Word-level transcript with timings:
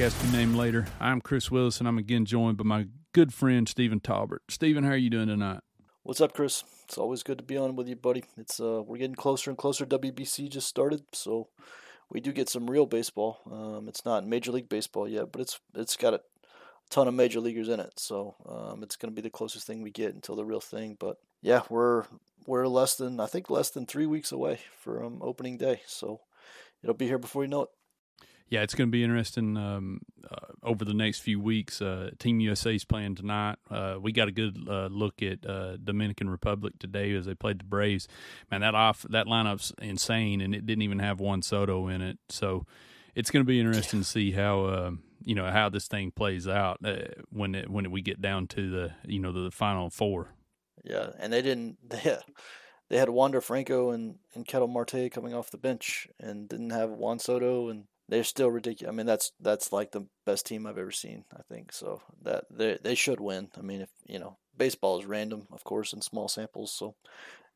podcast 0.00 0.18
to 0.22 0.32
name 0.34 0.54
later. 0.54 0.86
I'm 0.98 1.20
Kris 1.20 1.50
Willis 1.50 1.78
and 1.78 1.86
I'm 1.86 1.98
again 1.98 2.24
joined 2.24 2.56
by 2.56 2.64
my 2.64 2.86
good 3.12 3.34
friend 3.34 3.68
Stephen 3.68 4.00
Talbert. 4.00 4.40
Stephen, 4.48 4.82
how 4.82 4.92
are 4.92 4.96
you 4.96 5.10
doing 5.10 5.26
tonight? 5.26 5.60
What's 6.04 6.22
up, 6.22 6.32
Kris? 6.32 6.64
It's 6.84 6.96
always 6.96 7.22
good 7.22 7.36
to 7.36 7.44
be 7.44 7.58
on 7.58 7.76
with 7.76 7.86
you, 7.86 7.96
buddy. 7.96 8.24
It's 8.38 8.58
uh, 8.60 8.82
we're 8.82 8.96
getting 8.96 9.14
closer 9.14 9.50
and 9.50 9.58
closer. 9.58 9.84
WBC 9.84 10.48
just 10.48 10.68
started, 10.68 11.02
so 11.12 11.48
we 12.08 12.20
do 12.20 12.32
get 12.32 12.48
some 12.48 12.70
real 12.70 12.86
baseball. 12.86 13.40
Um, 13.52 13.88
it's 13.88 14.06
not 14.06 14.26
Major 14.26 14.52
League 14.52 14.70
Baseball 14.70 15.06
yet, 15.06 15.32
but 15.32 15.42
it's 15.42 15.60
it's 15.74 15.96
got 15.96 16.14
a 16.14 16.22
ton 16.88 17.06
of 17.06 17.12
major 17.12 17.40
leaguers 17.40 17.68
in 17.68 17.78
it, 17.78 18.00
so 18.00 18.36
um, 18.48 18.82
it's 18.82 18.96
going 18.96 19.12
to 19.12 19.14
be 19.14 19.20
the 19.20 19.28
closest 19.28 19.66
thing 19.66 19.82
we 19.82 19.90
get 19.90 20.14
until 20.14 20.34
the 20.34 20.46
real 20.46 20.60
thing. 20.60 20.96
But 20.98 21.18
yeah, 21.42 21.60
we're 21.68 22.04
we're 22.46 22.66
less 22.68 22.94
than 22.94 23.20
I 23.20 23.26
think 23.26 23.50
less 23.50 23.68
than 23.68 23.84
three 23.84 24.06
weeks 24.06 24.32
away 24.32 24.60
from 24.78 25.20
opening 25.20 25.58
day, 25.58 25.82
so 25.86 26.22
it'll 26.82 26.94
be 26.94 27.06
here 27.06 27.18
before 27.18 27.42
you 27.42 27.48
know 27.48 27.64
it. 27.64 27.70
Yeah, 28.50 28.62
it's 28.62 28.74
going 28.74 28.88
to 28.88 28.92
be 28.92 29.04
interesting 29.04 29.56
um, 29.56 30.00
uh, 30.28 30.52
over 30.64 30.84
the 30.84 30.92
next 30.92 31.20
few 31.20 31.38
weeks. 31.38 31.80
Uh, 31.80 32.10
Team 32.18 32.40
USA 32.40 32.74
is 32.74 32.84
playing 32.84 33.14
tonight. 33.14 33.58
Uh, 33.70 33.96
we 34.00 34.10
got 34.10 34.26
a 34.26 34.32
good 34.32 34.58
uh, 34.68 34.88
look 34.90 35.22
at 35.22 35.46
uh, 35.46 35.76
Dominican 35.76 36.28
Republic 36.28 36.74
today 36.80 37.14
as 37.14 37.26
they 37.26 37.34
played 37.36 37.60
the 37.60 37.64
Braves. 37.64 38.08
Man, 38.50 38.62
that 38.62 38.74
off 38.74 39.06
that 39.08 39.26
lineup's 39.26 39.72
insane, 39.80 40.40
and 40.40 40.52
it 40.52 40.66
didn't 40.66 40.82
even 40.82 40.98
have 40.98 41.20
Juan 41.20 41.42
Soto 41.42 41.86
in 41.86 42.02
it. 42.02 42.18
So 42.28 42.66
it's 43.14 43.30
going 43.30 43.44
to 43.44 43.48
be 43.48 43.60
interesting 43.60 44.00
to 44.00 44.06
see 44.06 44.32
how 44.32 44.64
uh, 44.64 44.90
you 45.24 45.36
know 45.36 45.48
how 45.48 45.68
this 45.68 45.86
thing 45.86 46.10
plays 46.10 46.48
out 46.48 46.78
uh, 46.84 46.96
when 47.30 47.54
it, 47.54 47.70
when 47.70 47.88
we 47.92 48.02
get 48.02 48.20
down 48.20 48.48
to 48.48 48.68
the 48.68 48.92
you 49.06 49.20
know 49.20 49.30
the 49.30 49.52
final 49.52 49.90
four. 49.90 50.34
Yeah, 50.82 51.10
and 51.20 51.32
they 51.32 51.42
didn't. 51.42 51.78
They, 52.90 52.96
they 52.96 52.98
had 52.98 53.10
Wander 53.10 53.40
Franco 53.40 53.90
and 53.90 54.16
and 54.34 54.44
Ketel 54.44 54.66
Marte 54.66 55.12
coming 55.12 55.32
off 55.32 55.52
the 55.52 55.56
bench, 55.56 56.08
and 56.18 56.48
didn't 56.48 56.70
have 56.70 56.90
Juan 56.90 57.20
Soto, 57.20 57.68
and 57.68 57.84
they're 58.10 58.24
still 58.24 58.50
ridiculous. 58.50 58.92
I 58.92 58.96
mean, 58.96 59.06
that's 59.06 59.32
that's 59.40 59.72
like 59.72 59.92
the 59.92 60.06
best 60.26 60.44
team 60.44 60.66
I've 60.66 60.78
ever 60.78 60.90
seen. 60.90 61.24
I 61.32 61.42
think 61.48 61.72
so. 61.72 62.02
That 62.22 62.44
they 62.50 62.76
they 62.82 62.94
should 62.94 63.20
win. 63.20 63.48
I 63.56 63.62
mean, 63.62 63.80
if 63.80 63.90
you 64.06 64.18
know, 64.18 64.36
baseball 64.56 64.98
is 64.98 65.06
random, 65.06 65.46
of 65.52 65.64
course, 65.64 65.92
in 65.92 66.02
small 66.02 66.28
samples, 66.28 66.72
so 66.72 66.96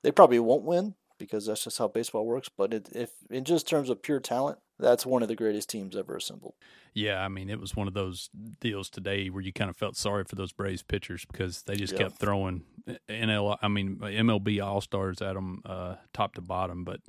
they 0.03 0.13
probably 0.13 0.39
won't 0.39 0.65
win 0.65 0.95
because 1.19 1.47
that's 1.47 1.65
just 1.65 1.79
how 1.79 1.89
baseball 1.89 2.25
works. 2.25 2.49
But 2.49 2.73
it, 2.73 2.89
if 2.93 3.11
in 3.31 3.45
just 3.45 3.69
terms 3.69 3.91
of 3.91 4.01
pure 4.03 4.21
talent, 4.21 4.59
that's 4.79 5.05
one 5.05 5.23
of 5.23 5.29
the 5.29 5.35
greatest 5.37 5.69
teams 5.71 5.97
ever 5.97 6.17
assembled. 6.17 6.55
Yeah, 6.93 7.25
I 7.25 7.29
mean, 7.29 7.51
it 7.51 7.59
was 7.61 7.75
one 7.75 7.89
of 7.89 7.95
those 7.95 8.31
deals 8.61 8.89
today 8.89 9.29
where 9.29 9.43
you 9.43 9.53
kind 9.53 9.69
of 9.69 9.77
felt 9.77 9.97
sorry 9.97 10.23
for 10.23 10.37
those 10.37 10.53
Braves 10.53 10.85
pitchers 10.85 11.25
because 11.25 11.63
they 11.63 11.75
just 11.75 11.93
Yeah. 11.95 11.99
kept 12.05 12.19
throwing 12.19 12.63
NL, 13.09 13.59
I 13.61 13.67
mean 13.67 13.97
MLB 14.01 14.65
All 14.65 14.81
Stars 14.81 15.21
at 15.21 15.35
them, 15.35 15.63
uh, 15.65 15.97
top 16.13 16.35
to 16.35 16.41
bottom. 16.41 16.85
But 16.85 17.01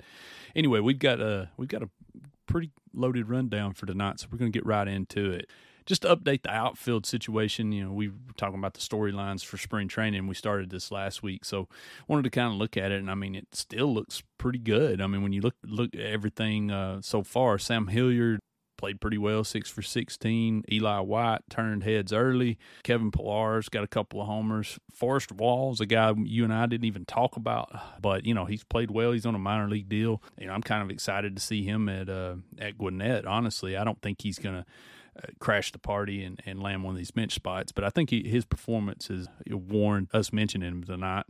anyway, 0.55 0.79
we've 0.79 0.97
got 0.97 1.19
a 1.21 1.51
we've 1.57 1.69
got 1.69 1.83
a 1.83 1.89
pretty 2.45 2.71
loaded 2.93 3.29
rundown 3.29 3.73
for 3.73 3.85
tonight, 3.85 4.19
so 4.19 4.27
we're 4.31 4.37
going 4.37 4.51
to 4.51 4.57
get 4.57 4.65
right 4.65 4.87
into 4.87 5.31
it. 5.31 5.49
Just 5.85 6.01
to 6.01 6.15
update 6.15 6.41
the 6.41 6.49
outfield 6.49 7.05
situation, 7.05 7.71
you 7.71 7.83
know, 7.85 7.91
we 7.91 8.07
were 8.07 8.15
talking 8.37 8.57
about 8.57 8.73
the 8.73 8.79
storylines 8.79 9.45
for 9.45 9.57
spring 9.57 9.87
training. 9.87 10.25
We 10.25 10.33
started 10.33 10.71
this 10.71 10.91
last 10.91 11.21
week, 11.21 11.45
so 11.45 11.67
wanted 12.07 12.23
to 12.23 12.31
kind 12.31 12.51
of 12.51 12.57
look 12.57 12.75
at 12.75 12.91
it, 12.91 12.99
and 12.99 13.11
I 13.11 13.15
mean, 13.15 13.35
it 13.35 13.53
still 13.53 13.93
looks 13.93 14.23
pretty 14.39 14.57
good. 14.57 14.99
I 14.99 15.07
mean, 15.07 15.21
when 15.21 15.31
you 15.31 15.41
look 15.41 15.55
look 15.63 15.93
at 15.93 16.01
everything 16.01 16.71
uh, 16.71 17.01
so 17.01 17.21
far, 17.21 17.59
Sam 17.59 17.87
Hilliard 17.87 18.39
played 18.77 19.01
pretty 19.01 19.17
well, 19.17 19.43
six 19.43 19.69
for 19.69 19.81
16. 19.81 20.63
Eli 20.71 20.99
White 20.99 21.41
turned 21.49 21.83
heads 21.83 22.13
early. 22.13 22.57
Kevin 22.83 23.11
Pillar's 23.11 23.69
got 23.69 23.83
a 23.83 23.87
couple 23.87 24.21
of 24.21 24.27
homers. 24.27 24.79
Forrest 24.93 25.31
Walls, 25.31 25.81
a 25.81 25.85
guy 25.85 26.13
you 26.23 26.43
and 26.43 26.53
I 26.53 26.65
didn't 26.65 26.85
even 26.85 27.05
talk 27.05 27.35
about, 27.35 28.01
but 28.01 28.25
you 28.25 28.33
know 28.33 28.45
he's 28.45 28.63
played 28.63 28.91
well. 28.91 29.11
He's 29.11 29.25
on 29.25 29.35
a 29.35 29.39
minor 29.39 29.69
league 29.69 29.89
deal. 29.89 30.21
You 30.39 30.47
know 30.47 30.53
I'm 30.53 30.63
kind 30.63 30.81
of 30.81 30.89
excited 30.89 31.35
to 31.35 31.41
see 31.41 31.63
him 31.63 31.89
at 31.89 32.09
uh, 32.09 32.35
at 32.59 32.77
Gwinnett. 32.77 33.25
Honestly, 33.25 33.77
I 33.77 33.83
don't 33.83 34.01
think 34.01 34.21
he's 34.21 34.39
gonna. 34.39 34.65
Uh, 35.17 35.27
crash 35.39 35.71
the 35.71 35.79
party 35.79 36.25
and, 36.25 36.41
and 36.45 36.61
land 36.61 36.83
one 36.83 36.93
of 36.93 36.97
these 36.97 37.11
bench 37.11 37.33
spots, 37.33 37.71
but 37.71 37.85
I 37.85 37.89
think 37.89 38.09
he, 38.09 38.27
his 38.27 38.43
performance 38.43 39.07
has 39.07 39.29
warned 39.49 40.09
us 40.11 40.33
mentioning 40.33 40.67
him 40.67 40.83
tonight. 40.83 41.23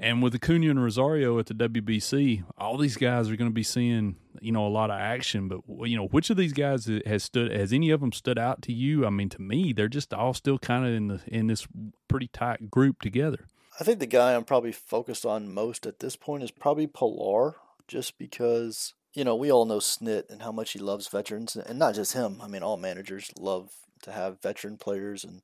And 0.00 0.22
with 0.22 0.34
Acuna 0.34 0.70
and 0.70 0.82
Rosario 0.82 1.38
at 1.38 1.46
the 1.46 1.54
WBC, 1.54 2.44
all 2.56 2.76
these 2.76 2.96
guys 2.96 3.28
are 3.30 3.36
going 3.36 3.50
to 3.50 3.54
be 3.54 3.64
seeing, 3.64 4.16
you 4.40 4.52
know, 4.52 4.66
a 4.66 4.68
lot 4.68 4.90
of 4.90 4.98
action. 4.98 5.48
But 5.48 5.62
you 5.88 5.96
know, 5.96 6.06
which 6.06 6.30
of 6.30 6.36
these 6.36 6.52
guys 6.52 6.88
has 7.04 7.24
stood? 7.24 7.52
Has 7.52 7.72
any 7.72 7.90
of 7.90 8.00
them 8.00 8.12
stood 8.12 8.38
out 8.38 8.62
to 8.62 8.72
you? 8.72 9.04
I 9.04 9.10
mean, 9.10 9.28
to 9.30 9.42
me, 9.42 9.72
they're 9.72 9.88
just 9.88 10.14
all 10.14 10.34
still 10.34 10.58
kind 10.58 10.86
of 10.86 10.92
in 10.92 11.08
the 11.08 11.20
in 11.26 11.46
this 11.48 11.66
pretty 12.06 12.28
tight 12.28 12.70
group 12.70 13.00
together. 13.00 13.46
I 13.80 13.84
think 13.84 13.98
the 13.98 14.06
guy 14.06 14.34
I'm 14.34 14.44
probably 14.44 14.72
focused 14.72 15.24
on 15.24 15.52
most 15.52 15.86
at 15.86 16.00
this 16.00 16.16
point 16.16 16.42
is 16.42 16.50
probably 16.50 16.86
Pillar, 16.86 17.56
just 17.86 18.18
because 18.18 18.94
you 19.14 19.24
know 19.24 19.34
we 19.34 19.50
all 19.50 19.64
know 19.64 19.78
Snit 19.78 20.30
and 20.30 20.42
how 20.42 20.52
much 20.52 20.72
he 20.72 20.78
loves 20.78 21.08
veterans, 21.08 21.56
and 21.56 21.78
not 21.78 21.94
just 21.94 22.12
him. 22.12 22.40
I 22.40 22.46
mean, 22.46 22.62
all 22.62 22.76
managers 22.76 23.30
love 23.36 23.72
to 24.02 24.12
have 24.12 24.40
veteran 24.40 24.76
players 24.76 25.24
and 25.24 25.42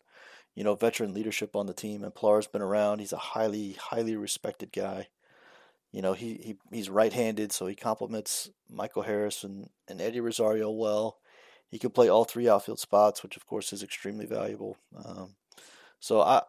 you 0.55 0.65
know 0.65 0.75
veteran 0.75 1.15
leadership 1.15 1.57
on 1.57 1.67
the 1.67 1.75
team. 1.75 2.05
And 2.05 2.15
Pillar's 2.15 2.47
been 2.47 2.63
around. 2.63 2.99
He's 2.99 3.13
a 3.13 3.19
highly 3.19 3.73
highly 3.73 4.17
respected 4.17 4.73
guy. 4.73 5.09
You 5.93 6.03
know, 6.03 6.13
he, 6.13 6.35
he 6.43 6.57
he's 6.73 6.91
right-handed, 6.91 7.53
so 7.53 7.67
he 7.67 7.75
complements 7.75 8.51
Michael 8.69 9.03
Harris 9.03 9.45
and, 9.45 9.71
and 9.89 10.01
Eddie 10.01 10.21
Rosario 10.21 10.71
well. 10.71 11.19
He 11.69 11.79
can 11.79 11.91
play 11.91 12.09
all 12.09 12.25
three 12.25 12.49
outfield 12.49 12.81
spots, 12.81 13.23
which 13.23 13.37
of 13.37 13.47
course 13.47 13.73
is 13.73 13.83
extremely 13.83 14.27
valuable. 14.27 14.77
Um, 15.05 15.37
so 16.01 16.21
I 16.21 16.43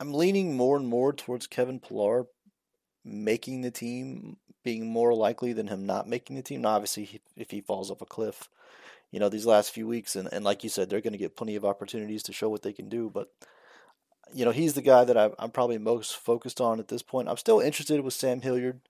I'm 0.00 0.12
leaning 0.12 0.56
more 0.56 0.76
and 0.76 0.88
more 0.88 1.12
towards 1.12 1.46
Kevin 1.46 1.80
Pillar 1.80 2.26
making 3.04 3.62
the 3.62 3.70
team 3.70 4.36
being 4.64 4.86
more 4.86 5.14
likely 5.14 5.52
than 5.52 5.68
him 5.68 5.86
not 5.86 6.08
making 6.08 6.36
the 6.36 6.42
team. 6.42 6.62
Now, 6.62 6.70
obviously, 6.70 7.20
if 7.36 7.50
he 7.50 7.60
falls 7.60 7.90
off 7.90 8.02
a 8.02 8.06
cliff, 8.06 8.48
you 9.10 9.20
know, 9.20 9.28
these 9.28 9.46
last 9.46 9.70
few 9.70 9.86
weeks, 9.86 10.16
and, 10.16 10.28
and 10.32 10.44
like 10.44 10.62
you 10.62 10.70
said, 10.70 10.90
they're 10.90 11.00
going 11.00 11.12
to 11.12 11.18
get 11.18 11.36
plenty 11.36 11.56
of 11.56 11.64
opportunities 11.64 12.22
to 12.24 12.32
show 12.32 12.48
what 12.48 12.62
they 12.62 12.72
can 12.72 12.88
do. 12.88 13.10
But, 13.12 13.28
you 14.34 14.44
know, 14.44 14.50
he's 14.50 14.74
the 14.74 14.82
guy 14.82 15.04
that 15.04 15.16
I, 15.16 15.30
I'm 15.38 15.50
probably 15.50 15.78
most 15.78 16.16
focused 16.16 16.60
on 16.60 16.78
at 16.78 16.88
this 16.88 17.02
point. 17.02 17.28
I'm 17.28 17.36
still 17.36 17.60
interested 17.60 18.00
with 18.00 18.14
Sam 18.14 18.40
Hilliard. 18.40 18.80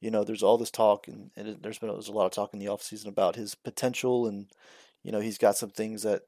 You 0.00 0.10
know, 0.10 0.24
there's 0.24 0.42
all 0.42 0.58
this 0.58 0.70
talk, 0.70 1.08
and, 1.08 1.30
and 1.36 1.62
there's 1.62 1.78
been 1.78 1.88
there's 1.90 2.08
a 2.08 2.12
lot 2.12 2.26
of 2.26 2.32
talk 2.32 2.52
in 2.52 2.58
the 2.58 2.66
offseason 2.66 3.06
about 3.06 3.36
his 3.36 3.54
potential, 3.54 4.26
and, 4.26 4.48
you 5.02 5.12
know, 5.12 5.20
he's 5.20 5.38
got 5.38 5.56
some 5.56 5.70
things 5.70 6.02
that, 6.02 6.22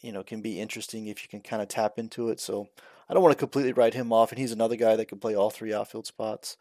you 0.00 0.12
know, 0.12 0.22
can 0.22 0.40
be 0.40 0.60
interesting 0.60 1.06
if 1.06 1.22
you 1.22 1.28
can 1.28 1.40
kind 1.40 1.62
of 1.62 1.68
tap 1.68 1.98
into 1.98 2.28
it. 2.28 2.38
So, 2.40 2.68
I 3.08 3.14
don't 3.14 3.22
want 3.22 3.32
to 3.32 3.38
completely 3.38 3.72
write 3.72 3.94
him 3.94 4.12
off, 4.12 4.30
and 4.30 4.38
he's 4.38 4.52
another 4.52 4.76
guy 4.76 4.94
that 4.94 5.06
can 5.08 5.18
play 5.18 5.34
all 5.34 5.50
three 5.50 5.72
outfield 5.72 6.06
spots. 6.06 6.58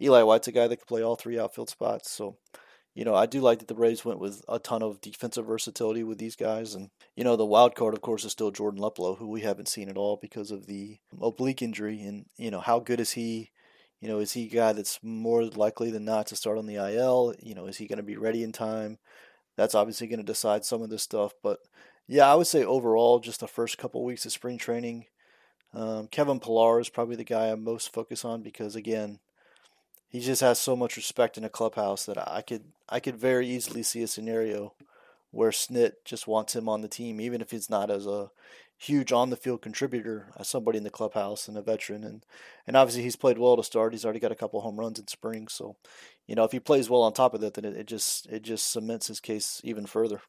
Eli 0.00 0.22
White's 0.22 0.46
a 0.46 0.52
guy 0.52 0.68
that 0.68 0.76
can 0.76 0.86
play 0.86 1.02
all 1.02 1.16
three 1.16 1.38
outfield 1.38 1.70
spots. 1.70 2.10
So, 2.10 2.36
you 2.96 3.04
know, 3.04 3.14
I 3.14 3.26
do 3.26 3.40
like 3.40 3.58
that 3.58 3.68
the 3.68 3.74
Braves 3.74 4.06
went 4.06 4.18
with 4.18 4.42
a 4.48 4.58
ton 4.58 4.82
of 4.82 5.02
defensive 5.02 5.46
versatility 5.46 6.02
with 6.02 6.16
these 6.16 6.34
guys. 6.34 6.74
And, 6.74 6.88
you 7.14 7.24
know, 7.24 7.36
the 7.36 7.44
wild 7.44 7.74
card, 7.74 7.92
of 7.92 8.00
course, 8.00 8.24
is 8.24 8.32
still 8.32 8.50
Jordan 8.50 8.80
Luplow, 8.80 9.18
who 9.18 9.28
we 9.28 9.42
haven't 9.42 9.68
seen 9.68 9.90
at 9.90 9.98
all 9.98 10.16
because 10.16 10.50
of 10.50 10.66
the 10.66 10.98
oblique 11.20 11.60
injury. 11.60 12.00
And, 12.00 12.24
you 12.38 12.50
know, 12.50 12.60
how 12.60 12.80
good 12.80 12.98
is 12.98 13.12
he? 13.12 13.50
You 14.00 14.08
know, 14.08 14.18
is 14.18 14.32
he 14.32 14.46
a 14.46 14.48
guy 14.48 14.72
that's 14.72 14.98
more 15.02 15.44
likely 15.44 15.90
than 15.90 16.06
not 16.06 16.26
to 16.28 16.36
start 16.36 16.56
on 16.56 16.66
the 16.66 16.76
IL? 16.76 17.34
You 17.38 17.54
know, 17.54 17.66
is 17.66 17.76
he 17.76 17.86
going 17.86 17.98
to 17.98 18.02
be 18.02 18.16
ready 18.16 18.42
in 18.42 18.52
time? 18.52 18.98
That's 19.56 19.74
obviously 19.74 20.06
going 20.06 20.20
to 20.20 20.24
decide 20.24 20.64
some 20.64 20.80
of 20.82 20.88
this 20.88 21.02
stuff. 21.02 21.34
But, 21.42 21.58
yeah, 22.08 22.32
I 22.32 22.34
would 22.34 22.46
say 22.46 22.64
overall, 22.64 23.18
just 23.20 23.40
the 23.40 23.46
first 23.46 23.76
couple 23.76 24.04
weeks 24.04 24.24
of 24.24 24.32
spring 24.32 24.56
training, 24.56 25.04
Um, 25.74 26.08
Kevin 26.08 26.40
Pillar 26.40 26.80
is 26.80 26.88
probably 26.88 27.16
the 27.16 27.24
guy 27.24 27.48
I'm 27.48 27.62
most 27.62 27.92
focused 27.92 28.24
on 28.24 28.42
because 28.42 28.74
again, 28.76 29.18
he 30.16 30.22
just 30.22 30.40
has 30.40 30.58
so 30.58 30.74
much 30.74 30.96
respect 30.96 31.36
in 31.36 31.44
a 31.44 31.50
clubhouse 31.50 32.06
that 32.06 32.16
I 32.16 32.40
could 32.40 32.64
I 32.88 33.00
could 33.00 33.16
very 33.16 33.46
easily 33.46 33.82
see 33.82 34.02
a 34.02 34.06
scenario 34.06 34.72
where 35.30 35.50
Snit 35.50 35.92
just 36.06 36.26
wants 36.26 36.56
him 36.56 36.70
on 36.70 36.80
the 36.80 36.88
team, 36.88 37.20
even 37.20 37.42
if 37.42 37.50
he's 37.50 37.68
not 37.68 37.90
as 37.90 38.06
a 38.06 38.30
huge 38.78 39.12
on 39.12 39.28
the 39.28 39.36
field 39.36 39.60
contributor 39.60 40.32
as 40.38 40.48
somebody 40.48 40.78
in 40.78 40.84
the 40.84 40.90
clubhouse 40.90 41.48
and 41.48 41.58
a 41.58 41.62
veteran 41.62 42.02
and 42.02 42.24
and 42.66 42.78
obviously 42.78 43.02
he's 43.02 43.14
played 43.14 43.36
well 43.36 43.58
to 43.58 43.62
start. 43.62 43.92
He's 43.92 44.06
already 44.06 44.20
got 44.20 44.32
a 44.32 44.36
couple 44.36 44.62
home 44.62 44.80
runs 44.80 44.98
in 44.98 45.06
spring, 45.06 45.48
so 45.48 45.76
you 46.26 46.34
know 46.34 46.44
if 46.44 46.52
he 46.52 46.60
plays 46.60 46.88
well 46.88 47.02
on 47.02 47.12
top 47.12 47.34
of 47.34 47.42
that, 47.42 47.52
then 47.52 47.66
it, 47.66 47.76
it 47.76 47.86
just 47.86 48.26
it 48.28 48.40
just 48.40 48.72
cements 48.72 49.08
his 49.08 49.20
case 49.20 49.60
even 49.64 49.84
further. 49.84 50.22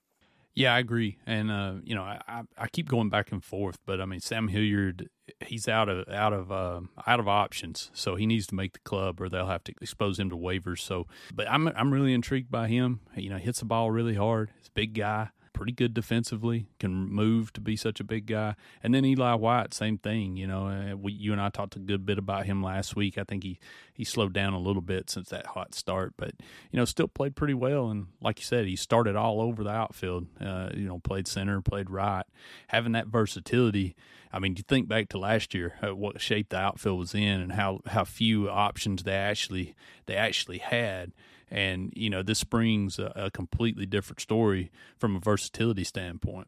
Yeah, 0.58 0.74
I 0.74 0.80
agree, 0.80 1.20
and 1.28 1.52
uh, 1.52 1.74
you 1.84 1.94
know, 1.94 2.02
I, 2.02 2.42
I 2.58 2.68
keep 2.68 2.90
going 2.90 3.10
back 3.10 3.32
and 3.32 3.44
forth, 3.44 3.78
but 3.86 4.02
I 4.02 4.06
mean, 4.06 4.20
Sam 4.22 4.48
Hilliard, 4.48 5.08
he's 5.46 5.68
out 5.68 5.88
of 5.88 6.10
out 6.10 6.34
of 6.34 6.52
uh, 6.52 6.82
out 7.06 7.20
of 7.20 7.28
options, 7.28 7.92
so 7.94 8.16
he 8.16 8.26
needs 8.26 8.48
to 8.48 8.56
make 8.56 8.74
the 8.74 8.80
club, 8.80 9.22
or 9.22 9.30
they'll 9.30 9.46
have 9.46 9.64
to 9.66 9.74
expose 9.80 10.20
him 10.20 10.32
to 10.32 10.36
waivers. 10.36 10.80
So, 10.80 11.06
but 11.32 11.48
I'm 11.48 11.68
I'm 11.68 11.94
really 11.94 12.12
intrigued 12.12 12.50
by 12.50 12.70
him. 12.70 13.02
You 13.16 13.30
know, 13.30 13.38
hits 13.38 13.60
the 13.60 13.66
ball 13.66 13.92
really 13.92 14.16
hard. 14.16 14.50
He's 14.58 14.70
a 14.70 14.72
big 14.72 14.96
guy 14.96 15.30
pretty 15.58 15.72
good 15.72 15.96
defensively, 15.96 16.68
can 16.80 16.94
move 16.94 17.52
to 17.52 17.60
be 17.60 17.76
such 17.76 18.00
a 18.00 18.04
big 18.04 18.28
guy. 18.28 18.56
And 18.84 18.94
then 18.94 19.04
Eli 19.04 19.34
White, 19.34 19.74
same 19.74 19.98
thing. 19.98 20.38
You 20.38 20.46
know, 20.46 20.68
uh, 20.68 20.96
we, 20.96 21.14
you 21.14 21.32
and 21.32 21.42
I 21.42 21.50
talked 21.50 21.76
a 21.76 21.80
good 21.80 22.06
bit 22.06 22.20
about 22.20 22.46
him 22.46 22.62
last 22.62 22.96
week. 22.96 23.18
I 23.18 23.24
think 23.24 23.44
he 23.44 23.60
he 23.92 24.04
slowed 24.04 24.34
down 24.34 24.54
a 24.54 24.60
little 24.60 24.84
bit 24.84 25.10
since 25.10 25.30
that 25.30 25.48
hot 25.48 25.74
start, 25.74 26.14
but 26.16 26.34
you 26.72 26.78
know, 26.78 26.86
still 26.86 27.08
played 27.08 27.36
pretty 27.36 27.56
well. 27.56 27.90
And 27.90 28.06
like 28.22 28.40
you 28.40 28.46
said, 28.46 28.68
he 28.68 28.76
started 28.76 29.16
all 29.16 29.42
over 29.42 29.64
the 29.64 29.72
outfield. 29.72 30.28
Uh, 30.40 30.70
you 30.76 30.88
know, 30.88 31.00
played 31.00 31.28
center, 31.28 31.60
played 31.60 31.90
right, 31.90 32.26
having 32.68 32.92
that 32.92 33.08
versatility. 33.08 33.96
I 34.32 34.38
mean, 34.38 34.56
you 34.58 34.64
think 34.64 34.88
back 34.88 35.10
to 35.10 35.18
last 35.18 35.56
year, 35.56 35.74
uh, 35.82 35.96
what 35.96 36.22
shape 36.22 36.50
the 36.50 36.58
outfield 36.58 37.00
was 37.00 37.16
in, 37.16 37.42
and 37.42 37.54
how 37.54 37.82
how 37.88 38.04
few 38.04 38.48
options 38.48 39.02
they 39.02 39.16
actually 39.16 39.74
they 40.06 40.16
actually 40.16 40.60
had 40.60 41.14
and 41.50 41.94
you 41.96 42.10
know 42.10 42.24
this 42.24 42.44
brings 42.44 43.00
a, 43.00 43.12
a 43.16 43.32
completely 43.32 43.86
different 43.86 44.20
story 44.20 44.72
from 44.98 45.16
a 45.16 45.20
versatility 45.20 45.84
standpoint. 45.84 46.48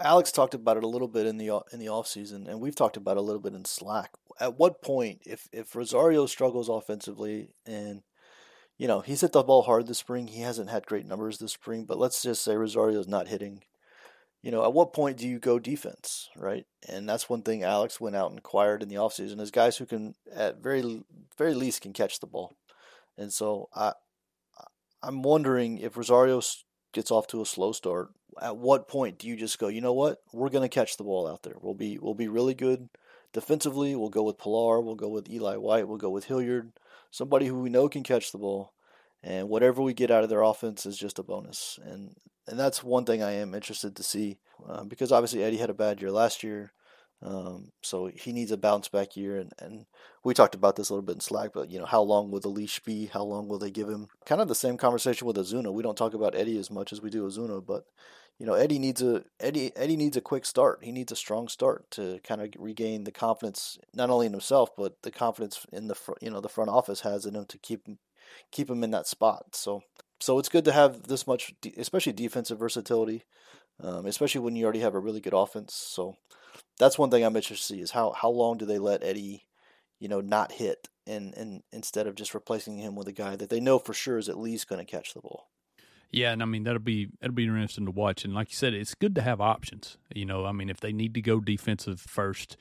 Alex 0.00 0.30
talked 0.30 0.54
about 0.54 0.76
it 0.76 0.84
a 0.84 0.88
little 0.88 1.08
bit 1.08 1.26
in 1.26 1.38
the 1.38 1.60
in 1.72 1.78
the 1.78 1.88
off 1.88 2.06
season, 2.06 2.46
and 2.46 2.60
we've 2.60 2.76
talked 2.76 2.96
about 2.96 3.16
it 3.16 3.20
a 3.20 3.22
little 3.22 3.42
bit 3.42 3.54
in 3.54 3.64
Slack. 3.64 4.12
At 4.40 4.58
what 4.58 4.82
point, 4.82 5.22
if 5.26 5.48
if 5.52 5.74
Rosario 5.74 6.26
struggles 6.26 6.68
offensively, 6.68 7.50
and 7.66 8.02
you 8.76 8.86
know 8.86 9.00
he's 9.00 9.20
hit 9.20 9.32
the 9.32 9.42
ball 9.42 9.62
hard 9.62 9.86
this 9.86 9.98
spring, 9.98 10.28
he 10.28 10.40
hasn't 10.40 10.70
had 10.70 10.86
great 10.86 11.06
numbers 11.06 11.38
this 11.38 11.52
spring, 11.52 11.84
but 11.84 11.98
let's 11.98 12.22
just 12.22 12.42
say 12.42 12.54
Rosario's 12.56 13.08
not 13.08 13.28
hitting. 13.28 13.62
You 14.40 14.52
know, 14.52 14.64
at 14.64 14.72
what 14.72 14.92
point 14.92 15.16
do 15.16 15.26
you 15.26 15.40
go 15.40 15.58
defense, 15.58 16.28
right? 16.36 16.64
And 16.88 17.08
that's 17.08 17.28
one 17.28 17.42
thing 17.42 17.64
Alex 17.64 18.00
went 18.00 18.14
out 18.14 18.30
and 18.30 18.38
acquired 18.38 18.84
in 18.84 18.88
the 18.88 18.94
offseason 18.94 19.40
is 19.40 19.50
guys 19.50 19.78
who 19.78 19.84
can, 19.84 20.14
at 20.32 20.62
very 20.62 21.02
very 21.36 21.54
least, 21.54 21.82
can 21.82 21.92
catch 21.92 22.20
the 22.20 22.28
ball. 22.28 22.54
And 23.16 23.32
so 23.32 23.68
I 23.74 23.94
I'm 25.02 25.22
wondering 25.22 25.78
if 25.78 25.96
Rosario 25.96 26.40
gets 26.92 27.10
off 27.10 27.26
to 27.28 27.42
a 27.42 27.46
slow 27.46 27.72
start, 27.72 28.10
at 28.40 28.56
what 28.56 28.88
point 28.88 29.18
do 29.18 29.28
you 29.28 29.36
just 29.36 29.58
go, 29.58 29.68
you 29.68 29.80
know 29.80 29.92
what, 29.92 30.22
we're 30.32 30.48
going 30.48 30.68
to 30.68 30.74
catch 30.74 30.96
the 30.96 31.04
ball 31.04 31.26
out 31.26 31.42
there. 31.42 31.56
We'll 31.60 31.74
be 31.74 31.98
we'll 31.98 32.14
be 32.14 32.28
really 32.28 32.54
good 32.54 32.88
defensively. 33.32 33.94
We'll 33.94 34.10
go 34.10 34.22
with 34.22 34.38
Pillar. 34.38 34.80
We'll 34.80 34.94
go 34.94 35.08
with 35.08 35.30
Eli 35.30 35.56
White. 35.56 35.88
We'll 35.88 35.98
go 35.98 36.10
with 36.10 36.24
Hilliard, 36.24 36.72
somebody 37.10 37.46
who 37.46 37.58
we 37.60 37.70
know 37.70 37.88
can 37.88 38.02
catch 38.02 38.32
the 38.32 38.38
ball, 38.38 38.72
and 39.22 39.48
whatever 39.48 39.82
we 39.82 39.94
get 39.94 40.10
out 40.10 40.22
of 40.22 40.30
their 40.30 40.42
offense 40.42 40.86
is 40.86 40.98
just 40.98 41.18
a 41.18 41.22
bonus. 41.22 41.78
And 41.82 42.14
and 42.46 42.58
that's 42.58 42.82
one 42.82 43.04
thing 43.04 43.22
I 43.22 43.32
am 43.32 43.54
interested 43.54 43.94
to 43.96 44.02
see 44.02 44.38
uh, 44.66 44.84
because 44.84 45.12
obviously 45.12 45.42
Eddie 45.42 45.58
had 45.58 45.70
a 45.70 45.74
bad 45.74 46.00
year 46.00 46.10
last 46.10 46.42
year. 46.42 46.72
Um, 47.20 47.72
so 47.82 48.06
he 48.06 48.32
needs 48.32 48.52
a 48.52 48.56
bounce 48.56 48.88
back 48.88 49.16
year, 49.16 49.38
and, 49.38 49.52
and 49.58 49.86
we 50.22 50.34
talked 50.34 50.54
about 50.54 50.76
this 50.76 50.88
a 50.88 50.94
little 50.94 51.04
bit 51.04 51.16
in 51.16 51.20
Slack. 51.20 51.50
But 51.52 51.70
you 51.70 51.78
know, 51.78 51.86
how 51.86 52.02
long 52.02 52.30
will 52.30 52.40
the 52.40 52.48
leash 52.48 52.80
be? 52.80 53.06
How 53.06 53.24
long 53.24 53.48
will 53.48 53.58
they 53.58 53.70
give 53.70 53.88
him? 53.88 54.08
Kind 54.24 54.40
of 54.40 54.48
the 54.48 54.54
same 54.54 54.76
conversation 54.76 55.26
with 55.26 55.36
Ozuna. 55.36 55.72
We 55.72 55.82
don't 55.82 55.98
talk 55.98 56.14
about 56.14 56.36
Eddie 56.36 56.58
as 56.58 56.70
much 56.70 56.92
as 56.92 57.02
we 57.02 57.10
do 57.10 57.26
Ozuna, 57.26 57.64
but 57.64 57.86
you 58.38 58.46
know, 58.46 58.54
Eddie 58.54 58.78
needs 58.78 59.02
a 59.02 59.24
Eddie 59.40 59.72
Eddie 59.76 59.96
needs 59.96 60.16
a 60.16 60.20
quick 60.20 60.44
start. 60.44 60.80
He 60.82 60.92
needs 60.92 61.10
a 61.10 61.16
strong 61.16 61.48
start 61.48 61.90
to 61.92 62.20
kind 62.22 62.40
of 62.40 62.50
regain 62.56 63.02
the 63.02 63.12
confidence 63.12 63.78
not 63.92 64.10
only 64.10 64.26
in 64.26 64.32
himself 64.32 64.70
but 64.76 65.02
the 65.02 65.10
confidence 65.10 65.66
in 65.72 65.88
the 65.88 65.96
fr- 65.96 66.12
you 66.20 66.30
know 66.30 66.40
the 66.40 66.48
front 66.48 66.70
office 66.70 67.00
has 67.00 67.26
in 67.26 67.34
him 67.34 67.46
to 67.46 67.58
keep 67.58 67.88
keep 68.52 68.70
him 68.70 68.84
in 68.84 68.92
that 68.92 69.08
spot. 69.08 69.56
So 69.56 69.82
so 70.20 70.38
it's 70.38 70.48
good 70.48 70.64
to 70.66 70.72
have 70.72 71.04
this 71.04 71.26
much, 71.26 71.52
especially 71.76 72.12
defensive 72.12 72.58
versatility, 72.58 73.24
um, 73.82 74.06
especially 74.06 74.40
when 74.40 74.56
you 74.56 74.64
already 74.64 74.80
have 74.80 74.94
a 74.94 75.00
really 75.00 75.20
good 75.20 75.34
offense. 75.34 75.74
So 75.74 76.16
that's 76.78 76.98
one 76.98 77.10
thing 77.10 77.24
I'm 77.24 77.36
interested 77.36 77.68
to 77.68 77.74
see 77.74 77.82
is 77.82 77.90
how 77.90 78.12
how 78.12 78.30
long 78.30 78.58
do 78.58 78.66
they 78.66 78.78
let 78.78 79.02
Eddie, 79.02 79.44
you 79.98 80.08
know, 80.08 80.20
not 80.20 80.52
hit 80.52 80.88
and 81.06 81.34
and 81.36 81.62
instead 81.72 82.06
of 82.06 82.14
just 82.14 82.34
replacing 82.34 82.78
him 82.78 82.94
with 82.94 83.08
a 83.08 83.12
guy 83.12 83.36
that 83.36 83.50
they 83.50 83.60
know 83.60 83.78
for 83.78 83.94
sure 83.94 84.18
is 84.18 84.28
at 84.28 84.38
least 84.38 84.68
going 84.68 84.84
to 84.84 84.90
catch 84.90 85.14
the 85.14 85.20
ball. 85.20 85.48
Yeah, 86.10 86.32
and 86.32 86.42
I 86.42 86.46
mean 86.46 86.64
that'll 86.64 86.78
be 86.80 87.08
that'll 87.20 87.34
be 87.34 87.44
interesting 87.44 87.86
to 87.86 87.90
watch. 87.90 88.24
And 88.24 88.34
like 88.34 88.50
you 88.50 88.56
said, 88.56 88.74
it's 88.74 88.94
good 88.94 89.14
to 89.16 89.22
have 89.22 89.40
options. 89.40 89.98
You 90.14 90.24
know, 90.24 90.44
I 90.44 90.52
mean 90.52 90.70
if 90.70 90.80
they 90.80 90.92
need 90.92 91.14
to 91.14 91.20
go 91.20 91.40
defensive 91.40 92.00
first, 92.00 92.56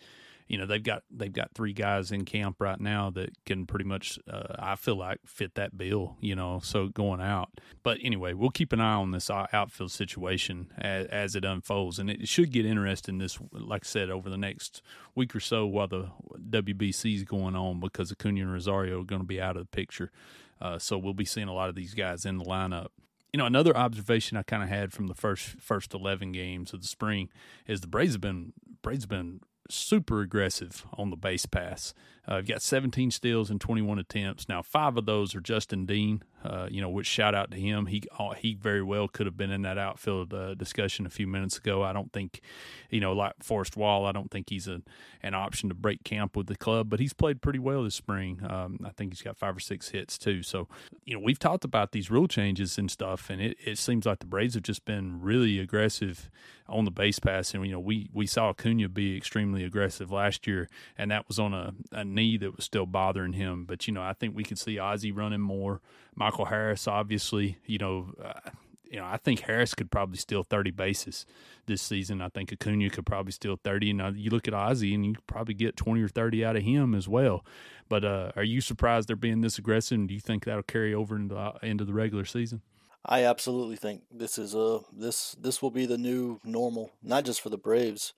you 0.48 0.58
know 0.58 0.66
they've 0.66 0.84
got 0.84 1.04
they've 1.12 1.34
got 1.34 1.52
three 1.54 1.74
guys 1.74 2.12
in 2.12 2.26
camp 2.26 2.58
right 2.60 2.80
now 2.80 3.10
that 3.12 3.32
can 3.46 3.66
pretty 3.66 3.86
much 3.86 4.18
uh, 4.32 4.56
I 4.58 4.76
feel 4.76 4.96
like 4.96 5.20
fit 5.26 5.56
that 5.56 5.78
bill. 5.78 6.18
You 6.22 6.36
know, 6.36 6.60
so 6.64 6.88
going 6.88 7.22
out. 7.22 7.50
But 7.84 7.98
anyway, 8.02 8.34
we'll 8.34 8.50
keep 8.50 8.74
an 8.74 8.80
eye 8.80 8.94
on 8.94 9.12
this 9.12 9.30
outfield 9.30 9.92
situation 9.92 10.72
as, 10.78 11.06
as 11.08 11.36
it 11.36 11.44
unfolds, 11.44 12.00
and 12.00 12.10
it 12.10 12.28
should 12.28 12.52
get 12.52 12.66
interesting. 12.66 13.18
This, 13.18 13.38
like 13.52 13.84
I 13.86 13.88
said, 13.88 14.10
over 14.10 14.30
the 14.30 14.38
next 14.38 14.82
week 15.16 15.36
or 15.36 15.40
so 15.40 15.66
while 15.66 15.88
the 15.88 16.10
WBC 16.50 17.16
is 17.16 17.24
going 17.24 17.56
on, 17.56 17.80
because 17.80 18.12
Acuna 18.12 18.42
and 18.42 18.54
Rosario 18.54 19.02
are 19.02 19.06
going 19.06 19.22
to 19.22 19.28
be 19.28 19.42
out 19.42 19.58
of 19.58 19.64
the 19.64 19.76
picture. 19.76 20.12
Uh, 20.60 20.80
so 20.80 20.98
we'll 20.98 21.14
be 21.14 21.26
seeing 21.26 21.48
a 21.48 21.54
lot 21.54 21.70
of 21.70 21.76
these 21.76 21.94
guys 21.94 22.26
in 22.26 22.38
the 22.38 22.44
lineup 22.44 22.88
you 23.34 23.38
know, 23.38 23.46
another 23.46 23.76
observation 23.76 24.38
I 24.38 24.44
kind 24.44 24.64
of 24.64 24.70
had 24.70 24.94
from 24.94 25.08
the 25.08 25.14
first 25.14 25.60
first 25.60 25.94
eleven 25.94 26.32
games 26.32 26.74
of 26.74 26.82
the 26.82 26.88
spring 26.88 27.30
is 27.68 27.82
the 27.82 27.88
Braves 27.88 28.14
have 28.14 28.22
been 28.22 28.54
Braves 28.82 29.04
have 29.04 29.10
been 29.10 29.42
super 29.70 30.22
aggressive 30.22 30.86
on 30.94 31.10
the 31.10 31.16
base 31.16 31.46
pass. 31.46 31.94
Uh, 32.28 32.36
have 32.36 32.48
got 32.48 32.62
17 32.62 33.12
steals 33.12 33.50
and 33.50 33.62
21 33.62 34.00
attempts. 34.00 34.50
Now, 34.50 34.62
five 34.62 34.98
of 34.98 35.06
those 35.06 35.34
are 35.34 35.40
Justin 35.40 35.86
Dean, 35.86 36.24
uh, 36.44 36.68
you 36.70 36.82
know, 36.82 36.90
which 36.90 37.08
shout 37.08 37.34
out 37.34 37.52
to 37.52 37.58
him. 37.58 37.86
He 37.86 38.04
uh, 38.20 38.32
he 38.32 38.54
very 38.54 38.84
well 38.84 39.08
could 39.08 39.26
have 39.26 39.38
been 39.38 39.50
in 39.50 39.62
that 39.62 39.78
outfield 39.78 40.34
uh, 40.34 40.54
discussion 40.54 41.06
a 41.06 41.10
few 41.10 41.26
minutes 41.26 41.58
ago. 41.58 41.84
I 41.84 41.94
don't 41.94 42.12
think, 42.12 42.42
you 42.90 43.00
know, 43.00 43.14
like 43.14 43.34
Forrest 43.42 43.78
Wall, 43.78 44.06
I 44.06 44.12
don't 44.12 44.30
think 44.30 44.50
he's 44.50 44.68
a, 44.68 44.82
an 45.24 45.34
option 45.34 45.70
to 45.70 45.76
break 45.76 46.04
camp 46.04 46.36
with 46.36 46.48
the 46.48 46.56
club, 46.56 46.90
but 46.90 47.00
he's 47.00 47.14
played 47.14 47.42
pretty 47.42 47.60
well 47.60 47.84
this 47.84 47.96
spring. 47.96 48.42
Um, 48.48 48.80
I 48.84 48.90
think 48.90 49.14
he's 49.14 49.22
got 49.22 49.38
five 49.38 49.56
or 49.56 49.62
six 49.62 49.90
hits 49.90 50.18
too. 50.18 50.44
So, 50.44 50.68
you 51.06 51.14
know, 51.14 51.22
we've 51.24 51.40
talked 51.40 51.64
about 51.64 51.92
these 51.92 52.12
rule 52.12 52.28
changes 52.28 52.78
and 52.78 52.92
stuff, 52.92 53.30
and 53.30 53.42
it, 53.42 53.58
it 53.66 53.78
seems 53.78 54.06
like 54.06 54.20
the 54.20 54.26
Braves 54.26 54.54
have 54.56 54.64
just 54.64 54.86
been 54.86 55.22
really 55.22 55.60
aggressive 55.60 56.30
on 56.70 56.86
the 56.86 56.92
base 56.92 57.20
pass. 57.20 57.54
And, 57.54 57.66
you 57.66 57.72
know, 57.72 57.80
we, 57.80 58.10
we 58.14 58.28
saw 58.28 58.50
Acuna 58.50 58.90
be 58.90 59.16
extremely 59.16 59.64
aggressive 59.64 60.12
last 60.12 60.46
year, 60.48 60.70
and 60.98 61.12
that 61.12 61.28
was 61.28 61.40
on 61.40 61.54
a, 61.54 61.74
a 61.92 62.04
knee 62.18 62.38
that 62.38 62.56
was 62.56 62.66
still 62.66 62.86
bothering 62.86 63.34
him. 63.34 63.66
But 63.66 63.88
you 63.88 63.94
know, 63.94 64.02
I 64.02 64.14
think 64.14 64.36
we 64.36 64.44
could 64.44 64.60
see 64.60 64.78
Ozzie 64.78 65.12
running 65.12 65.42
more. 65.42 65.82
Michael 66.16 66.46
Harris, 66.46 66.88
obviously, 66.88 67.58
you 67.66 67.78
know. 67.78 68.14
Uh, 68.22 68.52
you 68.90 69.00
know, 69.00 69.06
I 69.06 69.18
think 69.18 69.42
Harris 69.42 69.76
could 69.76 69.92
probably 69.92 70.16
steal 70.16 70.44
30 70.44 70.72
bases 70.72 71.26
this 71.66 71.82
season. 71.82 72.22
I 72.22 72.30
think 72.30 72.54
Acuna 72.54 72.90
could 72.90 73.06
probably 73.06 73.34
steal 73.34 73.60
30. 73.62 73.90
And 73.92 74.02
uh, 74.02 74.12
you 74.16 74.30
look 74.30 74.48
at 74.48 74.54
Ozzie 74.54 74.94
and 74.94 75.06
you 75.06 75.16
probably 75.28 75.56
get 75.56 75.76
20 75.76 76.02
or 76.02 76.08
30 76.08 76.46
out 76.46 76.56
of 76.56 76.64
him 76.64 76.96
as 76.96 77.06
well. 77.06 77.46
But 77.90 78.06
uh, 78.06 78.32
are 78.38 78.46
you 78.46 78.62
surprised 78.62 79.10
they're 79.10 79.18
being 79.18 79.42
this 79.42 79.58
aggressive? 79.58 79.98
And 79.98 80.08
do 80.08 80.14
you 80.14 80.22
think 80.22 80.46
that'll 80.46 80.64
carry 80.64 80.94
over 80.94 81.18
into, 81.18 81.54
into 81.62 81.84
the 81.84 81.94
regular 81.94 82.24
season? 82.24 82.62
I 83.06 83.24
absolutely 83.24 83.78
think 83.78 84.04
this 84.12 84.38
is 84.38 84.54
a 84.54 84.80
this 84.92 85.36
this 85.40 85.62
will 85.62 85.72
be 85.72 85.86
the 85.86 85.98
new 85.98 86.42
normal, 86.44 86.92
not 87.02 87.24
just 87.24 87.40
for 87.40 87.50
the 87.50 87.58
Braves, 87.58 88.14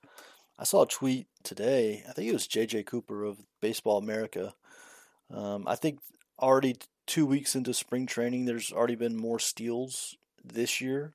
I 0.59 0.65
saw 0.65 0.83
a 0.83 0.87
tweet 0.87 1.27
today. 1.41 2.03
I 2.07 2.11
think 2.11 2.27
it 2.27 2.33
was 2.33 2.47
JJ 2.47 2.85
Cooper 2.85 3.23
of 3.23 3.37
Baseball 3.61 3.97
America. 3.97 4.53
Um, 5.33 5.63
I 5.65 5.75
think 5.75 5.99
already 6.37 6.75
two 7.07 7.25
weeks 7.25 7.55
into 7.55 7.73
spring 7.73 8.05
training, 8.05 8.43
there's 8.43 8.73
already 8.73 8.95
been 8.95 9.15
more 9.15 9.39
steals 9.39 10.17
this 10.43 10.81
year 10.81 11.13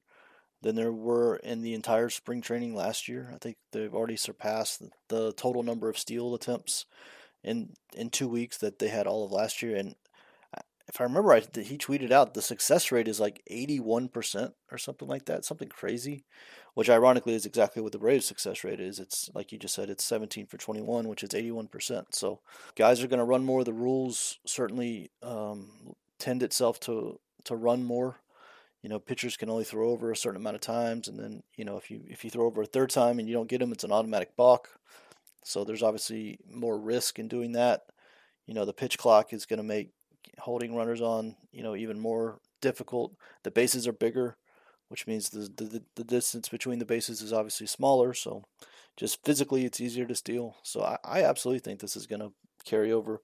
than 0.63 0.77
there 0.77 0.93
were 0.93 1.37
in 1.37 1.61
the 1.61 1.75
entire 1.75 2.09
spring 2.09 2.41
training 2.41 2.75
last 2.75 3.07
year. 3.07 3.31
I 3.35 3.37
think 3.37 3.59
they've 3.71 3.95
already 3.95 4.17
surpassed 4.17 4.83
the 5.09 5.33
total 5.35 5.63
number 5.63 5.91
of 5.91 5.99
steal 5.99 6.35
attempts 6.35 6.87
in 7.43 7.75
in 7.95 8.09
two 8.09 8.29
weeks 8.29 8.57
that 8.59 8.79
they 8.79 8.89
had 8.89 9.07
all 9.07 9.27
of 9.27 9.33
last 9.33 9.61
year. 9.61 9.77
And 9.77 9.95
if 10.89 11.01
I 11.01 11.05
remember 11.05 11.29
right, 11.29 11.55
he 11.55 11.77
tweeted 11.77 12.11
out 12.11 12.33
the 12.33 12.41
success 12.41 12.91
rate 12.91 13.09
is 13.09 13.21
like 13.21 13.43
81% 13.51 14.53
or 14.71 14.79
something 14.79 15.09
like 15.09 15.27
that, 15.27 15.45
something 15.45 15.69
crazy 15.69 16.25
which 16.75 16.91
ironically 16.91 17.35
is 17.35 17.47
exactly 17.47 17.81
what 17.81 17.93
the 17.93 17.99
Braves' 17.99 18.27
success 18.27 18.65
rate 18.65 18.81
is. 18.81 18.99
It's 18.99 19.31
like 19.35 19.53
you 19.53 19.59
just 19.59 19.75
said, 19.75 19.91
it's 19.91 20.05
17 20.05 20.47
for 20.47 20.59
21, 20.59 21.09
which 21.09 21.23
is 21.23 21.31
81%. 21.31 22.07
So 22.11 22.41
guys 22.75 23.03
are 23.03 23.09
going 23.09 23.19
to 23.19 23.25
run 23.25 23.45
more. 23.45 23.65
The 23.65 23.73
rules 23.73 24.39
certainly 24.45 25.11
um, 25.23 25.95
tend 26.19 26.43
itself 26.43 26.81
to 26.81 27.21
to 27.45 27.57
run 27.57 27.85
more. 27.85 28.21
You 28.83 28.91
know, 28.91 28.99
pitchers 28.99 29.37
can 29.37 29.49
only 29.49 29.65
throw 29.65 29.91
over 29.91 30.11
a 30.11 30.17
certain 30.17 30.41
amount 30.41 30.57
of 30.57 30.61
times, 30.61 31.09
and 31.09 31.19
then 31.19 31.43
you 31.57 31.65
know 31.65 31.77
if 31.77 31.91
you 31.91 32.03
if 32.09 32.25
you 32.25 32.31
throw 32.31 32.47
over 32.47 32.63
a 32.63 32.67
third 32.67 32.91
time 32.91 33.19
and 33.19 33.29
you 33.29 33.35
don't 33.35 33.49
get 33.49 33.61
them, 33.61 33.73
it's 33.73 33.85
an 33.85 33.93
automatic 33.93 34.37
balk. 34.37 34.69
So 35.45 35.63
there's 35.63 35.83
obviously 35.83 36.39
more 36.51 36.79
risk 36.79 37.19
in 37.19 37.29
doing 37.29 37.53
that. 37.53 37.83
You 38.47 38.55
know, 38.55 38.65
the 38.65 38.73
pitch 38.73 38.99
clock 38.99 39.33
is 39.33 39.47
going 39.47 39.59
to 39.59 39.63
make 39.63 39.91
holding 40.39 40.75
runners 40.75 41.01
on, 41.01 41.37
you 41.53 41.63
know, 41.63 41.77
even 41.77 42.01
more 42.01 42.41
difficult. 42.61 43.15
The 43.43 43.51
bases 43.51 43.87
are 43.87 43.93
bigger, 43.93 44.37
which 44.95 45.09
means 45.09 45.31
the, 45.31 45.51
the, 45.57 45.83
the 45.97 46.05
distance 46.05 46.49
between 46.49 46.79
the 46.79 46.85
bases 46.85 47.21
is 47.21 47.33
obviously 47.33 47.67
smaller. 47.67 48.15
So 48.15 48.45
just 48.97 49.25
physically, 49.25 49.65
it's 49.65 49.81
easier 49.81 50.07
to 50.07 50.15
steal. 50.15 50.55
So 50.63 50.85
I, 50.85 50.99
I 51.03 51.25
absolutely 51.25 51.59
think 51.59 51.81
this 51.81 51.97
is 51.97 52.07
going 52.07 52.21
to 52.21 52.33
carry 52.65 52.93
over. 52.93 53.21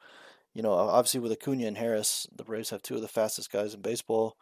You 0.52 0.62
know, 0.62 0.72
obviously 0.72 1.20
with 1.20 1.30
Acuna 1.30 1.68
and 1.68 1.78
Harris, 1.78 2.26
the 2.34 2.42
Braves 2.42 2.70
have 2.70 2.82
two 2.82 2.96
of 2.96 3.02
the 3.02 3.06
fastest 3.06 3.52
guys 3.52 3.72
in 3.72 3.82
baseball. 3.82 4.36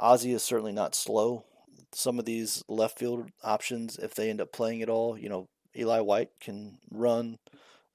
Ozzie 0.00 0.32
is 0.32 0.42
certainly 0.42 0.72
not 0.72 0.96
slow. 0.96 1.44
Some 1.92 2.18
of 2.18 2.24
these 2.24 2.64
left 2.66 2.98
field 2.98 3.30
options, 3.44 3.96
if 3.96 4.16
they 4.16 4.28
end 4.28 4.40
up 4.40 4.50
playing 4.50 4.82
at 4.82 4.90
all, 4.90 5.16
you 5.16 5.28
know, 5.28 5.46
Eli 5.76 6.00
White 6.00 6.30
can 6.40 6.78
run. 6.90 7.38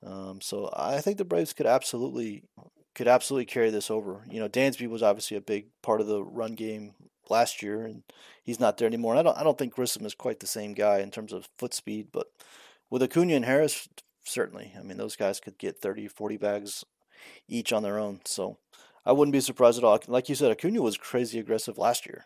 Um, 0.02 0.40
so 0.40 0.70
I 0.74 1.02
think 1.02 1.18
the 1.18 1.26
Braves 1.26 1.52
could 1.52 1.68
absolutely 1.68 2.44
could 2.96 3.10
absolutely 3.10 3.46
carry 3.46 3.72
this 3.72 3.92
over. 3.92 4.22
You 4.32 4.40
know, 4.40 4.48
Dansby 4.48 4.88
was 4.88 5.04
obviously 5.04 5.36
a 5.36 5.42
big 5.42 5.66
part 5.82 6.00
of 6.00 6.08
the 6.08 6.24
run 6.24 6.56
game 6.56 6.94
last 7.30 7.62
year, 7.62 7.86
and 7.86 8.04
he's 8.44 8.60
not 8.60 8.78
there 8.78 8.88
anymore. 8.88 9.14
And 9.14 9.20
I 9.20 9.24
don't 9.24 9.38
I 9.38 9.44
don't 9.44 9.58
think 9.58 9.74
Grissom 9.74 10.06
is 10.06 10.16
quite 10.16 10.40
the 10.40 10.48
same 10.48 10.74
guy 10.74 11.00
in 11.00 11.12
terms 11.12 11.34
of 11.34 11.50
foot 11.58 11.74
speed, 11.74 12.08
but 12.12 12.28
with 12.90 13.04
Acuna 13.04 13.34
and 13.34 13.46
Harris, 13.46 13.88
certainly. 14.24 14.74
I 14.78 14.84
mean, 14.84 14.98
those 14.98 15.16
guys 15.16 15.40
could 15.40 15.58
get 15.58 15.80
30, 15.80 16.08
40 16.08 16.38
bags 16.38 16.86
each 17.48 17.74
on 17.74 17.84
their 17.84 18.00
own. 18.00 18.22
So 18.26 18.58
I 19.06 19.12
wouldn't 19.12 19.34
be 19.34 19.40
surprised 19.40 19.78
at 19.78 19.84
all. 19.84 20.00
Like 20.08 20.30
you 20.30 20.36
said, 20.36 20.52
Acuna 20.52 20.82
was 20.82 20.98
crazy 20.98 21.40
aggressive 21.40 21.78
last 21.78 22.06
year, 22.06 22.26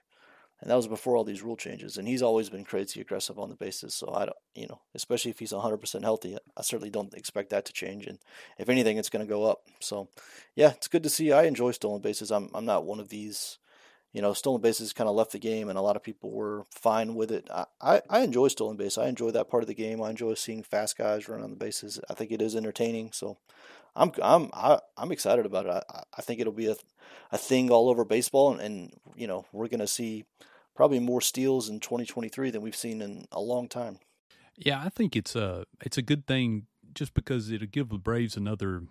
and 0.61 0.69
that 0.69 0.75
was 0.75 0.87
before 0.87 1.15
all 1.15 1.23
these 1.23 1.41
rule 1.41 1.55
changes. 1.55 1.97
And 1.97 2.07
he's 2.07 2.21
always 2.21 2.49
been 2.49 2.63
crazy 2.65 3.01
aggressive 3.01 3.39
on 3.39 3.49
the 3.49 3.55
bases. 3.55 3.95
So 3.95 4.13
I 4.13 4.25
don't, 4.25 4.37
you 4.55 4.67
know, 4.67 4.81
especially 4.95 5.31
if 5.31 5.39
he's 5.39 5.53
100% 5.53 6.03
healthy, 6.03 6.37
I 6.55 6.61
certainly 6.61 6.89
don't 6.89 7.13
expect 7.13 7.49
that 7.51 7.65
to 7.65 7.73
change. 7.73 8.05
And 8.05 8.19
if 8.57 8.69
anything, 8.69 8.97
it's 8.97 9.09
going 9.09 9.25
to 9.25 9.29
go 9.29 9.45
up. 9.45 9.61
So 9.79 10.09
yeah, 10.55 10.71
it's 10.71 10.87
good 10.87 11.03
to 11.03 11.09
see. 11.09 11.31
I 11.31 11.43
enjoy 11.43 11.71
stolen 11.71 12.01
bases. 12.01 12.31
I'm 12.31 12.49
I'm 12.53 12.65
not 12.65 12.85
one 12.85 12.99
of 12.99 13.09
these. 13.09 13.57
You 14.13 14.21
know, 14.21 14.33
stolen 14.33 14.61
bases 14.61 14.93
kind 14.93 15.09
of 15.09 15.15
left 15.15 15.31
the 15.31 15.39
game, 15.39 15.69
and 15.69 15.77
a 15.77 15.81
lot 15.81 15.95
of 15.95 16.03
people 16.03 16.31
were 16.31 16.65
fine 16.71 17.13
with 17.13 17.31
it. 17.31 17.47
I, 17.81 18.01
I, 18.09 18.21
enjoy 18.21 18.47
stolen 18.47 18.77
base. 18.77 18.97
I 18.97 19.07
enjoy 19.07 19.31
that 19.31 19.49
part 19.49 19.63
of 19.63 19.67
the 19.67 19.75
game. 19.75 20.01
I 20.01 20.09
enjoy 20.09 20.33
seeing 20.33 20.63
fast 20.63 20.97
guys 20.97 21.27
run 21.27 21.43
on 21.43 21.51
the 21.51 21.55
bases. 21.55 21.99
I 22.09 22.13
think 22.13 22.31
it 22.31 22.41
is 22.41 22.55
entertaining. 22.55 23.11
So 23.11 23.37
I'm 23.95 24.11
I'm 24.23 24.49
I, 24.53 24.73
am 24.73 24.79
i 24.97 25.01
am 25.03 25.11
excited 25.11 25.45
about 25.45 25.65
it. 25.65 25.83
I, 25.89 26.03
I 26.17 26.21
think 26.21 26.39
it'll 26.39 26.53
be 26.53 26.67
a 26.67 26.75
a 27.31 27.37
thing 27.37 27.69
all 27.69 27.89
over 27.89 28.05
baseball, 28.05 28.51
and, 28.53 28.61
and 28.61 28.93
you 29.15 29.27
know 29.27 29.45
we're 29.51 29.67
going 29.67 29.79
to 29.81 29.87
see 29.87 30.25
probably 30.75 30.99
more 30.99 31.21
steals 31.21 31.67
in 31.67 31.79
2023 31.79 32.51
than 32.51 32.61
we've 32.61 32.75
seen 32.75 33.01
in 33.01 33.25
a 33.31 33.41
long 33.41 33.67
time. 33.67 33.99
Yeah, 34.55 34.81
I 34.81 34.89
think 34.89 35.15
it's 35.15 35.35
a 35.35 35.65
it's 35.81 35.97
a 35.97 36.01
good 36.01 36.25
thing 36.25 36.67
just 36.93 37.13
because 37.13 37.51
it'll 37.51 37.67
give 37.67 37.89
the 37.89 37.97
Braves 37.97 38.37
another 38.37 38.83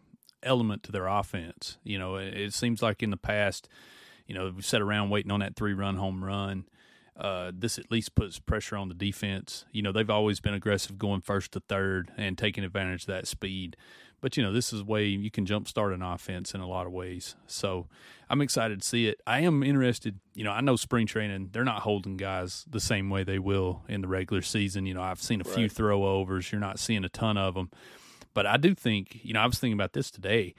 element 0.43 0.83
to 0.85 0.93
their 0.93 1.07
offense. 1.07 1.79
You 1.83 1.99
know, 1.99 2.17
it, 2.17 2.35
it 2.35 2.55
seems 2.55 2.83
like 2.83 3.03
in 3.03 3.11
the 3.11 3.17
past, 3.17 3.69
you 4.27 4.35
know, 4.35 4.53
we 4.55 4.63
sat 4.63 4.83
around 4.83 5.11
waiting 5.11 5.31
on 5.31 5.41
that 5.41 5.57
three 5.57 5.75
run 5.75 5.97
home 5.97 6.23
run. 6.25 6.67
Uh, 7.17 7.51
this 7.55 7.79
at 7.79 7.91
least 7.91 8.15
puts 8.15 8.39
pressure 8.39 8.77
on 8.77 8.89
the 8.89 8.95
defense. 8.95 9.65
You 9.73 9.81
know, 9.81 9.91
they've 9.91 10.11
always 10.11 10.39
been 10.41 10.53
aggressive 10.53 10.99
going 10.99 11.23
first 11.23 11.53
to 11.53 11.61
third 11.61 12.13
and 12.19 12.37
taking 12.37 12.63
advantage 12.63 13.03
of 13.03 13.07
that 13.09 13.27
speed. 13.27 13.77
But 14.21 14.37
you 14.37 14.43
know, 14.43 14.53
this 14.53 14.73
is 14.73 14.81
a 14.81 14.85
way 14.85 15.07
you 15.07 15.31
can 15.31 15.47
jumpstart 15.47 15.95
an 15.95 16.03
offense 16.03 16.55
in 16.55 16.61
a 16.61 16.67
lot 16.67 16.87
of 16.87 16.93
ways. 16.93 17.37
So 17.47 17.87
I'm 18.29 18.41
excited 18.41 18.83
to 18.83 18.87
see 18.87 19.09
it. 19.09 19.21
I 19.27 19.41
am 19.41 19.63
interested. 19.63 20.19
You 20.35 20.45
know, 20.45 20.53
I 20.53 20.61
know 20.61 20.77
spring 20.77 21.07
training 21.07 21.51
they're 21.53 21.65
not 21.65 21.83
holding 21.83 22.17
guys 22.17 22.65
the 22.69 22.81
same 22.81 23.11
way 23.11 23.25
they 23.25 23.39
will 23.39 23.83
in 23.89 24.01
the 24.01 24.09
regular 24.09 24.43
season. 24.43 24.87
You 24.87 24.95
know, 24.95 25.03
I've 25.03 25.23
seen 25.23 25.41
a 25.41 25.45
right. 25.45 25.55
few 25.55 25.71
throwovers. 25.71 26.51
You're 26.51 26.61
not 26.61 26.79
seeing 26.79 27.05
a 27.05 27.09
ton 27.09 27.37
of 27.37 27.55
them, 27.55 27.71
but 28.35 28.47
I 28.47 28.57
do 28.57 28.75
think. 28.75 29.21
You 29.23 29.35
know, 29.35 29.41
I 29.41 29.47
was 29.47 29.59
thinking 29.59 29.75
about 29.75 29.93
this 29.93 30.11
today. 30.11 30.55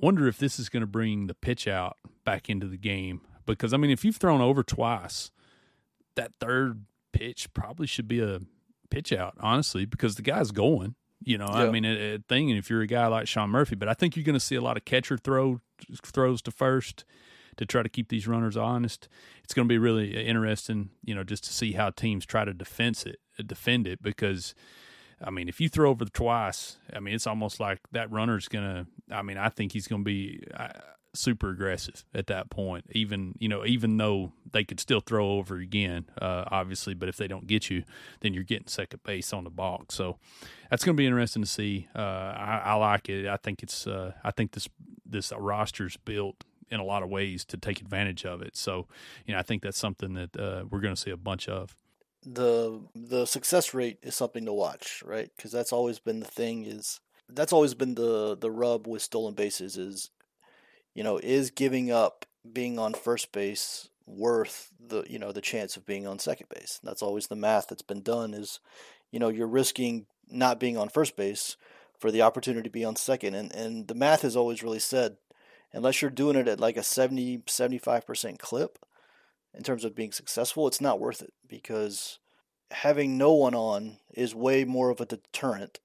I 0.00 0.04
wonder 0.04 0.28
if 0.28 0.38
this 0.38 0.58
is 0.58 0.68
going 0.68 0.82
to 0.82 0.86
bring 0.86 1.26
the 1.26 1.34
pitch 1.34 1.66
out 1.66 1.96
back 2.24 2.48
into 2.48 2.66
the 2.68 2.76
game 2.76 3.22
because 3.46 3.72
I 3.72 3.78
mean, 3.78 3.90
if 3.90 4.04
you've 4.04 4.16
thrown 4.16 4.40
over 4.40 4.62
twice, 4.62 5.30
that 6.14 6.32
third 6.40 6.84
pitch 7.12 7.52
probably 7.52 7.86
should 7.86 8.06
be 8.06 8.20
a 8.20 8.40
pitch 8.90 9.12
out, 9.12 9.34
honestly, 9.40 9.86
because 9.86 10.14
the 10.14 10.22
guy's 10.22 10.52
going. 10.52 10.94
You 11.24 11.36
know, 11.36 11.48
yeah. 11.48 11.64
I 11.64 11.70
mean, 11.70 11.84
a, 11.84 12.14
a 12.14 12.18
thing. 12.28 12.48
And 12.48 12.58
if 12.58 12.70
you're 12.70 12.80
a 12.80 12.86
guy 12.86 13.08
like 13.08 13.26
Sean 13.26 13.50
Murphy, 13.50 13.74
but 13.74 13.88
I 13.88 13.94
think 13.94 14.14
you're 14.14 14.24
going 14.24 14.34
to 14.34 14.40
see 14.40 14.54
a 14.54 14.60
lot 14.60 14.76
of 14.76 14.84
catcher 14.84 15.16
throw 15.16 15.60
throws 16.04 16.40
to 16.42 16.52
first 16.52 17.04
to 17.56 17.66
try 17.66 17.82
to 17.82 17.88
keep 17.88 18.08
these 18.08 18.28
runners 18.28 18.56
honest. 18.56 19.08
It's 19.42 19.52
going 19.52 19.66
to 19.66 19.72
be 19.72 19.78
really 19.78 20.24
interesting, 20.24 20.90
you 21.04 21.16
know, 21.16 21.24
just 21.24 21.42
to 21.44 21.52
see 21.52 21.72
how 21.72 21.90
teams 21.90 22.24
try 22.24 22.44
to 22.44 22.54
defense 22.54 23.04
it, 23.04 23.18
defend 23.44 23.88
it, 23.88 24.00
because. 24.00 24.54
I 25.22 25.30
mean, 25.30 25.48
if 25.48 25.60
you 25.60 25.68
throw 25.68 25.90
over 25.90 26.04
twice, 26.04 26.78
I 26.94 27.00
mean, 27.00 27.14
it's 27.14 27.26
almost 27.26 27.60
like 27.60 27.80
that 27.92 28.10
runner's 28.10 28.48
gonna. 28.48 28.86
I 29.10 29.22
mean, 29.22 29.38
I 29.38 29.48
think 29.48 29.72
he's 29.72 29.88
gonna 29.88 30.04
be 30.04 30.42
super 31.14 31.50
aggressive 31.50 32.04
at 32.14 32.26
that 32.28 32.50
point. 32.50 32.86
Even 32.92 33.34
you 33.38 33.48
know, 33.48 33.64
even 33.64 33.96
though 33.96 34.32
they 34.52 34.64
could 34.64 34.80
still 34.80 35.00
throw 35.00 35.32
over 35.32 35.56
again, 35.56 36.06
uh, 36.20 36.44
obviously. 36.48 36.94
But 36.94 37.08
if 37.08 37.16
they 37.16 37.28
don't 37.28 37.46
get 37.46 37.70
you, 37.70 37.84
then 38.20 38.34
you're 38.34 38.44
getting 38.44 38.68
second 38.68 39.02
base 39.02 39.32
on 39.32 39.44
the 39.44 39.50
balk. 39.50 39.92
So 39.92 40.18
that's 40.70 40.84
to 40.84 40.92
be 40.94 41.06
interesting 41.06 41.42
to 41.42 41.48
see. 41.48 41.88
Uh, 41.94 42.00
I, 42.00 42.62
I, 42.64 42.74
like 42.74 43.08
it. 43.08 43.26
I 43.26 43.36
think 43.36 43.62
it's. 43.62 43.86
Uh, 43.86 44.12
I 44.24 44.30
think 44.30 44.52
this 44.52 44.68
this 45.04 45.32
roster's 45.36 45.96
built 45.96 46.44
in 46.70 46.80
a 46.80 46.84
lot 46.84 47.02
of 47.02 47.08
ways 47.08 47.44
to 47.46 47.56
take 47.56 47.80
advantage 47.80 48.24
of 48.24 48.42
it. 48.42 48.56
So 48.56 48.86
you 49.26 49.34
know, 49.34 49.40
I 49.40 49.42
think 49.42 49.62
that's 49.62 49.78
something 49.78 50.14
that 50.14 50.36
uh, 50.36 50.64
we're 50.70 50.80
to 50.94 51.00
see 51.00 51.10
a 51.10 51.16
bunch 51.16 51.48
of. 51.48 51.74
The 52.24 52.80
the 52.94 53.26
success 53.26 53.72
rate 53.74 53.98
is 54.02 54.14
something 54.14 54.44
to 54.44 54.52
watch, 54.52 55.02
right? 55.06 55.30
Because 55.36 55.52
that's 55.52 55.72
always 55.72 55.98
been 55.98 56.20
the 56.20 56.26
thing. 56.26 56.64
Is 56.64 57.00
that's 57.28 57.52
always 57.52 57.74
been 57.74 57.94
the 57.94 58.36
the 58.36 58.50
rub 58.50 58.86
with 58.86 59.02
stolen 59.02 59.34
bases 59.34 59.76
is 59.76 60.10
you 60.98 61.04
know, 61.04 61.18
is 61.18 61.52
giving 61.52 61.92
up 61.92 62.26
being 62.52 62.76
on 62.76 62.92
first 62.92 63.30
base 63.30 63.88
worth 64.04 64.72
the 64.84 65.04
you 65.08 65.16
know 65.16 65.30
the 65.30 65.40
chance 65.40 65.76
of 65.76 65.86
being 65.86 66.08
on 66.08 66.18
second 66.18 66.48
base? 66.48 66.80
That's 66.82 67.02
always 67.02 67.28
the 67.28 67.36
math 67.36 67.68
that's 67.68 67.82
been 67.82 68.02
done. 68.02 68.34
Is 68.34 68.58
you 69.12 69.20
know 69.20 69.28
you're 69.28 69.46
risking 69.46 70.06
not 70.28 70.58
being 70.58 70.76
on 70.76 70.88
first 70.88 71.16
base 71.16 71.56
for 72.00 72.10
the 72.10 72.22
opportunity 72.22 72.64
to 72.64 72.72
be 72.72 72.84
on 72.84 72.96
second, 72.96 73.36
and 73.36 73.54
and 73.54 73.86
the 73.86 73.94
math 73.94 74.22
has 74.22 74.34
always 74.36 74.62
really 74.64 74.80
said 74.80 75.18
unless 75.72 76.02
you're 76.02 76.10
doing 76.10 76.34
it 76.34 76.48
at 76.48 76.58
like 76.58 76.76
a 76.76 76.82
70 76.82 77.38
75% 77.46 78.38
clip 78.40 78.78
in 79.54 79.62
terms 79.62 79.84
of 79.84 79.94
being 79.94 80.12
successful, 80.12 80.66
it's 80.66 80.80
not 80.80 81.00
worth 81.00 81.22
it 81.22 81.32
because 81.48 82.18
having 82.70 83.16
no 83.16 83.32
one 83.32 83.54
on 83.54 83.98
is 84.14 84.34
way 84.34 84.64
more 84.64 84.90
of 84.90 85.00
a 85.00 85.06
deterrent 85.06 85.80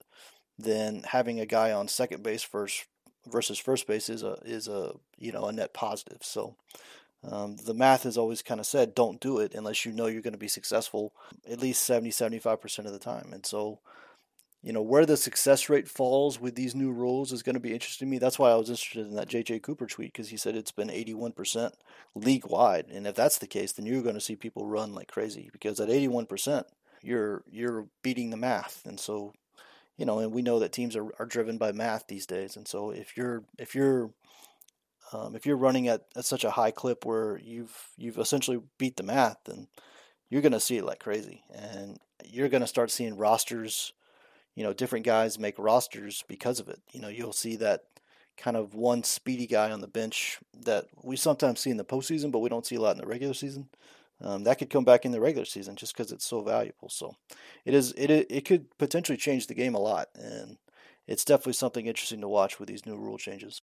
than 0.57 1.03
having 1.03 1.39
a 1.39 1.45
guy 1.45 1.71
on 1.71 1.87
second 1.87 2.23
base 2.23 2.43
first 2.43 2.85
versus 3.25 3.57
first 3.57 3.87
base 3.87 4.09
is 4.09 4.21
a 4.21 4.37
is 4.43 4.67
a 4.67 4.93
you 5.17 5.31
know 5.31 5.45
a 5.45 5.51
net 5.51 5.73
positive. 5.73 6.19
So 6.21 6.55
um, 7.23 7.55
the 7.55 7.73
math 7.73 8.03
has 8.03 8.17
always 8.17 8.41
kind 8.41 8.59
of 8.59 8.65
said 8.65 8.93
don't 8.93 9.21
do 9.21 9.39
it 9.39 9.53
unless 9.53 9.85
you 9.85 9.91
know 9.91 10.07
you're 10.07 10.21
going 10.21 10.33
to 10.33 10.37
be 10.39 10.47
successful 10.47 11.13
at 11.49 11.61
least 11.61 11.83
70 11.83 12.11
75% 12.11 12.85
of 12.85 12.91
the 12.91 12.99
time. 12.99 13.31
And 13.31 13.45
so 13.45 13.79
you 14.63 14.73
know 14.73 14.81
where 14.81 15.05
the 15.05 15.17
success 15.17 15.69
rate 15.69 15.87
falls 15.87 16.39
with 16.39 16.55
these 16.55 16.73
new 16.73 16.91
rules 16.91 17.31
is 17.31 17.43
going 17.43 17.55
to 17.55 17.59
be 17.59 17.73
interesting 17.73 18.07
to 18.07 18.11
me. 18.11 18.17
That's 18.17 18.39
why 18.39 18.51
I 18.51 18.55
was 18.55 18.69
interested 18.69 19.05
in 19.05 19.15
that 19.15 19.29
JJ 19.29 19.61
Cooper 19.61 19.85
tweet 19.85 20.13
because 20.13 20.29
he 20.29 20.37
said 20.37 20.55
it's 20.55 20.71
been 20.71 20.87
81% 20.87 21.73
league 22.15 22.47
wide, 22.47 22.87
and 22.89 23.05
if 23.05 23.15
that's 23.15 23.37
the 23.37 23.47
case, 23.47 23.73
then 23.73 23.85
you're 23.85 24.01
going 24.01 24.15
to 24.15 24.21
see 24.21 24.35
people 24.35 24.65
run 24.65 24.93
like 24.93 25.09
crazy 25.09 25.49
because 25.51 25.79
at 25.79 25.89
81% 25.89 26.63
you're 27.01 27.43
you're 27.51 27.87
beating 28.01 28.29
the 28.29 28.37
math, 28.37 28.81
and 28.85 28.99
so 28.99 29.33
you 29.97 30.05
know, 30.05 30.19
and 30.19 30.31
we 30.31 30.41
know 30.41 30.59
that 30.59 30.71
teams 30.71 30.95
are, 30.95 31.13
are 31.19 31.25
driven 31.25 31.57
by 31.57 31.71
math 31.71 32.07
these 32.07 32.25
days. 32.25 32.55
And 32.55 32.67
so 32.67 32.91
if 32.91 33.15
you're 33.15 33.43
if 33.59 33.75
you're 33.75 34.11
um, 35.11 35.35
if 35.35 35.45
you're 35.45 35.57
running 35.57 35.87
at, 35.87 36.05
at 36.15 36.25
such 36.25 36.43
a 36.43 36.51
high 36.51 36.71
clip 36.71 37.05
where 37.05 37.39
you've 37.43 37.89
you've 37.97 38.17
essentially 38.17 38.59
beat 38.77 38.97
the 38.97 39.03
math, 39.03 39.37
then 39.45 39.67
you're 40.29 40.41
going 40.41 40.53
to 40.53 40.59
see 40.59 40.77
it 40.77 40.85
like 40.85 40.99
crazy, 40.99 41.43
and 41.53 41.99
you're 42.25 42.49
going 42.49 42.61
to 42.61 42.67
start 42.67 42.91
seeing 42.91 43.17
rosters. 43.17 43.93
You 44.55 44.63
know, 44.63 44.73
different 44.73 45.05
guys 45.05 45.39
make 45.39 45.57
rosters 45.57 46.23
because 46.27 46.59
of 46.59 46.69
it. 46.69 46.79
You 46.91 47.01
know, 47.01 47.07
you'll 47.07 47.33
see 47.33 47.55
that 47.57 47.81
kind 48.37 48.57
of 48.57 48.73
one 48.73 49.03
speedy 49.03 49.47
guy 49.47 49.71
on 49.71 49.81
the 49.81 49.87
bench 49.87 50.39
that 50.61 50.85
we 51.03 51.15
sometimes 51.15 51.59
see 51.59 51.69
in 51.69 51.77
the 51.77 51.85
postseason, 51.85 52.31
but 52.31 52.39
we 52.39 52.49
don't 52.49 52.65
see 52.65 52.75
a 52.75 52.81
lot 52.81 52.95
in 52.95 53.01
the 53.01 53.07
regular 53.07 53.33
season 53.33 53.69
um, 54.23 54.43
that 54.43 54.57
could 54.57 54.69
come 54.69 54.85
back 54.85 55.05
in 55.05 55.11
the 55.11 55.19
regular 55.19 55.45
season 55.45 55.75
just 55.75 55.95
because 55.95 56.11
it's 56.11 56.25
so 56.25 56.41
valuable. 56.41 56.89
So 56.89 57.15
it 57.65 57.73
is 57.73 57.91
it 57.93 58.09
it 58.09 58.45
could 58.45 58.65
potentially 58.77 59.17
change 59.17 59.47
the 59.47 59.53
game 59.53 59.75
a 59.75 59.79
lot, 59.79 60.07
and 60.15 60.57
it's 61.07 61.25
definitely 61.25 61.53
something 61.53 61.85
interesting 61.85 62.21
to 62.21 62.27
watch 62.27 62.59
with 62.59 62.69
these 62.69 62.85
new 62.85 62.95
rule 62.95 63.17
changes. 63.17 63.61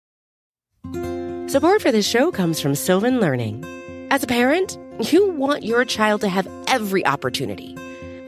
Support 1.50 1.82
for 1.82 1.90
this 1.90 2.06
show 2.06 2.30
comes 2.30 2.60
from 2.60 2.74
Sylvan 2.74 3.20
Learning. 3.20 3.64
As 4.10 4.22
a 4.22 4.26
parent, 4.26 4.78
you 5.12 5.30
want 5.30 5.64
your 5.64 5.84
child 5.84 6.20
to 6.20 6.28
have 6.28 6.48
every 6.68 7.04
opportunity, 7.06 7.76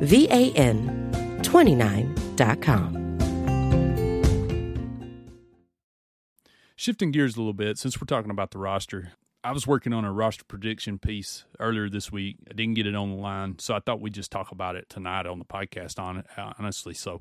V 0.00 0.28
A 0.30 0.52
N 0.52 1.10
29.com. 1.42 2.98
Shifting 6.76 7.10
gears 7.10 7.34
a 7.34 7.38
little 7.40 7.52
bit, 7.52 7.76
since 7.76 8.00
we're 8.00 8.06
talking 8.06 8.30
about 8.30 8.52
the 8.52 8.58
roster, 8.58 9.12
I 9.42 9.50
was 9.50 9.66
working 9.66 9.92
on 9.92 10.04
a 10.04 10.12
roster 10.12 10.44
prediction 10.44 10.98
piece 10.98 11.44
earlier 11.58 11.88
this 11.88 12.12
week. 12.12 12.36
I 12.48 12.54
didn't 12.54 12.74
get 12.74 12.86
it 12.86 12.94
on 12.94 13.10
the 13.10 13.16
line, 13.16 13.58
so 13.58 13.74
I 13.74 13.80
thought 13.80 14.00
we'd 14.00 14.14
just 14.14 14.30
talk 14.30 14.52
about 14.52 14.76
it 14.76 14.88
tonight 14.88 15.26
on 15.26 15.40
the 15.40 15.44
podcast. 15.44 15.98
On 15.98 16.22
honestly, 16.58 16.94
so 16.94 17.20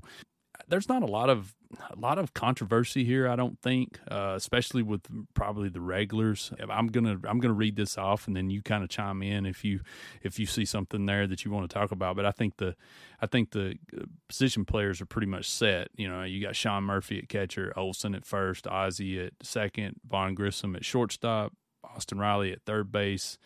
there's 0.68 0.88
not 0.88 1.02
a 1.02 1.08
lot 1.08 1.30
of 1.32 1.56
a 1.90 2.00
lot 2.00 2.18
of 2.18 2.34
controversy 2.34 3.04
here. 3.04 3.28
I 3.28 3.36
don't 3.36 3.60
think, 3.62 4.00
uh, 4.10 4.34
especially 4.36 4.84
with 4.84 5.02
probably 5.34 5.70
the 5.70 5.82
regulars. 5.82 6.52
I'm 6.70 6.88
gonna 6.88 7.18
I'm 7.28 7.40
gonna 7.40 7.54
read 7.54 7.76
this 7.76 7.98
off, 7.98 8.28
and 8.28 8.36
then 8.36 8.50
you 8.50 8.62
kind 8.62 8.84
of 8.84 8.90
chime 8.90 9.22
in 9.22 9.46
if 9.46 9.64
you 9.64 9.82
if 10.24 10.40
you 10.40 10.46
see 10.46 10.66
something 10.66 11.06
there 11.06 11.28
that 11.28 11.44
you 11.44 11.52
want 11.52 11.70
to 11.70 11.74
talk 11.74 11.92
about. 11.92 12.16
But 12.16 12.26
I 12.26 12.32
think 12.32 12.58
the 12.58 12.76
I 13.22 13.28
think 13.28 13.52
the 13.52 13.78
uh, 13.96 14.06
position 14.28 14.66
players 14.66 15.02
are 15.02 15.06
pretty 15.06 15.28
much 15.28 15.50
set. 15.50 15.90
You 15.96 16.08
know, 16.08 16.24
you 16.24 16.42
got 16.42 16.56
Sean 16.56 16.84
Murphy 16.84 17.20
at 17.20 17.30
catcher, 17.30 17.74
Olson 17.76 18.16
at 18.16 18.26
first, 18.26 18.68
Ozzie 18.68 19.20
at 19.20 19.34
second, 19.42 20.00
Vaughn 20.08 20.36
Grissom 20.36 20.76
at 20.76 20.86
shortstop, 20.86 21.54
Austin 21.84 22.20
Riley 22.20 22.52
at 22.52 22.64
third 22.64 22.92
base, 22.92 23.38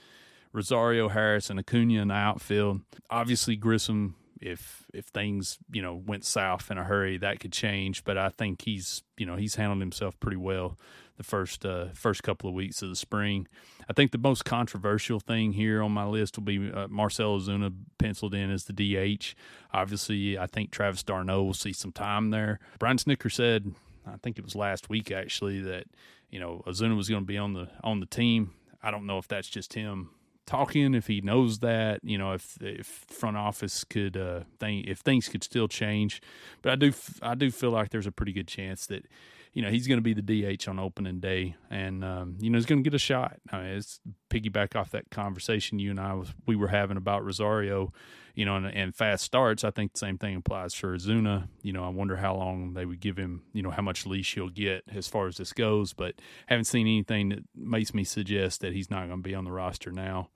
Rosario 0.53 1.09
Harris 1.09 1.49
and 1.49 1.59
Acuna 1.59 2.01
in 2.01 2.07
the 2.09 2.13
outfield. 2.13 2.81
Obviously, 3.09 3.55
Grissom 3.55 4.15
if 4.41 4.86
if 4.93 5.05
things 5.05 5.60
you 5.71 5.81
know 5.81 5.95
went 5.95 6.25
south 6.25 6.71
in 6.71 6.77
a 6.77 6.83
hurry, 6.83 7.17
that 7.17 7.39
could 7.39 7.53
change. 7.53 8.03
But 8.03 8.17
I 8.17 8.29
think 8.29 8.63
he's 8.63 9.03
you 9.17 9.25
know 9.25 9.36
he's 9.36 9.55
handled 9.55 9.79
himself 9.79 10.19
pretty 10.19 10.38
well 10.38 10.77
the 11.17 11.24
first 11.24 11.65
uh, 11.65 11.88
first 11.93 12.24
couple 12.24 12.50
of 12.50 12.55
weeks 12.55 12.81
of 12.81 12.89
the 12.89 12.95
spring. 12.95 13.48
I 13.88 13.93
think 13.93 14.12
the 14.12 14.17
most 14.17 14.43
controversial 14.43 15.19
thing 15.19 15.53
here 15.53 15.83
on 15.83 15.91
my 15.91 16.05
list 16.05 16.38
will 16.38 16.43
be 16.43 16.71
uh, 16.71 16.88
Marcell 16.88 17.39
Ozuna 17.39 17.71
penciled 18.00 18.33
in 18.33 18.50
as 18.50 18.65
the 18.65 18.74
DH. 18.74 19.36
Obviously, 19.74 20.38
I 20.38 20.48
think 20.48 20.71
Travis 20.71 21.03
d'Arnaud 21.03 21.43
will 21.43 21.53
see 21.53 21.74
some 21.74 21.91
time 21.91 22.31
there. 22.31 22.60
Brian 22.79 22.98
Snitker 22.98 23.31
said, 23.31 23.74
I 24.07 24.17
think 24.24 24.38
it 24.38 24.43
was 24.43 24.55
last 24.55 24.89
week 24.89 25.12
actually, 25.12 25.62
that 25.62 25.86
you 26.31 26.39
know 26.39 26.63
Ozuna 26.65 26.98
was 26.98 27.10
going 27.10 27.21
to 27.21 27.27
be 27.27 27.38
on 27.38 27.53
the 27.53 27.69
on 27.83 28.00
the 28.00 28.07
team. 28.07 28.53
I 28.81 28.89
don't 28.89 29.05
know 29.05 29.19
if 29.19 29.27
that's 29.27 29.50
just 29.50 29.74
him 29.75 30.10
talking 30.45 30.93
if 30.93 31.07
he 31.07 31.21
knows 31.21 31.60
that 31.60 32.00
you 32.03 32.17
know 32.17 32.33
if 32.33 32.57
if 32.62 33.05
front 33.07 33.38
office 33.38 33.83
could 33.83 34.17
uh 34.17 34.41
think 34.60 34.88
if 34.88 35.00
things 35.00 35.27
could 35.27 35.43
still 35.43 35.67
change. 35.67 36.21
But 36.62 36.74
i 36.74 36.75
do 36.75 36.93
i 37.21 37.36
do 37.36 37.51
feel 37.51 37.71
like 37.71 37.89
there's 37.89 38.07
a 38.07 38.12
pretty 38.12 38.33
good 38.33 38.48
chance 38.48 38.86
that 38.88 39.05
you 39.53 39.62
know 39.62 39.69
he's 39.69 39.88
going 39.88 39.98
to 39.98 40.01
be 40.01 40.13
the 40.13 40.21
dh 40.21 40.67
on 40.67 40.79
opening 40.79 41.19
day. 41.19 41.55
And 41.69 42.03
um, 42.03 42.38
you 42.39 42.50
know 42.50 42.57
he's 42.57 42.65
going 42.65 42.83
to 42.83 42.89
get 42.89 42.95
a 42.95 43.00
shot. 43.00 43.38
I 43.51 43.57
mean, 43.57 43.65
it's 43.67 44.00
piggyback 44.29 44.75
off 44.75 44.91
that 44.91 45.10
conversation 45.10 45.79
you 45.79 45.91
and 45.91 46.00
i 46.00 46.13
was 46.13 46.33
we 46.48 46.55
were 46.55 46.69
having 46.69 46.96
about 46.96 47.25
rosario 47.25 47.92
you 48.33 48.46
know 48.46 48.55
and, 48.55 48.65
and 48.68 48.96
fast 48.96 49.24
starts. 49.24 49.63
I 49.63 49.72
think 49.72 49.94
the 49.94 50.00
same 50.00 50.18
thing 50.18 50.35
applies 50.35 50.74
for 50.74 50.96
Ozuna. 50.96 51.48
you 51.61 51.74
know 51.74 51.83
i 51.83 51.89
wonder 51.89 52.15
how 52.15 52.35
long 52.35 52.74
they 52.74 52.85
would 52.85 53.00
give 53.00 53.18
him 53.18 53.44
you 53.53 53.61
know 53.61 53.72
how 53.72 53.81
much 53.81 54.05
leash 54.05 54.33
he'll 54.35 54.50
get 54.50 54.83
as 54.94 55.07
far 55.07 55.27
as 55.27 55.37
this 55.37 55.53
goes. 55.53 55.94
But 55.94 56.15
haven't 56.48 56.65
seen 56.65 56.87
anything 56.87 57.29
that 57.29 57.44
makes 57.55 57.94
me 57.94 58.03
suggest 58.03 58.61
that 58.61 58.74
he's 58.74 58.89
not 58.89 59.07
going 59.07 59.22
to 59.22 59.29
be 59.29 59.35
on 59.35 59.44
the 59.44 59.51
roster 59.51 59.92
now 59.92 60.29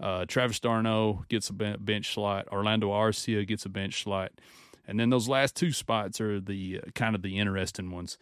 uh, 0.00 0.24
Travis 0.26 0.60
d'Arnaud 0.60 1.24
gets 1.28 1.50
a 1.50 1.52
bench 1.52 2.14
slot. 2.14 2.48
Orlando 2.50 2.90
Arcia 2.90 3.46
gets 3.46 3.64
a 3.64 3.68
bench 3.68 4.02
slot. 4.02 4.32
And 4.86 5.00
then 5.00 5.10
those 5.10 5.28
last 5.28 5.56
two 5.56 5.72
spots 5.72 6.20
are 6.20 6.40
the 6.40 6.80
uh, 6.84 6.90
kind 6.94 7.14
of 7.14 7.22
the 7.22 7.38
interesting 7.38 7.90
ones. 7.90 8.18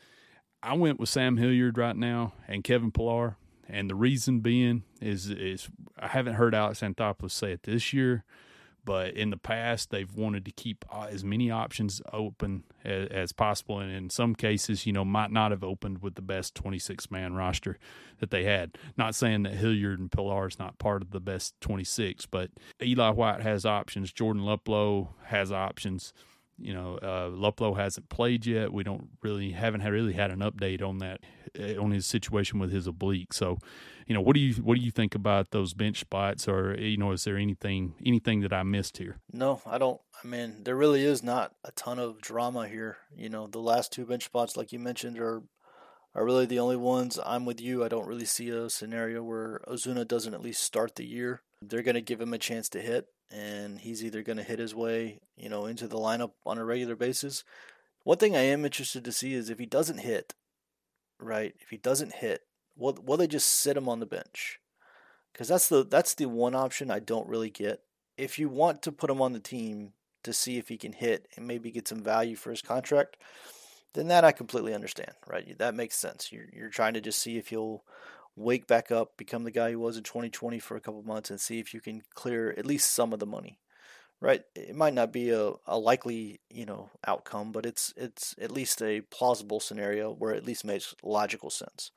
I 0.62 0.74
went 0.74 1.00
with 1.00 1.08
Sam 1.08 1.37
Hilliard 1.37 1.76
right 1.76 1.96
now 1.96 2.35
and 2.46 2.62
Kevin 2.62 2.92
Pillar. 2.92 3.37
And 3.68 3.88
the 3.88 3.94
reason 3.94 4.40
being 4.40 4.82
is 5.00 5.30
is 5.30 5.68
I 5.98 6.08
haven't 6.08 6.35
heard 6.35 6.54
Alex 6.54 6.80
Anthopoulos 6.80 7.30
say 7.30 7.52
it 7.52 7.62
this 7.62 7.92
year, 7.92 8.24
but 8.84 9.14
in 9.14 9.30
the 9.30 9.36
past 9.36 9.90
they've 9.90 10.14
wanted 10.14 10.44
to 10.44 10.50
keep 10.50 10.84
uh, 10.90 11.06
as 11.10 11.24
many 11.24 11.50
options 11.50 12.00
open 12.12 12.64
as, 12.84 13.08
as, 13.08 13.32
possible. 13.32 13.78
And 13.78 13.92
in 13.92 14.10
some 14.10 14.34
cases 14.34 14.86
you 14.86 14.92
know 14.92 15.04
might 15.04 15.30
not 15.30 15.50
have 15.50 15.64
opened 15.64 16.02
with 16.02 16.14
the 16.14 16.22
best 16.22 16.54
26 16.54 17.10
man 17.10 17.34
roster 17.34 17.78
that 18.20 18.30
they 18.30 18.44
had. 18.44 18.76
Not 18.96 19.14
saying 19.14 19.44
that 19.44 19.54
hilliard 19.54 20.00
and 20.00 20.10
pillar 20.10 20.46
is 20.48 20.58
not 20.58 20.78
part 20.78 21.02
of 21.02 21.10
the 21.10 21.20
best 21.20 21.60
26 21.60 22.26
but 22.26 22.50
eli 22.82 23.10
white 23.10 23.42
has 23.42 23.64
options. 23.66 24.12
Jordan 24.12 24.42
luplow 24.42 25.08
has 25.24 25.52
options 25.52 26.12
you 26.62 26.72
know, 26.72 26.96
uh, 26.96 27.29
Luplow 27.29 27.77
hasn't 27.77 28.09
played 28.09 28.46
yet. 28.46 28.72
We 28.72 28.85
don't 28.85 29.09
really 29.22 29.53
haven't 29.53 29.83
really 29.83 30.12
had 30.12 30.31
an 30.31 30.40
update 30.40 30.83
on 30.83 30.98
that 30.98 31.20
eh, 31.55 31.77
on 31.77 31.90
his 31.90 32.07
situation 32.07 32.59
with 32.59 32.70
his 32.70 32.87
oblique. 32.87 33.33
So, 33.33 33.59
you 34.07 34.14
know, 34.14 34.20
what 34.20 34.35
do 34.35 34.40
you 34.40 34.55
what 34.62 34.79
do 34.79 34.81
you 34.85 34.90
think 34.90 35.14
about 35.14 35.51
those 35.51 35.75
bench 35.75 36.01
spots, 36.01 36.46
or 36.46 36.75
you 36.79 36.96
know, 36.96 37.12
is 37.12 37.25
there 37.25 37.37
anything 37.37 37.94
anything 38.05 38.40
that 38.40 38.53
I 38.53 38.62
missed 38.62 38.98
here? 38.98 39.18
No, 39.33 39.61
I 39.66 39.79
don't. 39.79 40.01
I 40.22 40.27
mean, 40.27 40.62
there 40.64 40.77
really 40.77 41.05
is 41.05 41.22
not 41.22 41.55
a 41.64 41.72
ton 41.72 41.98
of 41.98 42.20
drama 42.20 42.68
here. 42.68 42.98
You 43.16 43.29
know, 43.29 43.46
the 43.46 43.61
last 43.61 43.92
two 43.92 44.07
bench 44.07 44.25
spots, 44.25 44.57
like 44.57 44.72
you 44.72 44.79
mentioned, 44.79 45.18
are 45.18 45.42
are 46.14 46.25
really 46.25 46.46
the 46.46 46.59
only 46.59 46.77
ones. 46.77 47.18
I'm 47.25 47.44
with 47.44 47.61
you. 47.61 47.85
I 47.85 47.88
don't 47.88 48.07
really 48.07 48.25
see 48.25 48.51
a 48.51 48.68
scenario 48.70 49.22
where 49.22 49.61
Ozuna 49.66 50.07
doesn't 50.07 50.35
at 50.35 50.42
least 50.42 50.62
start 50.62 50.96
the 50.96 51.07
year. 51.07 51.42
They're 51.61 51.83
going 51.83 51.94
to 51.94 52.01
give 52.01 52.20
him 52.20 52.35
a 52.35 52.38
chance 52.38 52.68
to 52.70 52.81
hit 52.81 53.07
and 53.32 53.78
he's 53.78 54.04
either 54.04 54.22
going 54.22 54.36
to 54.36 54.44
hit 54.44 54.58
his 54.58 54.74
way, 54.74 55.20
you 55.36 55.48
know, 55.48 55.66
into 55.66 55.88
the 55.88 55.96
lineup 55.96 56.32
on 56.44 56.58
a 56.58 56.64
regular 56.64 56.94
basis. 56.94 57.44
One 58.04 58.18
thing 58.18 58.36
I 58.36 58.40
am 58.40 58.64
interested 58.64 59.04
to 59.04 59.12
see 59.12 59.32
is 59.34 59.48
if 59.48 59.58
he 59.58 59.66
doesn't 59.66 59.98
hit, 59.98 60.34
right? 61.18 61.54
If 61.60 61.70
he 61.70 61.76
doesn't 61.76 62.14
hit, 62.14 62.42
will 62.76 62.98
will 63.04 63.16
they 63.16 63.26
just 63.26 63.48
sit 63.48 63.76
him 63.76 63.88
on 63.88 64.00
the 64.00 64.06
bench? 64.06 64.60
Because 65.32 65.48
that's 65.48 65.68
the 65.68 65.84
that's 65.84 66.14
the 66.14 66.26
one 66.26 66.54
option 66.54 66.90
I 66.90 66.98
don't 66.98 67.28
really 67.28 67.50
get. 67.50 67.82
If 68.18 68.38
you 68.38 68.48
want 68.48 68.82
to 68.82 68.92
put 68.92 69.10
him 69.10 69.22
on 69.22 69.32
the 69.32 69.40
team 69.40 69.92
to 70.24 70.32
see 70.32 70.58
if 70.58 70.68
he 70.68 70.76
can 70.76 70.92
hit 70.92 71.28
and 71.36 71.46
maybe 71.46 71.70
get 71.70 71.88
some 71.88 72.02
value 72.02 72.36
for 72.36 72.50
his 72.50 72.62
contract, 72.62 73.16
then 73.94 74.08
that 74.08 74.24
I 74.24 74.32
completely 74.32 74.74
understand, 74.74 75.12
right? 75.26 75.56
That 75.58 75.74
makes 75.74 75.96
sense. 75.96 76.30
You're 76.32 76.46
you're 76.52 76.68
trying 76.68 76.94
to 76.94 77.00
just 77.00 77.20
see 77.20 77.38
if 77.38 77.48
he'll 77.48 77.84
wake 78.36 78.66
back 78.66 78.90
up, 78.90 79.16
become 79.16 79.44
the 79.44 79.50
guy 79.50 79.70
he 79.70 79.76
was 79.76 79.96
in 79.96 80.02
2020 80.02 80.58
for 80.58 80.76
a 80.76 80.80
couple 80.80 81.02
months, 81.02 81.30
and 81.30 81.40
see 81.40 81.58
if 81.58 81.74
you 81.74 81.80
can 81.80 82.02
clear 82.14 82.50
at 82.56 82.66
least 82.66 82.92
some 82.92 83.12
of 83.12 83.20
the 83.20 83.26
money. 83.26 83.58
Right? 84.20 84.42
It 84.54 84.76
might 84.76 84.94
not 84.94 85.12
be 85.12 85.30
a, 85.30 85.52
a 85.66 85.78
likely 85.78 86.40
you 86.48 86.64
know 86.64 86.90
outcome, 87.06 87.50
but 87.50 87.66
it's 87.66 87.92
it's 87.96 88.36
at 88.40 88.52
least 88.52 88.80
a 88.80 89.00
plausible 89.00 89.58
scenario 89.58 90.12
where 90.12 90.32
it 90.32 90.38
at 90.38 90.46
least 90.46 90.64
makes 90.64 90.94
logical 91.02 91.50
sense. 91.50 91.90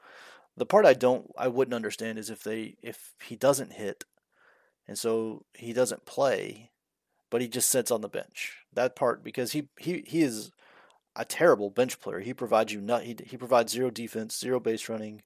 The 0.58 0.66
part 0.66 0.86
I 0.86 0.94
don't 0.94 1.32
I 1.38 1.48
wouldn't 1.50 1.76
understand 1.76 2.18
is 2.18 2.30
if 2.30 2.44
they 2.44 2.78
if 2.82 3.14
he 3.24 3.36
doesn't 3.36 3.74
hit, 3.74 4.06
and 4.88 4.98
so 4.98 5.46
he 5.54 5.72
doesn't 5.72 6.06
play, 6.06 6.72
but 7.30 7.42
he 7.42 7.48
just 7.48 7.70
sits 7.70 7.92
on 7.92 8.02
the 8.02 8.10
bench. 8.10 8.58
That 8.74 8.96
part 8.96 9.24
because 9.24 9.52
he 9.52 9.68
he 9.80 10.04
he 10.08 10.24
is 10.24 10.52
a 11.16 11.26
terrible 11.26 11.70
bench 11.70 12.00
player. 12.00 12.20
He 12.20 12.34
provides 12.34 12.74
you 12.74 12.82
not 12.82 13.04
he, 13.04 13.16
he 13.24 13.38
provides 13.38 13.72
zero 13.72 13.92
defense, 13.92 14.40
zero 14.40 14.60
base 14.60 14.90
running 14.90 15.22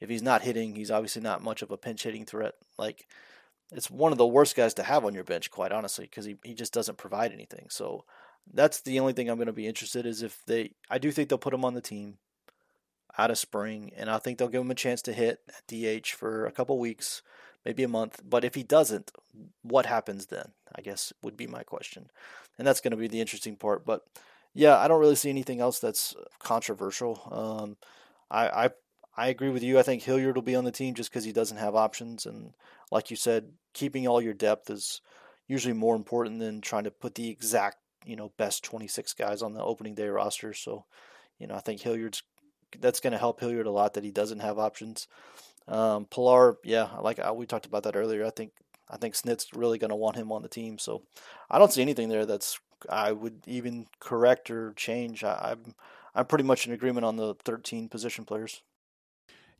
if 0.00 0.08
he's 0.08 0.22
not 0.22 0.42
hitting, 0.42 0.74
he's 0.74 0.90
obviously 0.90 1.22
not 1.22 1.42
much 1.42 1.62
of 1.62 1.70
a 1.70 1.76
pinch 1.76 2.02
hitting 2.02 2.24
threat. 2.24 2.54
Like 2.78 3.06
it's 3.72 3.90
one 3.90 4.12
of 4.12 4.18
the 4.18 4.26
worst 4.26 4.56
guys 4.56 4.74
to 4.74 4.82
have 4.82 5.04
on 5.04 5.14
your 5.14 5.24
bench, 5.24 5.50
quite 5.50 5.72
honestly, 5.72 6.06
because 6.06 6.24
he, 6.24 6.36
he 6.42 6.54
just 6.54 6.72
doesn't 6.72 6.98
provide 6.98 7.32
anything. 7.32 7.66
So 7.68 8.04
that's 8.52 8.80
the 8.80 8.98
only 8.98 9.12
thing 9.12 9.28
I'm 9.28 9.36
going 9.36 9.46
to 9.46 9.52
be 9.52 9.66
interested 9.66 10.06
is 10.06 10.22
if 10.22 10.42
they. 10.46 10.72
I 10.88 10.98
do 10.98 11.10
think 11.10 11.28
they'll 11.28 11.38
put 11.38 11.54
him 11.54 11.64
on 11.64 11.74
the 11.74 11.80
team 11.80 12.18
out 13.18 13.30
of 13.30 13.38
spring, 13.38 13.92
and 13.96 14.10
I 14.10 14.18
think 14.18 14.38
they'll 14.38 14.48
give 14.48 14.62
him 14.62 14.70
a 14.70 14.76
chance 14.76 15.02
to 15.02 15.12
hit 15.12 15.40
at 15.48 15.66
DH 15.68 16.08
for 16.08 16.46
a 16.46 16.52
couple 16.52 16.78
weeks, 16.78 17.22
maybe 17.64 17.82
a 17.82 17.88
month. 17.88 18.20
But 18.28 18.44
if 18.44 18.54
he 18.54 18.62
doesn't, 18.62 19.12
what 19.62 19.86
happens 19.86 20.26
then? 20.26 20.52
I 20.74 20.82
guess 20.82 21.12
would 21.22 21.36
be 21.36 21.46
my 21.46 21.62
question, 21.62 22.10
and 22.58 22.66
that's 22.66 22.80
going 22.80 22.92
to 22.92 22.96
be 22.96 23.08
the 23.08 23.20
interesting 23.20 23.56
part. 23.56 23.84
But 23.84 24.04
yeah, 24.54 24.78
I 24.78 24.88
don't 24.88 25.00
really 25.00 25.16
see 25.16 25.30
anything 25.30 25.60
else 25.60 25.78
that's 25.78 26.14
controversial. 26.38 27.20
Um, 27.30 27.76
I, 28.30 28.66
I 28.66 28.70
I 29.16 29.28
agree 29.28 29.50
with 29.50 29.62
you. 29.62 29.78
I 29.78 29.82
think 29.82 30.02
Hilliard 30.02 30.36
will 30.36 30.42
be 30.42 30.56
on 30.56 30.64
the 30.64 30.72
team 30.72 30.94
just 30.94 31.10
because 31.10 31.24
he 31.24 31.32
doesn't 31.32 31.56
have 31.56 31.74
options, 31.74 32.26
and 32.26 32.54
like 32.90 33.10
you 33.10 33.16
said, 33.16 33.52
keeping 33.74 34.06
all 34.06 34.22
your 34.22 34.34
depth 34.34 34.70
is 34.70 35.00
usually 35.48 35.74
more 35.74 35.96
important 35.96 36.38
than 36.38 36.60
trying 36.60 36.84
to 36.84 36.90
put 36.90 37.16
the 37.16 37.28
exact 37.28 37.78
you 38.06 38.16
know 38.16 38.32
best 38.38 38.64
26 38.64 39.12
guys 39.14 39.42
on 39.42 39.52
the 39.52 39.62
opening 39.62 39.94
day 39.94 40.08
roster. 40.08 40.54
So 40.54 40.84
you 41.38 41.46
know, 41.46 41.54
I 41.54 41.60
think 41.60 41.80
Hilliard's 41.80 42.22
that's 42.78 43.00
going 43.00 43.12
to 43.12 43.18
help 43.18 43.40
Hilliard 43.40 43.66
a 43.66 43.70
lot 43.72 43.94
that 43.94 44.04
he 44.04 44.12
doesn't 44.12 44.40
have 44.40 44.58
options. 44.58 45.08
Um, 45.66 46.06
Pillar, 46.06 46.56
yeah, 46.64 46.88
like 47.00 47.18
uh, 47.18 47.32
we 47.34 47.46
talked 47.46 47.66
about 47.66 47.82
that 47.84 47.96
earlier. 47.96 48.24
I 48.24 48.30
think 48.30 48.52
I 48.88 48.96
think 48.96 49.14
Snit's 49.14 49.46
really 49.54 49.78
going 49.78 49.90
to 49.90 49.96
want 49.96 50.16
him 50.16 50.32
on 50.32 50.42
the 50.42 50.48
team. 50.48 50.78
So 50.78 51.02
I 51.50 51.58
don't 51.58 51.72
see 51.72 51.82
anything 51.82 52.08
there 52.08 52.26
that's 52.26 52.58
I 52.88 53.12
would 53.12 53.42
even 53.46 53.86
correct 53.98 54.50
or 54.50 54.72
change. 54.74 55.24
I, 55.24 55.52
I'm 55.52 55.74
I'm 56.14 56.26
pretty 56.26 56.44
much 56.44 56.66
in 56.66 56.72
agreement 56.72 57.04
on 57.04 57.16
the 57.16 57.34
13 57.44 57.88
position 57.88 58.24
players. 58.24 58.62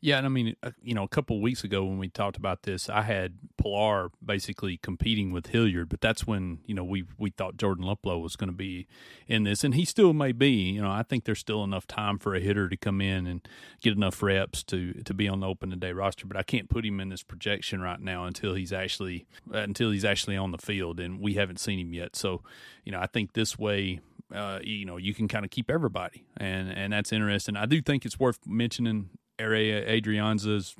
Yeah, 0.03 0.17
and 0.17 0.25
I 0.25 0.29
mean, 0.29 0.55
uh, 0.63 0.71
you 0.81 0.95
know, 0.95 1.03
a 1.03 1.07
couple 1.07 1.39
weeks 1.41 1.63
ago 1.63 1.85
when 1.85 1.99
we 1.99 2.09
talked 2.09 2.35
about 2.35 2.63
this, 2.63 2.89
I 2.89 3.03
had 3.03 3.37
Pillar 3.61 4.09
basically 4.23 4.77
competing 4.77 5.31
with 5.31 5.47
Hilliard, 5.47 5.89
but 5.89 6.01
that's 6.01 6.25
when 6.25 6.57
you 6.65 6.73
know 6.73 6.83
we 6.83 7.03
we 7.19 7.29
thought 7.29 7.55
Jordan 7.55 7.85
Luplow 7.85 8.19
was 8.19 8.35
going 8.35 8.49
to 8.49 8.55
be 8.55 8.87
in 9.27 9.43
this, 9.43 9.63
and 9.63 9.75
he 9.75 9.85
still 9.85 10.13
may 10.13 10.31
be. 10.31 10.49
You 10.49 10.81
know, 10.81 10.89
I 10.89 11.03
think 11.03 11.25
there's 11.25 11.39
still 11.39 11.63
enough 11.63 11.85
time 11.85 12.17
for 12.17 12.33
a 12.33 12.39
hitter 12.39 12.67
to 12.67 12.75
come 12.75 12.99
in 12.99 13.27
and 13.27 13.47
get 13.79 13.93
enough 13.93 14.23
reps 14.23 14.63
to 14.63 14.93
to 14.93 15.13
be 15.13 15.27
on 15.27 15.41
the 15.41 15.47
open 15.47 15.69
day 15.77 15.91
roster, 15.91 16.25
but 16.25 16.35
I 16.35 16.41
can't 16.43 16.67
put 16.67 16.83
him 16.83 16.99
in 16.99 17.09
this 17.09 17.21
projection 17.21 17.79
right 17.79 18.01
now 18.01 18.25
until 18.25 18.55
he's 18.55 18.73
actually 18.73 19.27
uh, 19.53 19.59
until 19.59 19.91
he's 19.91 20.05
actually 20.05 20.35
on 20.35 20.49
the 20.49 20.57
field, 20.57 20.99
and 20.99 21.21
we 21.21 21.35
haven't 21.35 21.59
seen 21.59 21.77
him 21.77 21.93
yet. 21.93 22.15
So, 22.15 22.41
you 22.85 22.91
know, 22.91 22.99
I 22.99 23.05
think 23.05 23.33
this 23.33 23.59
way 23.59 23.99
uh, 24.33 24.59
you 24.63 24.85
know 24.85 24.97
you 24.97 25.13
can 25.13 25.27
kind 25.27 25.45
of 25.45 25.51
keep 25.51 25.69
everybody, 25.69 26.25
and 26.37 26.71
and 26.71 26.93
that's 26.93 27.11
interesting. 27.11 27.55
I 27.55 27.65
do 27.65 27.81
think 27.81 28.05
it's 28.05 28.19
worth 28.19 28.39
mentioning. 28.47 29.09
Adrianza's 29.41 30.75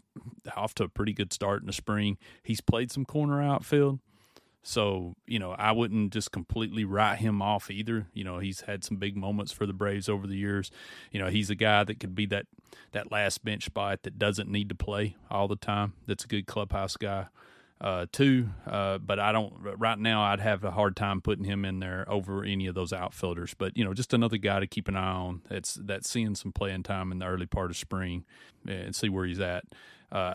off 0.56 0.74
to 0.76 0.86
a 0.86 0.90
pretty 0.90 1.14
good 1.14 1.34
start 1.34 1.62
in 1.62 1.68
the 1.68 1.74
spring. 1.74 2.18
He's 2.44 2.62
played 2.62 2.92
some 2.92 3.06
corner 3.06 3.42
outfield. 3.42 4.00
So, 4.64 5.16
you 5.26 5.40
know, 5.40 5.52
I 5.54 5.72
wouldn't 5.72 6.14
just 6.14 6.32
completely 6.32 6.86
write 6.86 7.18
him 7.18 7.42
off 7.42 7.72
either. 7.72 8.08
You 8.14 8.24
know, 8.24 8.38
he's 8.38 8.62
had 8.62 8.84
some 8.84 8.98
big 8.98 9.18
moments 9.18 9.52
for 9.52 9.66
the 9.66 9.74
Braves 9.74 10.08
over 10.08 10.28
the 10.28 10.36
years. 10.36 10.70
You 11.12 11.20
know, 11.20 11.30
he's 11.30 11.50
a 11.50 11.56
guy 11.56 11.84
that 11.84 12.00
could 12.00 12.14
be 12.14 12.28
that 12.28 12.46
that 12.92 13.12
last 13.12 13.44
bench 13.44 13.66
spot 13.66 14.04
that 14.04 14.20
doesn't 14.20 14.50
need 14.50 14.70
to 14.70 14.76
play 14.76 15.16
all 15.32 15.48
the 15.48 15.56
time. 15.56 15.94
That's 16.06 16.26
a 16.26 16.28
good 16.28 16.46
clubhouse 16.46 16.96
guy 16.96 17.28
uh, 17.82 18.06
too. 18.12 18.50
Uh, 18.66 19.00
but 19.00 19.20
I 19.20 19.32
don't 19.32 19.54
right 19.78 19.98
now. 19.98 20.22
I'd 20.22 20.40
have 20.40 20.64
a 20.64 20.72
hard 20.72 20.96
time 20.96 21.20
putting 21.20 21.46
him 21.46 21.66
in 21.66 21.80
there 21.80 22.06
over 22.08 22.44
any 22.44 22.68
of 22.68 22.76
those 22.76 22.94
outfielders. 22.94 23.56
But 23.58 23.76
you 23.76 23.84
know, 23.84 23.94
just 23.94 24.14
another 24.14 24.38
guy 24.38 24.60
to 24.60 24.68
keep 24.68 24.88
an 24.88 24.96
eye 24.96 25.12
on. 25.12 25.42
That's 25.50 25.74
that's 25.74 26.10
seeing 26.10 26.36
some 26.36 26.52
playing 26.52 26.84
time 26.84 27.12
in 27.12 27.20
the 27.20 27.26
early 27.26 27.48
part 27.48 27.72
of 27.72 27.78
spring 27.78 28.26
and 28.68 28.96
see 28.96 29.10
where 29.10 29.26
he's 29.26 29.40
at. 29.40 29.66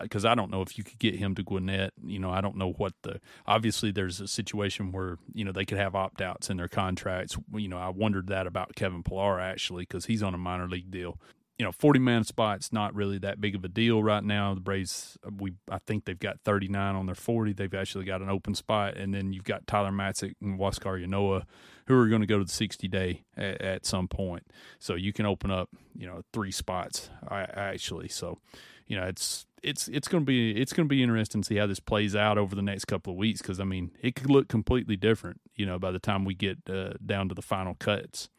Because 0.01 0.25
uh, 0.25 0.29
I 0.29 0.35
don't 0.35 0.49
know 0.49 0.63
if 0.63 0.77
you 0.77 0.83
could 0.83 0.97
get 0.97 1.15
him 1.15 1.35
to 1.35 1.43
Gwinnett. 1.43 1.93
You 2.03 2.19
know, 2.19 2.31
I 2.31 2.41
don't 2.41 2.57
know 2.57 2.73
what 2.73 2.93
the. 3.03 3.21
Obviously, 3.45 3.91
there's 3.91 4.19
a 4.19 4.27
situation 4.27 4.91
where 4.91 5.17
you 5.33 5.45
know 5.45 5.53
they 5.53 5.65
could 5.65 5.77
have 5.77 5.95
opt 5.95 6.21
outs 6.21 6.49
in 6.49 6.57
their 6.57 6.67
contracts. 6.67 7.37
You 7.53 7.69
know, 7.69 7.77
I 7.77 7.89
wondered 7.89 8.27
that 8.27 8.45
about 8.45 8.75
Kevin 8.75 9.03
Pillar 9.03 9.39
actually 9.39 9.83
because 9.83 10.07
he's 10.07 10.23
on 10.23 10.33
a 10.33 10.37
minor 10.37 10.67
league 10.67 10.91
deal 10.91 11.17
you 11.57 11.65
know, 11.65 11.71
40 11.71 11.99
man 11.99 12.23
spot's 12.23 12.71
not 12.71 12.93
really 12.93 13.17
that 13.19 13.41
big 13.41 13.55
of 13.55 13.65
a 13.65 13.67
deal 13.67 14.03
right 14.03 14.23
now. 14.23 14.53
The 14.53 14.61
Braves, 14.61 15.17
we 15.39 15.53
I 15.69 15.79
think 15.79 16.05
they've 16.05 16.19
got 16.19 16.39
39 16.41 16.95
on 16.95 17.05
their 17.07 17.15
40. 17.15 17.53
They've 17.53 17.73
actually 17.73 18.05
got 18.05 18.21
an 18.21 18.29
open 18.29 18.53
spot, 18.53 18.95
and 18.95 19.13
then 19.13 19.33
you've 19.33 19.43
got 19.43 19.65
Tyler 19.65 19.91
Matzek 19.91 20.35
and 20.39 20.59
Huascar 20.59 21.03
Ynoa, 21.03 21.45
who 21.87 21.97
are 21.97 22.07
going 22.07 22.21
to 22.21 22.27
go 22.27 22.37
to 22.37 22.43
the 22.43 22.51
60 22.51 22.87
day 22.87 23.23
at, 23.35 23.61
at, 23.61 23.85
some 23.85 24.07
point. 24.07 24.43
So 24.77 24.93
you 24.93 25.13
can 25.13 25.25
open 25.25 25.49
up, 25.49 25.69
you 25.95 26.05
know, 26.05 26.21
three 26.31 26.51
spots 26.51 27.09
actually. 27.29 28.09
So, 28.09 28.37
you 28.85 28.95
know, 28.95 29.07
it's 29.07 29.47
it's 29.63 29.87
it's 29.87 30.07
going 30.07 30.23
to 30.23 30.25
be 30.25 30.51
it's 30.61 30.73
going 30.73 30.87
to 30.87 30.93
be 30.93 31.01
interesting 31.01 31.41
to 31.41 31.47
see 31.47 31.55
how 31.55 31.65
this 31.65 31.79
plays 31.79 32.15
out 32.15 32.37
over 32.37 32.55
the 32.55 32.61
next 32.61 32.85
couple 32.85 33.13
of 33.13 33.17
weeks 33.17 33.41
because 33.41 33.59
I 33.59 33.63
mean 33.63 33.91
it 34.03 34.15
could 34.15 34.29
look 34.29 34.47
completely 34.47 34.95
different, 34.95 35.41
you 35.55 35.65
know, 35.65 35.79
by 35.79 35.89
the 35.89 35.99
time 35.99 36.23
we 36.23 36.35
get 36.35 36.59
uh, 36.69 36.93
down 37.03 37.29
to 37.29 37.35
the 37.35 37.41
final 37.41 37.73
cuts. 37.73 38.29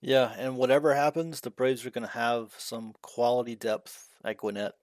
Yeah, 0.00 0.32
and 0.36 0.56
whatever 0.56 0.94
happens, 0.94 1.40
the 1.40 1.50
Braves 1.50 1.84
are 1.86 1.90
going 1.90 2.06
to 2.06 2.12
have 2.12 2.54
some 2.58 2.94
quality 3.02 3.54
depth 3.54 4.10
at 4.24 4.36
Gwinnett. 4.38 4.74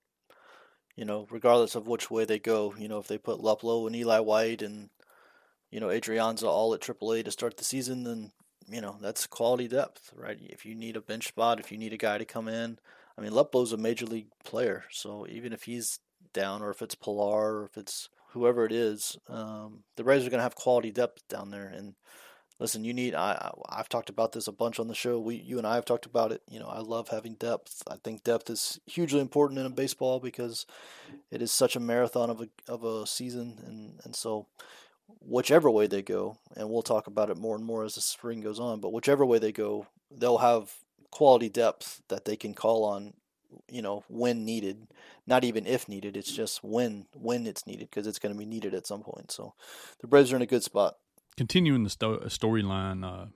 You 0.96 1.04
know, 1.04 1.26
regardless 1.30 1.74
of 1.74 1.88
which 1.88 2.10
way 2.10 2.24
they 2.24 2.38
go. 2.38 2.74
You 2.78 2.88
know, 2.88 2.98
if 2.98 3.08
they 3.08 3.18
put 3.18 3.40
Luplow 3.40 3.86
and 3.86 3.96
Eli 3.96 4.20
White 4.20 4.62
and 4.62 4.90
you 5.70 5.80
know 5.80 5.88
Adrianza 5.88 6.44
all 6.44 6.72
at 6.72 6.80
AAA 6.80 7.24
to 7.24 7.32
start 7.32 7.56
the 7.56 7.64
season, 7.64 8.04
then 8.04 8.30
you 8.68 8.80
know 8.80 8.96
that's 9.00 9.26
quality 9.26 9.66
depth, 9.66 10.12
right? 10.14 10.38
If 10.40 10.64
you 10.64 10.76
need 10.76 10.96
a 10.96 11.00
bench 11.00 11.28
spot, 11.28 11.58
if 11.58 11.72
you 11.72 11.78
need 11.78 11.92
a 11.92 11.98
guy 11.98 12.18
to 12.18 12.24
come 12.24 12.46
in, 12.46 12.78
I 13.18 13.22
mean 13.22 13.32
Luplow's 13.32 13.72
a 13.72 13.76
major 13.76 14.06
league 14.06 14.28
player, 14.44 14.84
so 14.92 15.26
even 15.28 15.52
if 15.52 15.64
he's 15.64 15.98
down 16.32 16.62
or 16.62 16.70
if 16.70 16.80
it's 16.80 16.94
Pillar 16.94 17.60
or 17.60 17.64
if 17.64 17.76
it's 17.76 18.08
whoever 18.30 18.64
it 18.64 18.72
is, 18.72 19.18
um, 19.28 19.84
the 19.96 20.04
Braves 20.04 20.26
are 20.26 20.30
going 20.30 20.38
to 20.38 20.44
have 20.44 20.54
quality 20.54 20.92
depth 20.92 21.26
down 21.28 21.50
there, 21.50 21.66
and 21.66 21.94
listen, 22.58 22.84
you 22.84 22.92
need. 22.92 23.14
I 23.14 23.52
I've 23.68 23.88
talked 23.88 24.08
about 24.08 24.32
this 24.32 24.46
a 24.46 24.52
bunch 24.52 24.78
on 24.78 24.88
the 24.88 24.94
show. 24.94 25.18
We 25.18 25.36
you 25.36 25.58
and 25.58 25.66
I 25.66 25.74
have 25.74 25.84
talked 25.84 26.06
about 26.06 26.32
it. 26.32 26.42
You 26.48 26.58
know, 26.58 26.68
I 26.68 26.80
love 26.80 27.08
having 27.08 27.34
depth. 27.34 27.82
I 27.88 27.96
think 28.02 28.24
depth 28.24 28.50
is 28.50 28.80
hugely 28.86 29.20
important 29.20 29.60
in 29.60 29.66
a 29.66 29.70
baseball 29.70 30.20
because 30.20 30.66
it 31.30 31.42
is 31.42 31.52
such 31.52 31.76
a 31.76 31.80
marathon 31.80 32.30
of 32.30 32.40
a 32.40 32.48
of 32.68 32.84
a 32.84 33.06
season, 33.06 33.58
and 33.66 34.00
and 34.04 34.16
so 34.16 34.46
whichever 35.20 35.70
way 35.70 35.86
they 35.86 36.02
go, 36.02 36.38
and 36.56 36.70
we'll 36.70 36.82
talk 36.82 37.06
about 37.06 37.30
it 37.30 37.36
more 37.36 37.56
and 37.56 37.64
more 37.64 37.84
as 37.84 37.94
the 37.94 38.00
spring 38.00 38.40
goes 38.40 38.60
on. 38.60 38.80
But 38.80 38.92
whichever 38.92 39.24
way 39.26 39.38
they 39.38 39.52
go, 39.52 39.86
they'll 40.10 40.38
have 40.38 40.74
quality 41.10 41.48
depth 41.48 42.02
that 42.08 42.24
they 42.24 42.36
can 42.36 42.54
call 42.54 42.84
on. 42.84 43.14
You 43.70 43.82
know, 43.82 44.02
when 44.08 44.44
needed, 44.44 44.88
not 45.28 45.44
even 45.44 45.64
if 45.64 45.88
needed. 45.88 46.16
It's 46.16 46.32
just 46.32 46.64
when 46.64 47.06
when 47.14 47.46
it's 47.46 47.66
needed 47.68 47.88
because 47.88 48.06
it's 48.06 48.18
going 48.18 48.34
to 48.34 48.38
be 48.38 48.44
needed 48.44 48.74
at 48.74 48.86
some 48.86 49.02
point. 49.02 49.30
So, 49.30 49.54
the 50.00 50.08
Braves 50.08 50.32
are 50.32 50.36
in 50.36 50.42
a 50.42 50.46
good 50.46 50.64
spot 50.64 50.96
continuing 51.36 51.84
the 51.84 51.90
sto- 51.90 52.20
storyline 52.26 53.04
uh, 53.04 53.26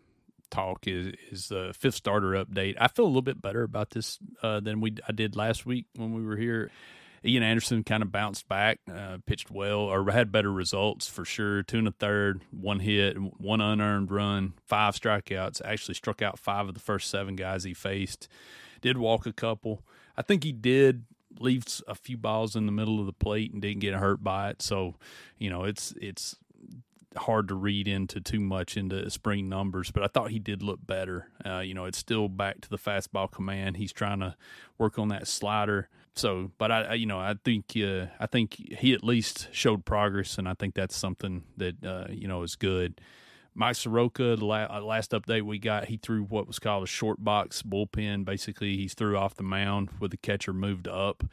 talk 0.50 0.86
is 0.86 1.14
is 1.30 1.48
the 1.48 1.74
fifth 1.76 1.96
starter 1.96 2.32
update. 2.32 2.76
I 2.80 2.88
feel 2.88 3.04
a 3.04 3.08
little 3.08 3.22
bit 3.22 3.40
better 3.40 3.62
about 3.62 3.90
this 3.90 4.18
uh, 4.42 4.60
than 4.60 4.80
we 4.80 4.96
I 5.08 5.12
did 5.12 5.36
last 5.36 5.66
week 5.66 5.86
when 5.96 6.12
we 6.12 6.22
were 6.22 6.36
here. 6.36 6.70
Ian 7.24 7.42
Anderson 7.42 7.82
kind 7.82 8.02
of 8.04 8.12
bounced 8.12 8.48
back, 8.48 8.78
uh, 8.92 9.18
pitched 9.26 9.50
well, 9.50 9.80
or 9.80 10.08
had 10.10 10.30
better 10.30 10.52
results 10.52 11.08
for 11.08 11.24
sure. 11.24 11.64
Two 11.64 11.78
and 11.78 11.88
a 11.88 11.92
third, 11.92 12.42
one 12.52 12.78
hit, 12.78 13.16
one 13.16 13.60
unearned 13.60 14.12
run, 14.12 14.54
five 14.66 14.94
strikeouts. 14.94 15.60
Actually 15.64 15.94
struck 15.94 16.22
out 16.22 16.38
five 16.38 16.68
of 16.68 16.74
the 16.74 16.80
first 16.80 17.10
seven 17.10 17.34
guys 17.34 17.64
he 17.64 17.74
faced. 17.74 18.28
Did 18.80 18.98
walk 18.98 19.26
a 19.26 19.32
couple. 19.32 19.82
I 20.16 20.22
think 20.22 20.44
he 20.44 20.52
did 20.52 21.06
leave 21.40 21.64
a 21.86 21.94
few 21.94 22.16
balls 22.16 22.56
in 22.56 22.66
the 22.66 22.72
middle 22.72 23.00
of 23.00 23.06
the 23.06 23.12
plate 23.12 23.52
and 23.52 23.60
didn't 23.60 23.80
get 23.80 23.94
hurt 23.94 24.22
by 24.22 24.50
it. 24.50 24.62
So, 24.62 24.94
you 25.38 25.50
know, 25.50 25.64
it's 25.64 25.92
it's 26.00 26.36
hard 27.16 27.48
to 27.48 27.54
read 27.54 27.88
into 27.88 28.20
too 28.20 28.40
much 28.40 28.76
into 28.76 29.08
spring 29.10 29.48
numbers, 29.48 29.90
but 29.90 30.02
I 30.02 30.08
thought 30.08 30.30
he 30.30 30.38
did 30.38 30.62
look 30.62 30.86
better. 30.86 31.28
Uh, 31.44 31.60
you 31.60 31.74
know, 31.74 31.84
it's 31.84 31.98
still 31.98 32.28
back 32.28 32.60
to 32.62 32.68
the 32.68 32.78
fastball 32.78 33.30
command. 33.30 33.76
He's 33.76 33.92
trying 33.92 34.20
to 34.20 34.36
work 34.76 34.98
on 34.98 35.08
that 35.08 35.26
slider. 35.26 35.88
So, 36.14 36.50
but 36.58 36.70
I, 36.70 36.82
I 36.82 36.94
you 36.94 37.06
know, 37.06 37.18
I 37.18 37.34
think 37.44 37.72
uh, 37.76 38.06
I 38.20 38.26
think 38.26 38.54
he 38.78 38.92
at 38.92 39.04
least 39.04 39.48
showed 39.52 39.84
progress, 39.84 40.36
and 40.36 40.48
I 40.48 40.54
think 40.54 40.74
that's 40.74 40.96
something 40.96 41.44
that 41.56 41.84
uh, 41.84 42.06
you 42.10 42.28
know 42.28 42.42
is 42.42 42.56
good. 42.56 43.00
Mike 43.54 43.76
Soroka, 43.76 44.36
the 44.36 44.46
uh, 44.46 44.80
last 44.80 45.10
update 45.10 45.42
we 45.42 45.58
got, 45.58 45.86
he 45.86 45.96
threw 45.96 46.22
what 46.22 46.46
was 46.46 46.60
called 46.60 46.84
a 46.84 46.86
short 46.86 47.24
box 47.24 47.62
bullpen. 47.62 48.24
Basically, 48.24 48.76
he's 48.76 48.94
threw 48.94 49.16
off 49.16 49.34
the 49.34 49.42
mound 49.42 49.90
with 49.98 50.10
the 50.12 50.16
catcher 50.16 50.52
moved 50.52 50.86
up. 50.86 51.24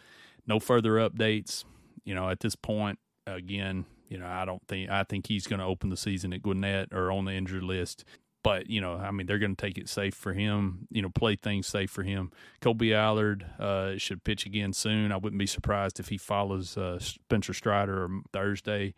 No 0.48 0.60
further 0.60 0.94
updates. 0.94 1.66
You 2.04 2.16
know, 2.16 2.30
at 2.30 2.40
this 2.40 2.56
point, 2.56 3.00
again, 3.28 3.86
you 4.08 4.18
know, 4.18 4.28
I 4.28 4.46
don't 4.46 4.62
think 4.68 4.90
I 4.90 5.04
think 5.04 5.28
he's 5.28 5.48
going 5.48 5.60
to 5.60 5.66
open 5.66 5.90
the 5.90 5.98
season 5.98 6.34
at 6.34 6.44
Gwinnett 6.44 6.90
or 6.92 7.12
on 7.12 7.26
the 7.26 7.34
injured 7.34 7.64
list. 7.64 8.06
But 8.44 8.70
you 8.70 8.80
know, 8.80 8.96
I 8.98 9.10
mean, 9.10 9.26
they're 9.26 9.40
going 9.40 9.56
to 9.56 9.62
take 9.62 9.78
it 9.78 9.90
safe 9.90 10.14
for 10.14 10.34
him. 10.34 10.88
You 10.92 11.02
know, 11.02 11.10
play 11.10 11.36
things 11.36 11.66
safe 11.66 11.90
for 11.90 12.04
him. 12.04 12.32
Kolby 12.62 12.94
Allard 12.94 13.46
uh, 13.60 13.98
should 13.98 14.24
pitch 14.24 14.46
again 14.46 14.72
soon. 14.72 15.12
I 15.12 15.18
wouldn't 15.18 15.40
be 15.40 15.48
surprised 15.48 16.00
if 16.00 16.10
he 16.10 16.18
follows 16.18 16.78
uh, 16.78 17.00
Spencer 17.00 17.54
Strider 17.54 18.08
Thursday. 18.32 18.94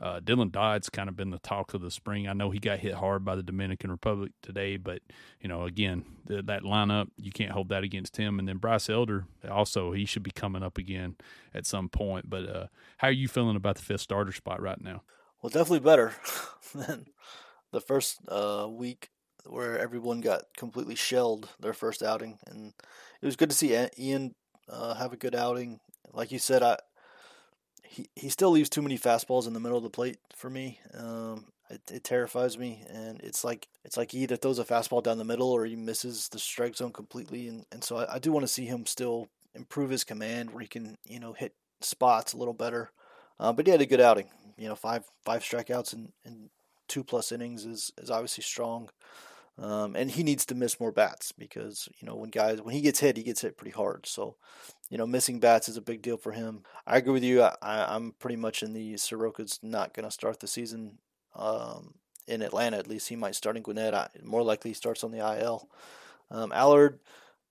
Uh, 0.00 0.18
Dylan 0.18 0.50
Dodd's 0.50 0.88
kind 0.88 1.08
of 1.10 1.16
been 1.16 1.30
the 1.30 1.38
talk 1.38 1.74
of 1.74 1.82
the 1.82 1.90
spring. 1.90 2.26
I 2.26 2.32
know 2.32 2.50
he 2.50 2.58
got 2.58 2.78
hit 2.78 2.94
hard 2.94 3.22
by 3.24 3.36
the 3.36 3.42
Dominican 3.42 3.90
Republic 3.90 4.32
today, 4.40 4.78
but 4.78 5.02
you 5.40 5.48
know, 5.48 5.64
again, 5.64 6.04
the, 6.24 6.42
that 6.42 6.62
lineup 6.62 7.08
you 7.18 7.30
can't 7.30 7.52
hold 7.52 7.68
that 7.68 7.84
against 7.84 8.16
him. 8.16 8.38
And 8.38 8.48
then 8.48 8.56
Bryce 8.56 8.88
Elder 8.88 9.26
also 9.48 9.92
he 9.92 10.06
should 10.06 10.22
be 10.22 10.30
coming 10.30 10.62
up 10.62 10.78
again 10.78 11.16
at 11.52 11.66
some 11.66 11.90
point. 11.90 12.30
But 12.30 12.48
uh, 12.48 12.66
how 12.98 13.08
are 13.08 13.12
you 13.12 13.28
feeling 13.28 13.56
about 13.56 13.76
the 13.76 13.82
fifth 13.82 14.00
starter 14.00 14.32
spot 14.32 14.62
right 14.62 14.80
now? 14.80 15.02
Well, 15.42 15.50
definitely 15.50 15.80
better 15.80 16.14
than 16.74 17.06
the 17.70 17.80
first 17.80 18.20
uh, 18.28 18.68
week 18.70 19.10
where 19.44 19.78
everyone 19.78 20.20
got 20.20 20.44
completely 20.56 20.94
shelled 20.94 21.50
their 21.60 21.72
first 21.72 22.02
outing, 22.02 22.38
and 22.46 22.74
it 23.20 23.26
was 23.26 23.36
good 23.36 23.50
to 23.50 23.56
see 23.56 23.86
Ian 23.98 24.34
uh, 24.68 24.94
have 24.94 25.12
a 25.12 25.16
good 25.16 25.34
outing. 25.34 25.80
Like 26.12 26.32
you 26.32 26.38
said, 26.38 26.62
I 26.62 26.78
he 27.90 28.08
he 28.14 28.28
still 28.28 28.50
leaves 28.50 28.70
too 28.70 28.82
many 28.82 28.96
fastballs 28.96 29.48
in 29.48 29.52
the 29.52 29.60
middle 29.60 29.76
of 29.76 29.82
the 29.82 29.90
plate 29.90 30.18
for 30.36 30.48
me. 30.48 30.78
Um, 30.96 31.46
it, 31.68 31.80
it 31.92 32.04
terrifies 32.04 32.56
me, 32.56 32.84
and 32.88 33.20
it's 33.20 33.42
like 33.42 33.66
it's 33.84 33.96
like 33.96 34.12
he 34.12 34.18
either 34.18 34.36
throws 34.36 34.60
a 34.60 34.64
fastball 34.64 35.02
down 35.02 35.18
the 35.18 35.24
middle 35.24 35.50
or 35.50 35.64
he 35.64 35.74
misses 35.74 36.28
the 36.28 36.38
strike 36.38 36.76
zone 36.76 36.92
completely. 36.92 37.48
And 37.48 37.66
and 37.72 37.82
so 37.82 37.96
I, 37.96 38.14
I 38.14 38.18
do 38.20 38.30
want 38.30 38.44
to 38.44 38.52
see 38.52 38.66
him 38.66 38.86
still 38.86 39.28
improve 39.56 39.90
his 39.90 40.04
command 40.04 40.52
where 40.52 40.62
he 40.62 40.68
can 40.68 40.98
you 41.04 41.18
know 41.18 41.32
hit 41.32 41.54
spots 41.80 42.32
a 42.32 42.36
little 42.36 42.54
better. 42.54 42.92
Uh, 43.40 43.52
but 43.52 43.66
he 43.66 43.72
had 43.72 43.80
a 43.80 43.86
good 43.86 44.00
outing. 44.00 44.28
You 44.56 44.68
know, 44.68 44.76
five 44.76 45.04
five 45.24 45.42
strikeouts 45.42 45.92
and, 45.92 46.12
and 46.24 46.50
two 46.86 47.02
plus 47.02 47.32
innings 47.32 47.64
is 47.64 47.92
is 47.98 48.10
obviously 48.10 48.44
strong. 48.44 48.88
Um, 49.60 49.94
and 49.94 50.10
he 50.10 50.22
needs 50.22 50.46
to 50.46 50.54
miss 50.54 50.80
more 50.80 50.90
bats 50.90 51.32
because 51.32 51.86
you 52.00 52.08
know 52.08 52.14
when 52.14 52.30
guys 52.30 52.62
when 52.62 52.74
he 52.74 52.80
gets 52.80 53.00
hit, 53.00 53.18
he 53.18 53.22
gets 53.22 53.42
hit 53.42 53.58
pretty 53.58 53.72
hard. 53.76 54.06
So, 54.06 54.36
you 54.88 54.96
know, 54.96 55.06
missing 55.06 55.38
bats 55.38 55.68
is 55.68 55.76
a 55.76 55.82
big 55.82 56.00
deal 56.00 56.16
for 56.16 56.32
him. 56.32 56.62
I 56.86 56.96
agree 56.96 57.12
with 57.12 57.24
you. 57.24 57.42
I, 57.42 57.54
I'm 57.62 58.12
pretty 58.18 58.36
much 58.36 58.62
in 58.62 58.72
the 58.72 58.94
Soroka's 58.94 59.58
not 59.62 59.92
going 59.92 60.06
to 60.06 60.10
start 60.10 60.40
the 60.40 60.46
season 60.46 60.98
um, 61.36 61.94
in 62.26 62.40
Atlanta. 62.40 62.78
At 62.78 62.88
least 62.88 63.10
he 63.10 63.16
might 63.16 63.34
start 63.34 63.58
in 63.58 63.62
Gwinnett. 63.62 63.92
I, 63.92 64.08
more 64.24 64.42
likely 64.42 64.70
he 64.70 64.74
starts 64.74 65.04
on 65.04 65.10
the 65.10 65.18
IL. 65.18 65.68
Um, 66.30 66.52
Allard, 66.52 66.98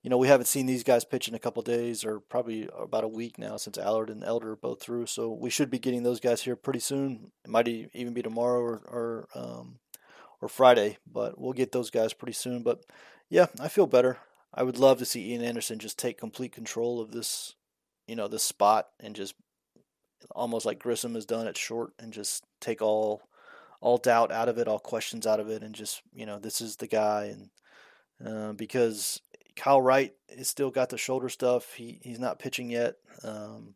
you 0.02 0.10
know, 0.10 0.18
we 0.18 0.26
haven't 0.26 0.46
seen 0.46 0.66
these 0.66 0.82
guys 0.82 1.04
pitch 1.04 1.28
in 1.28 1.34
a 1.34 1.38
couple 1.38 1.62
days 1.62 2.04
or 2.04 2.18
probably 2.18 2.68
about 2.76 3.04
a 3.04 3.08
week 3.08 3.38
now 3.38 3.56
since 3.56 3.78
Allard 3.78 4.10
and 4.10 4.24
Elder 4.24 4.52
are 4.52 4.56
both 4.56 4.82
through. 4.82 5.06
So 5.06 5.30
we 5.30 5.50
should 5.50 5.70
be 5.70 5.78
getting 5.78 6.02
those 6.02 6.18
guys 6.18 6.42
here 6.42 6.56
pretty 6.56 6.80
soon. 6.80 7.30
It 7.44 7.50
might 7.50 7.68
even 7.68 8.14
be 8.14 8.22
tomorrow 8.22 8.60
or, 8.60 8.82
or 8.86 9.28
um, 9.34 9.78
or 10.40 10.48
Friday, 10.48 10.98
but 11.10 11.38
we'll 11.40 11.52
get 11.52 11.72
those 11.72 11.90
guys 11.90 12.12
pretty 12.12 12.32
soon. 12.32 12.62
But 12.62 12.84
yeah, 13.28 13.46
I 13.60 13.68
feel 13.68 13.86
better. 13.86 14.18
I 14.52 14.62
would 14.62 14.78
love 14.78 14.98
to 14.98 15.04
see 15.04 15.30
Ian 15.30 15.44
Anderson 15.44 15.78
just 15.78 15.98
take 15.98 16.18
complete 16.18 16.52
control 16.52 17.00
of 17.00 17.12
this, 17.12 17.54
you 18.06 18.16
know, 18.16 18.26
this 18.26 18.42
spot 18.42 18.88
and 18.98 19.14
just 19.14 19.34
almost 20.32 20.66
like 20.66 20.78
Grissom 20.78 21.14
has 21.14 21.26
done 21.26 21.46
at 21.46 21.56
short 21.56 21.92
and 21.98 22.12
just 22.12 22.44
take 22.60 22.82
all 22.82 23.22
all 23.80 23.96
doubt 23.96 24.30
out 24.30 24.48
of 24.48 24.58
it, 24.58 24.68
all 24.68 24.78
questions 24.78 25.26
out 25.26 25.40
of 25.40 25.48
it, 25.48 25.62
and 25.62 25.74
just 25.74 26.02
you 26.12 26.26
know 26.26 26.38
this 26.38 26.60
is 26.60 26.76
the 26.76 26.86
guy. 26.86 27.34
And 27.34 27.50
uh, 28.26 28.52
because 28.52 29.20
Kyle 29.56 29.80
Wright 29.80 30.12
has 30.36 30.48
still 30.48 30.70
got 30.70 30.90
the 30.90 30.98
shoulder 30.98 31.28
stuff, 31.28 31.74
he 31.74 32.00
he's 32.02 32.18
not 32.18 32.38
pitching 32.38 32.70
yet. 32.70 32.96
Um, 33.24 33.74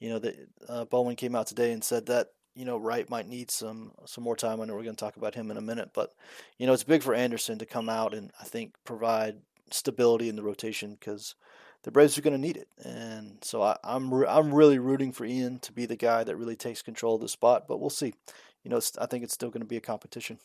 you 0.00 0.10
know 0.10 0.18
that 0.18 0.36
uh, 0.68 0.84
Bowman 0.84 1.16
came 1.16 1.34
out 1.34 1.46
today 1.46 1.72
and 1.72 1.82
said 1.82 2.06
that 2.06 2.28
you 2.58 2.64
know 2.64 2.76
Wright 2.76 3.08
might 3.08 3.28
need 3.28 3.50
some 3.50 3.92
some 4.04 4.24
more 4.24 4.36
time. 4.36 4.60
I 4.60 4.64
know 4.64 4.74
we're 4.74 4.82
going 4.82 4.96
to 4.96 5.04
talk 5.04 5.16
about 5.16 5.36
him 5.36 5.50
in 5.50 5.56
a 5.56 5.62
minute, 5.62 5.90
but 5.94 6.12
you 6.58 6.66
know 6.66 6.72
it's 6.72 6.82
big 6.82 7.02
for 7.02 7.14
Anderson 7.14 7.58
to 7.58 7.66
come 7.66 7.88
out 7.88 8.14
and 8.14 8.32
I 8.40 8.44
think 8.44 8.74
provide 8.84 9.36
stability 9.70 10.28
in 10.28 10.36
the 10.36 10.42
rotation 10.42 10.96
because 10.98 11.34
the 11.84 11.92
Braves 11.92 12.18
are 12.18 12.22
going 12.22 12.34
to 12.34 12.40
need 12.40 12.56
it. 12.56 12.68
And 12.84 13.38
so 13.42 13.62
I, 13.62 13.76
am 13.84 14.12
I'm, 14.12 14.24
I'm 14.28 14.54
really 14.54 14.78
rooting 14.78 15.12
for 15.12 15.24
Ian 15.24 15.60
to 15.60 15.72
be 15.72 15.86
the 15.86 15.96
guy 15.96 16.24
that 16.24 16.36
really 16.36 16.56
takes 16.56 16.82
control 16.82 17.14
of 17.14 17.20
the 17.20 17.28
spot. 17.28 17.68
But 17.68 17.78
we'll 17.78 17.90
see. 17.90 18.14
You 18.64 18.70
know, 18.70 18.80
I 19.00 19.06
think 19.06 19.22
it's 19.22 19.34
still 19.34 19.50
going 19.50 19.60
to 19.60 19.66
be 19.66 19.76
a 19.76 19.80
competition. 19.80 20.38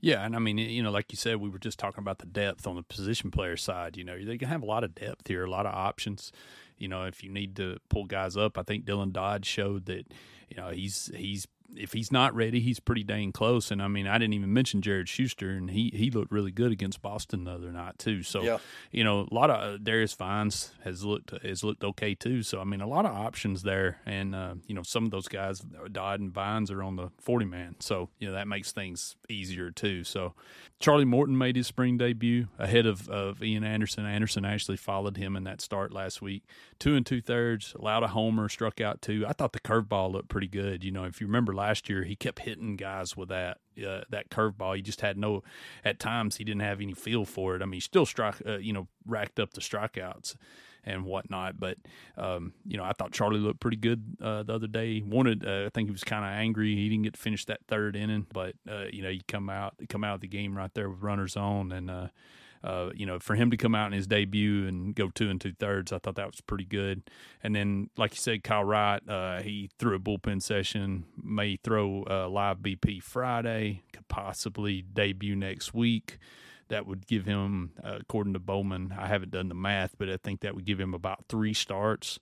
Yeah, 0.00 0.22
and 0.22 0.36
I 0.36 0.38
mean, 0.38 0.58
you 0.58 0.82
know, 0.82 0.90
like 0.90 1.12
you 1.12 1.16
said, 1.16 1.36
we 1.36 1.48
were 1.48 1.58
just 1.58 1.78
talking 1.78 2.02
about 2.02 2.18
the 2.18 2.26
depth 2.26 2.66
on 2.66 2.76
the 2.76 2.82
position 2.82 3.30
player 3.30 3.56
side. 3.56 3.96
You 3.96 4.04
know, 4.04 4.22
they 4.22 4.36
can 4.36 4.48
have 4.48 4.62
a 4.62 4.66
lot 4.66 4.84
of 4.84 4.94
depth 4.94 5.28
here, 5.28 5.44
a 5.44 5.50
lot 5.50 5.64
of 5.64 5.72
options. 5.72 6.30
You 6.76 6.88
know, 6.88 7.04
if 7.04 7.24
you 7.24 7.30
need 7.30 7.56
to 7.56 7.78
pull 7.88 8.04
guys 8.04 8.36
up, 8.36 8.58
I 8.58 8.64
think 8.64 8.84
Dylan 8.84 9.12
Dodd 9.12 9.46
showed 9.46 9.86
that 9.86 10.12
you 10.48 10.56
know 10.56 10.70
he's 10.70 11.10
he's 11.14 11.46
if 11.76 11.92
he's 11.92 12.12
not 12.12 12.34
ready, 12.34 12.60
he's 12.60 12.80
pretty 12.80 13.04
dang 13.04 13.32
close. 13.32 13.70
And 13.70 13.82
I 13.82 13.88
mean, 13.88 14.06
I 14.06 14.18
didn't 14.18 14.34
even 14.34 14.52
mention 14.52 14.82
Jared 14.82 15.08
Shuster, 15.08 15.50
and 15.50 15.70
he 15.70 15.90
he 15.94 16.10
looked 16.10 16.32
really 16.32 16.50
good 16.50 16.72
against 16.72 17.02
Boston 17.02 17.44
the 17.44 17.52
other 17.52 17.72
night 17.72 17.98
too. 17.98 18.22
So 18.22 18.42
yeah. 18.42 18.58
you 18.90 19.04
know, 19.04 19.26
a 19.30 19.34
lot 19.34 19.50
of 19.50 19.56
uh, 19.56 19.78
Darius 19.78 20.14
Vines 20.14 20.72
has 20.84 21.04
looked 21.04 21.30
has 21.42 21.64
looked 21.64 21.84
okay 21.84 22.14
too. 22.14 22.42
So 22.42 22.60
I 22.60 22.64
mean, 22.64 22.80
a 22.80 22.86
lot 22.86 23.06
of 23.06 23.12
options 23.12 23.62
there, 23.62 24.00
and 24.06 24.34
uh, 24.34 24.54
you 24.66 24.74
know, 24.74 24.82
some 24.82 25.04
of 25.04 25.10
those 25.10 25.28
guys, 25.28 25.60
Dodd 25.90 26.20
and 26.20 26.32
Vines, 26.32 26.70
are 26.70 26.82
on 26.82 26.96
the 26.96 27.10
forty 27.20 27.46
man. 27.46 27.76
So 27.80 28.10
you 28.18 28.28
know 28.28 28.34
that 28.34 28.48
makes 28.48 28.72
things 28.72 29.16
easier 29.28 29.70
too. 29.70 30.04
So 30.04 30.34
Charlie 30.84 31.06
Morton 31.06 31.38
made 31.38 31.56
his 31.56 31.66
spring 31.66 31.96
debut 31.96 32.48
ahead 32.58 32.84
of, 32.84 33.08
of 33.08 33.42
Ian 33.42 33.64
Anderson. 33.64 34.04
Anderson 34.04 34.44
actually 34.44 34.76
followed 34.76 35.16
him 35.16 35.34
in 35.34 35.44
that 35.44 35.62
start 35.62 35.92
last 35.92 36.20
week. 36.20 36.42
Two 36.78 36.94
and 36.94 37.06
two 37.06 37.22
thirds, 37.22 37.74
allowed 37.78 38.02
a 38.02 38.08
homer, 38.08 38.50
struck 38.50 38.82
out 38.82 39.00
two. 39.00 39.24
I 39.26 39.32
thought 39.32 39.52
the 39.52 39.60
curveball 39.60 40.12
looked 40.12 40.28
pretty 40.28 40.48
good. 40.48 40.84
You 40.84 40.90
know, 40.90 41.04
if 41.04 41.22
you 41.22 41.26
remember 41.26 41.54
last 41.54 41.63
year, 41.88 42.04
he 42.04 42.16
kept 42.16 42.40
hitting 42.40 42.76
guys 42.76 43.16
with 43.16 43.28
that 43.28 43.58
uh, 43.78 44.02
that 44.10 44.30
curveball. 44.30 44.76
He 44.76 44.82
just 44.82 45.00
had 45.00 45.16
no. 45.16 45.42
At 45.84 45.98
times, 45.98 46.36
he 46.36 46.44
didn't 46.44 46.62
have 46.62 46.80
any 46.80 46.94
feel 46.94 47.24
for 47.24 47.56
it. 47.56 47.62
I 47.62 47.64
mean, 47.64 47.74
he 47.74 47.80
still 47.80 48.06
struck. 48.06 48.40
Uh, 48.46 48.58
you 48.58 48.72
know, 48.72 48.88
racked 49.06 49.38
up 49.38 49.52
the 49.52 49.60
strikeouts 49.60 50.36
and 50.84 51.04
whatnot. 51.04 51.58
But 51.58 51.78
um, 52.16 52.52
you 52.66 52.76
know, 52.76 52.84
I 52.84 52.92
thought 52.92 53.12
Charlie 53.12 53.40
looked 53.40 53.60
pretty 53.60 53.76
good 53.76 54.16
uh, 54.22 54.42
the 54.42 54.54
other 54.54 54.66
day. 54.66 54.94
He 54.94 55.02
wanted, 55.02 55.46
uh, 55.46 55.66
I 55.66 55.70
think 55.70 55.88
he 55.88 55.92
was 55.92 56.04
kind 56.04 56.24
of 56.24 56.30
angry. 56.30 56.74
He 56.74 56.88
didn't 56.88 57.04
get 57.04 57.14
to 57.14 57.20
finish 57.20 57.44
that 57.46 57.60
third 57.68 57.96
inning, 57.96 58.26
but 58.32 58.54
uh, 58.70 58.84
you 58.92 59.02
know, 59.02 59.08
you 59.08 59.20
come 59.26 59.50
out, 59.50 59.74
come 59.88 60.04
out 60.04 60.16
of 60.16 60.20
the 60.20 60.28
game 60.28 60.56
right 60.56 60.72
there 60.74 60.88
with 60.88 61.00
runners 61.00 61.36
on, 61.36 61.72
and 61.72 62.10
uh, 62.64 62.74
uh, 62.74 62.90
you 62.94 63.06
know, 63.06 63.18
for 63.18 63.34
him 63.34 63.50
to 63.50 63.56
come 63.56 63.74
out 63.74 63.86
in 63.86 63.92
his 63.92 64.06
debut 64.06 64.66
and 64.66 64.94
go 64.94 65.08
two 65.08 65.30
and 65.30 65.40
two 65.40 65.52
thirds, 65.52 65.92
I 65.92 65.98
thought 65.98 66.16
that 66.16 66.26
was 66.26 66.40
pretty 66.40 66.64
good. 66.64 67.02
And 67.42 67.54
then, 67.54 67.90
like 67.96 68.12
you 68.12 68.18
said, 68.18 68.42
Kyle 68.42 68.64
Wright, 68.64 69.06
uh, 69.08 69.42
he 69.42 69.70
threw 69.78 69.94
a 69.94 69.98
bullpen 69.98 70.42
session, 70.42 71.04
may 71.22 71.56
throw 71.56 72.04
a 72.06 72.28
live 72.28 72.58
BP 72.58 73.02
Friday, 73.02 73.82
could 73.92 74.08
possibly 74.08 74.82
debut 74.82 75.36
next 75.36 75.74
week 75.74 76.18
that 76.68 76.86
would 76.86 77.06
give 77.06 77.26
him, 77.26 77.72
uh, 77.84 77.98
according 78.00 78.32
to 78.32 78.38
Bowman, 78.38 78.94
I 78.98 79.06
haven't 79.06 79.30
done 79.30 79.48
the 79.48 79.54
math, 79.54 79.96
but 79.98 80.08
I 80.08 80.16
think 80.16 80.40
that 80.40 80.54
would 80.54 80.64
give 80.64 80.80
him 80.80 80.94
about 80.94 81.26
three 81.28 81.52
starts. 81.52 82.18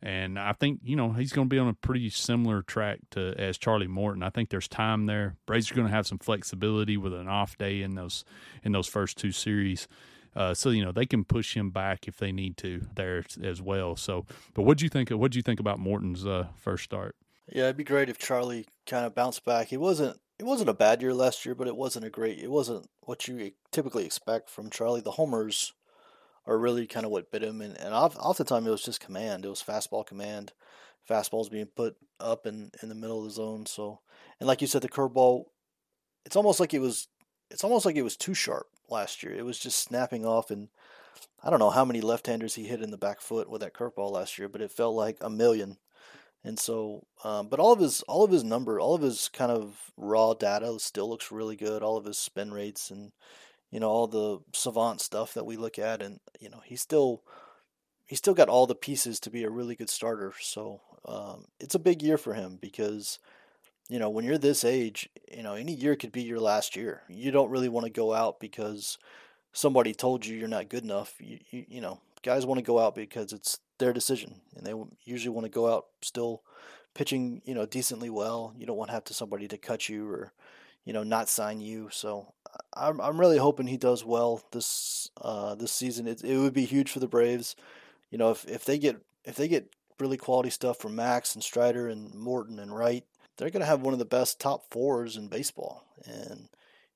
And 0.00 0.38
I 0.38 0.52
think 0.52 0.80
you 0.84 0.94
know 0.94 1.12
he's 1.12 1.32
going 1.32 1.48
to 1.48 1.54
be 1.54 1.58
on 1.58 1.68
a 1.68 1.74
pretty 1.74 2.08
similar 2.10 2.62
track 2.62 3.00
to 3.10 3.34
as 3.38 3.58
Charlie 3.58 3.88
Morton. 3.88 4.22
I 4.22 4.30
think 4.30 4.50
there's 4.50 4.68
time 4.68 5.06
there. 5.06 5.36
Are 5.48 5.60
going 5.74 5.86
to 5.86 5.94
have 5.94 6.06
some 6.06 6.18
flexibility 6.18 6.96
with 6.96 7.12
an 7.12 7.28
off 7.28 7.58
day 7.58 7.82
in 7.82 7.94
those 7.94 8.24
in 8.62 8.72
those 8.72 8.86
first 8.86 9.18
two 9.18 9.32
series. 9.32 9.88
Uh, 10.36 10.54
so 10.54 10.70
you 10.70 10.84
know 10.84 10.92
they 10.92 11.06
can 11.06 11.24
push 11.24 11.56
him 11.56 11.70
back 11.70 12.06
if 12.06 12.18
they 12.18 12.30
need 12.30 12.56
to 12.58 12.82
there 12.94 13.24
as 13.42 13.60
well. 13.60 13.96
So, 13.96 14.24
but 14.54 14.62
what 14.62 14.78
do 14.78 14.84
you 14.84 14.88
think? 14.88 15.10
What 15.10 15.32
do 15.32 15.38
you 15.38 15.42
think 15.42 15.58
about 15.58 15.80
Morton's 15.80 16.24
uh, 16.24 16.46
first 16.56 16.84
start? 16.84 17.16
Yeah, 17.50 17.64
it'd 17.64 17.76
be 17.76 17.84
great 17.84 18.08
if 18.08 18.18
Charlie 18.18 18.66
kind 18.86 19.04
of 19.04 19.14
bounced 19.14 19.44
back. 19.44 19.68
He 19.68 19.76
wasn't 19.76 20.20
it 20.38 20.44
wasn't 20.44 20.70
a 20.70 20.74
bad 20.74 21.02
year 21.02 21.12
last 21.12 21.44
year, 21.44 21.54
but 21.54 21.66
it 21.66 21.76
wasn't 21.76 22.04
a 22.04 22.10
great. 22.10 22.38
It 22.38 22.50
wasn't 22.50 22.88
what 23.00 23.26
you 23.26 23.52
typically 23.72 24.04
expect 24.04 24.48
from 24.48 24.70
Charlie. 24.70 25.00
The 25.00 25.12
homers 25.12 25.72
are 26.48 26.58
really 26.58 26.86
kind 26.86 27.06
of 27.06 27.12
what 27.12 27.30
bit 27.30 27.42
him, 27.44 27.60
and 27.60 27.78
and 27.78 27.94
off, 27.94 28.16
off 28.18 28.38
the 28.38 28.44
time 28.44 28.66
it 28.66 28.70
was 28.70 28.82
just 28.82 29.00
command. 29.00 29.44
It 29.44 29.48
was 29.48 29.62
fastball 29.62 30.04
command, 30.04 30.52
fastballs 31.08 31.50
being 31.50 31.66
put 31.66 31.96
up 32.18 32.46
in 32.46 32.70
in 32.82 32.88
the 32.88 32.94
middle 32.94 33.20
of 33.20 33.24
the 33.26 33.30
zone. 33.30 33.66
So, 33.66 34.00
and 34.40 34.46
like 34.48 34.60
you 34.60 34.66
said, 34.66 34.82
the 34.82 34.88
curveball, 34.88 35.44
it's 36.24 36.36
almost 36.36 36.58
like 36.58 36.74
it 36.74 36.80
was. 36.80 37.08
It's 37.50 37.64
almost 37.64 37.86
like 37.86 37.96
it 37.96 38.02
was 38.02 38.16
too 38.16 38.34
sharp 38.34 38.66
last 38.90 39.22
year. 39.22 39.32
It 39.32 39.44
was 39.44 39.58
just 39.58 39.78
snapping 39.78 40.26
off, 40.26 40.50
and 40.50 40.68
I 41.42 41.50
don't 41.50 41.60
know 41.60 41.70
how 41.70 41.84
many 41.84 42.00
left-handers 42.00 42.56
he 42.56 42.64
hit 42.64 42.82
in 42.82 42.90
the 42.90 42.98
back 42.98 43.20
foot 43.20 43.48
with 43.48 43.60
that 43.60 43.74
curveball 43.74 44.10
last 44.10 44.38
year, 44.38 44.48
but 44.48 44.60
it 44.60 44.72
felt 44.72 44.94
like 44.94 45.18
a 45.20 45.30
million 45.30 45.78
and 46.44 46.58
so, 46.58 47.06
um, 47.24 47.48
but 47.48 47.58
all 47.58 47.72
of 47.72 47.80
his 47.80 48.02
all 48.02 48.24
of 48.24 48.30
his 48.30 48.44
number, 48.44 48.78
all 48.80 48.94
of 48.94 49.02
his 49.02 49.28
kind 49.28 49.50
of 49.50 49.92
raw 49.96 50.34
data 50.34 50.78
still 50.78 51.08
looks 51.08 51.32
really 51.32 51.56
good. 51.56 51.82
All 51.82 51.96
of 51.96 52.04
his 52.04 52.16
spin 52.16 52.52
rates 52.52 52.90
and 52.90 53.12
you 53.70 53.80
know 53.80 53.88
all 53.88 54.06
the 54.06 54.38
savant 54.52 55.00
stuff 55.00 55.34
that 55.34 55.46
we 55.46 55.56
look 55.56 55.78
at, 55.78 56.02
and 56.02 56.20
you 56.40 56.48
know 56.48 56.60
he's 56.64 56.80
still 56.80 57.22
he's 58.06 58.18
still 58.18 58.34
got 58.34 58.48
all 58.48 58.66
the 58.66 58.74
pieces 58.74 59.20
to 59.20 59.30
be 59.30 59.44
a 59.44 59.50
really 59.50 59.74
good 59.74 59.90
starter. 59.90 60.32
So 60.40 60.80
um, 61.04 61.46
it's 61.60 61.74
a 61.74 61.80
big 61.80 62.02
year 62.02 62.18
for 62.18 62.34
him 62.34 62.58
because 62.60 63.18
you 63.88 63.98
know 63.98 64.10
when 64.10 64.24
you're 64.24 64.38
this 64.38 64.64
age, 64.64 65.08
you 65.30 65.42
know 65.42 65.54
any 65.54 65.72
year 65.72 65.96
could 65.96 66.12
be 66.12 66.22
your 66.22 66.40
last 66.40 66.76
year. 66.76 67.02
You 67.08 67.30
don't 67.30 67.50
really 67.50 67.68
want 67.68 67.86
to 67.86 67.92
go 67.92 68.14
out 68.14 68.40
because 68.40 68.98
somebody 69.52 69.94
told 69.94 70.26
you 70.26 70.36
you're 70.36 70.48
not 70.48 70.68
good 70.68 70.84
enough. 70.84 71.14
You 71.20 71.38
you, 71.50 71.64
you 71.68 71.80
know 71.80 72.00
guys 72.22 72.46
want 72.46 72.58
to 72.58 72.64
go 72.64 72.78
out 72.78 72.94
because 72.94 73.32
it's 73.32 73.58
their 73.78 73.92
decision, 73.92 74.40
and 74.56 74.66
they 74.66 74.74
usually 75.04 75.34
want 75.34 75.44
to 75.44 75.50
go 75.50 75.72
out 75.72 75.86
still 76.02 76.42
pitching, 76.94 77.40
you 77.44 77.54
know, 77.54 77.64
decently 77.64 78.10
well. 78.10 78.52
You 78.56 78.66
don't 78.66 78.76
want 78.76 78.88
to 78.88 78.94
have 78.94 79.04
to 79.04 79.14
somebody 79.14 79.46
to 79.48 79.56
cut 79.56 79.88
you 79.88 80.10
or, 80.10 80.32
you 80.88 80.94
know, 80.94 81.02
not 81.02 81.28
sign 81.28 81.60
you. 81.60 81.90
So 81.92 82.32
I'm 82.74 82.98
I'm 82.98 83.20
really 83.20 83.36
hoping 83.36 83.66
he 83.66 83.76
does 83.76 84.06
well 84.06 84.40
this 84.52 85.10
uh, 85.20 85.54
this 85.54 85.70
season. 85.70 86.08
It 86.08 86.24
it 86.24 86.38
would 86.38 86.54
be 86.54 86.64
huge 86.64 86.90
for 86.90 86.98
the 86.98 87.06
Braves. 87.06 87.56
You 88.10 88.16
know, 88.16 88.30
if 88.30 88.48
if 88.48 88.64
they 88.64 88.78
get 88.78 88.96
if 89.22 89.36
they 89.36 89.48
get 89.48 89.76
really 90.00 90.16
quality 90.16 90.48
stuff 90.48 90.78
from 90.78 90.96
Max 90.96 91.34
and 91.34 91.44
Strider 91.44 91.88
and 91.88 92.14
Morton 92.14 92.58
and 92.58 92.74
Wright, 92.74 93.04
they're 93.36 93.50
going 93.50 93.60
to 93.60 93.66
have 93.66 93.82
one 93.82 93.92
of 93.92 93.98
the 93.98 94.06
best 94.06 94.40
top 94.40 94.70
fours 94.70 95.14
in 95.14 95.28
baseball. 95.28 95.84
And 96.06 96.48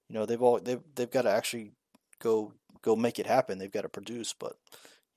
you 0.09 0.14
know, 0.14 0.24
they've 0.24 0.40
all 0.40 0.59
they've 0.59 0.81
they've 0.94 1.11
got 1.11 1.22
to 1.22 1.31
actually 1.31 1.72
go 2.18 2.55
go 2.81 2.96
make 2.96 3.18
it 3.18 3.26
happen. 3.26 3.59
They've 3.59 3.70
got 3.70 3.83
to 3.83 3.90
produce, 3.90 4.33
but 4.33 4.57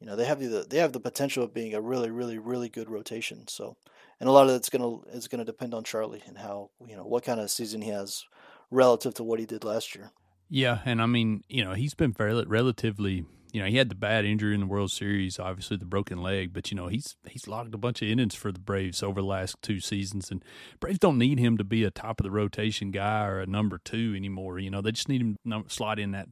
you 0.02 0.06
know 0.06 0.18
they 0.18 0.26
have 0.26 0.42
the 0.42 0.66
they 0.70 0.80
have 0.80 0.92
the 0.92 1.00
potential 1.00 1.46
of 1.46 1.54
being 1.54 1.76
a 1.76 1.80
really 1.80 2.10
really 2.10 2.40
really 2.40 2.68
good 2.68 2.90
rotation. 2.90 3.48
So, 3.48 3.78
and 4.20 4.28
a 4.28 4.34
lot 4.34 4.48
of 4.48 4.52
that's 4.52 4.70
gonna 4.70 4.98
is 5.14 5.30
gonna 5.30 5.46
depend 5.46 5.74
on 5.74 5.86
Charlie 5.86 6.24
and 6.28 6.38
how 6.38 6.72
you 6.86 6.98
know 6.98 7.06
what 7.06 7.24
kind 7.24 7.40
of 7.40 7.50
season 7.50 7.82
he 7.82 7.92
has 7.92 8.26
relative 8.72 9.14
to 9.16 9.24
what 9.24 9.40
he 9.40 9.46
did 9.46 9.64
last 9.64 9.96
year. 9.96 10.12
Yeah, 10.50 10.80
and 10.86 11.02
I 11.02 11.06
mean 11.06 11.44
you 11.48 11.64
know 11.64 11.74
he's 11.74 11.94
been 11.94 12.14
fairly 12.14 12.46
relatively 12.46 13.26
you 13.52 13.62
know 13.62 13.68
he 13.68 13.78
had 13.78 13.90
the 13.90 13.96
bad 13.96 14.26
injury 14.26 14.54
in 14.54 14.60
the 14.60 14.66
World 14.66 14.92
Series, 14.92 15.40
obviously 15.40 15.78
the 15.78 15.86
broken 15.86 16.22
leg, 16.22 16.54
but 16.54 16.72
you 16.72 16.78
know 16.78 16.88
he's 16.88 17.16
he's 17.28 17.48
logged 17.48 17.74
a 17.74 17.78
bunch 17.78 18.02
of 18.02 18.10
innings 18.10 18.36
for 18.36 18.52
the 18.52 18.60
Braves 18.60 19.02
over 19.02 19.22
the 19.22 19.28
last 19.28 19.56
two 19.62 19.80
seasons, 19.80 20.30
and 20.30 20.44
Braves 20.80 21.00
don't 21.00 21.18
need 21.18 21.40
him 21.40 21.58
to 21.58 21.64
be 21.64 21.84
a 21.84 21.92
top 21.92 22.20
of 22.20 22.26
the 22.26 22.32
rotation 22.32 22.92
guy 22.92 23.26
or 23.26 23.40
a 23.40 23.48
number 23.48 23.78
two 23.78 24.14
anymore. 24.16 24.60
You 24.60 24.70
know 24.70 24.82
they 24.82 24.92
just 24.92 25.10
need 25.10 25.22
him 25.22 25.38
to 25.50 25.64
slide 25.68 26.00
in 26.00 26.12
that 26.12 26.28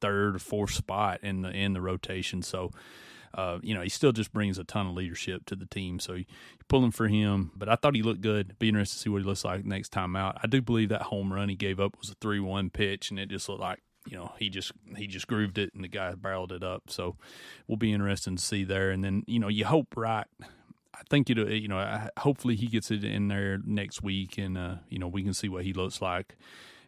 third 0.00 0.36
or 0.36 0.38
fourth 0.38 0.72
spot 0.72 1.20
in 1.22 1.42
the 1.42 1.50
in 1.50 1.72
the 1.72 1.80
rotation. 1.80 2.42
So 2.42 2.70
uh, 3.34 3.58
you 3.62 3.74
know, 3.74 3.82
he 3.82 3.88
still 3.88 4.12
just 4.12 4.32
brings 4.32 4.58
a 4.58 4.64
ton 4.64 4.86
of 4.86 4.94
leadership 4.94 5.46
to 5.46 5.56
the 5.56 5.66
team. 5.66 5.98
So 6.00 6.14
you're 6.14 6.24
pulling 6.68 6.90
for 6.90 7.08
him. 7.08 7.52
But 7.56 7.68
I 7.68 7.76
thought 7.76 7.94
he 7.94 8.02
looked 8.02 8.20
good. 8.20 8.58
Be 8.58 8.68
interested 8.68 8.96
to 8.96 9.02
see 9.02 9.10
what 9.10 9.22
he 9.22 9.28
looks 9.28 9.44
like 9.44 9.64
next 9.64 9.90
time 9.90 10.16
out. 10.16 10.38
I 10.42 10.46
do 10.46 10.62
believe 10.62 10.88
that 10.90 11.02
home 11.02 11.32
run 11.32 11.48
he 11.48 11.56
gave 11.56 11.80
up 11.80 11.98
was 11.98 12.10
a 12.10 12.14
3 12.20 12.40
1 12.40 12.70
pitch, 12.70 13.10
and 13.10 13.18
it 13.18 13.28
just 13.28 13.48
looked 13.48 13.60
like 13.60 13.82
you 14.06 14.16
know 14.16 14.32
he 14.38 14.48
just 14.48 14.72
he 14.96 15.06
just 15.06 15.26
grooved 15.26 15.58
it 15.58 15.74
and 15.74 15.84
the 15.84 15.88
guy 15.88 16.14
barreled 16.14 16.52
it 16.52 16.62
up. 16.62 16.84
So 16.88 17.16
we'll 17.66 17.76
be 17.76 17.92
interesting 17.92 18.36
to 18.36 18.42
see 18.42 18.64
there. 18.64 18.90
And 18.90 19.04
then 19.04 19.24
you 19.26 19.38
know 19.38 19.48
you 19.48 19.64
hope 19.64 19.96
right. 19.96 20.26
I 20.94 21.02
think 21.08 21.30
it 21.30 21.38
you 21.38 21.68
know 21.68 22.08
hopefully 22.18 22.56
he 22.56 22.66
gets 22.66 22.90
it 22.90 23.04
in 23.04 23.28
there 23.28 23.58
next 23.64 24.02
week 24.02 24.38
and 24.38 24.58
uh, 24.58 24.76
you 24.88 24.98
know 24.98 25.08
we 25.08 25.22
can 25.22 25.34
see 25.34 25.48
what 25.48 25.64
he 25.64 25.72
looks 25.72 26.02
like 26.02 26.36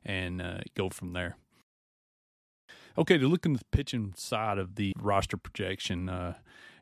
and 0.05 0.40
uh, 0.40 0.59
go 0.74 0.88
from 0.88 1.12
there. 1.12 1.37
Okay, 2.98 3.18
to 3.18 3.29
look 3.29 3.46
in 3.46 3.53
the 3.53 3.61
pitching 3.70 4.12
side 4.16 4.59
of 4.59 4.74
the 4.74 4.92
roster 4.98 5.37
projection, 5.37 6.09
uh, 6.09 6.35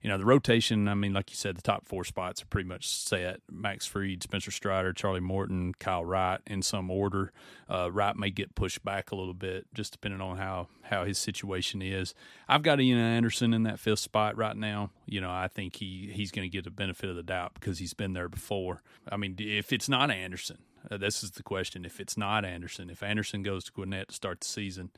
you 0.03 0.09
know, 0.09 0.19
the 0.19 0.25
rotation, 0.25 0.87
I 0.87 0.95
mean, 0.95 1.13
like 1.13 1.31
you 1.31 1.37
said, 1.37 1.57
the 1.57 1.63
top 1.63 1.87
four 1.87 2.05
spots 2.05 2.43
are 2.43 2.47
pretty 2.47 2.69
much 2.69 2.89
set. 2.89 3.41
Max 3.51 3.85
Fried, 3.85 4.23
Spencer 4.23 4.51
Strider, 4.51 4.93
Charlie 4.93 5.21
Morton, 5.21 5.75
Kyle 5.75 6.05
Wright 6.05 6.41
in 6.47 6.63
some 6.63 6.91
order. 6.91 7.33
Uh, 7.69 7.91
Wright 7.91 8.17
may 8.17 8.31
get 8.31 8.55
pushed 8.55 8.85
back 8.85 9.11
a 9.11 9.17
little 9.17 9.35
bit, 9.35 9.67
just 9.75 9.93
depending 9.93 10.21
on 10.21 10.37
how, 10.37 10.69
how 10.83 11.05
his 11.05 11.19
situation 11.19 11.83
is. 11.83 12.15
I've 12.49 12.63
got 12.63 12.81
Ian 12.81 12.99
Anderson 12.99 13.53
in 13.53 13.65
that 13.65 13.81
fifth 13.81 13.99
spot 13.99 14.37
right 14.37 14.57
now. 14.57 14.91
You 15.07 15.21
know, 15.21 15.31
I 15.31 15.49
think 15.49 15.77
he, 15.77 16.11
he's 16.13 16.31
going 16.31 16.49
to 16.49 16.53
get 16.53 16.65
the 16.65 16.71
benefit 16.71 17.11
of 17.11 17.17
the 17.17 17.23
doubt 17.25 17.55
because 17.55 17.79
he's 17.79 17.95
been 17.95 18.13
there 18.13 18.29
before. 18.29 18.83
I 19.11 19.17
mean, 19.17 19.35
if 19.39 19.73
it's 19.73 19.89
not 19.89 20.11
Anderson, 20.13 20.59
uh, 20.91 20.97
this 20.97 21.25
is 21.25 21.33
the 21.33 21.43
question. 21.43 21.85
If 21.85 21.99
it's 21.99 22.17
not 22.17 22.45
Anderson, 22.45 22.89
if 22.89 23.03
Anderson 23.03 23.43
goes 23.43 23.65
to 23.65 23.73
Gwinnett 23.73 24.09
to 24.09 24.15
start 24.15 24.41
the 24.41 24.47
season, 24.47 24.91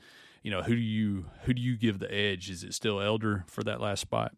you 0.42 0.50
know, 0.50 0.62
who 0.62 0.74
do 0.74 0.80
you 0.80 1.26
who 1.42 1.54
do 1.54 1.60
you 1.60 1.76
give 1.76 1.98
the 1.98 2.12
edge? 2.12 2.48
Is 2.48 2.64
it 2.64 2.74
still 2.74 3.00
Elder 3.00 3.44
for 3.46 3.62
that 3.64 3.80
last 3.80 4.00
spot? 4.00 4.32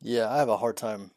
Yeah, 0.00 0.30
I 0.30 0.38
have 0.38 0.48
a 0.48 0.56
hard 0.56 0.76
time. 0.76 1.12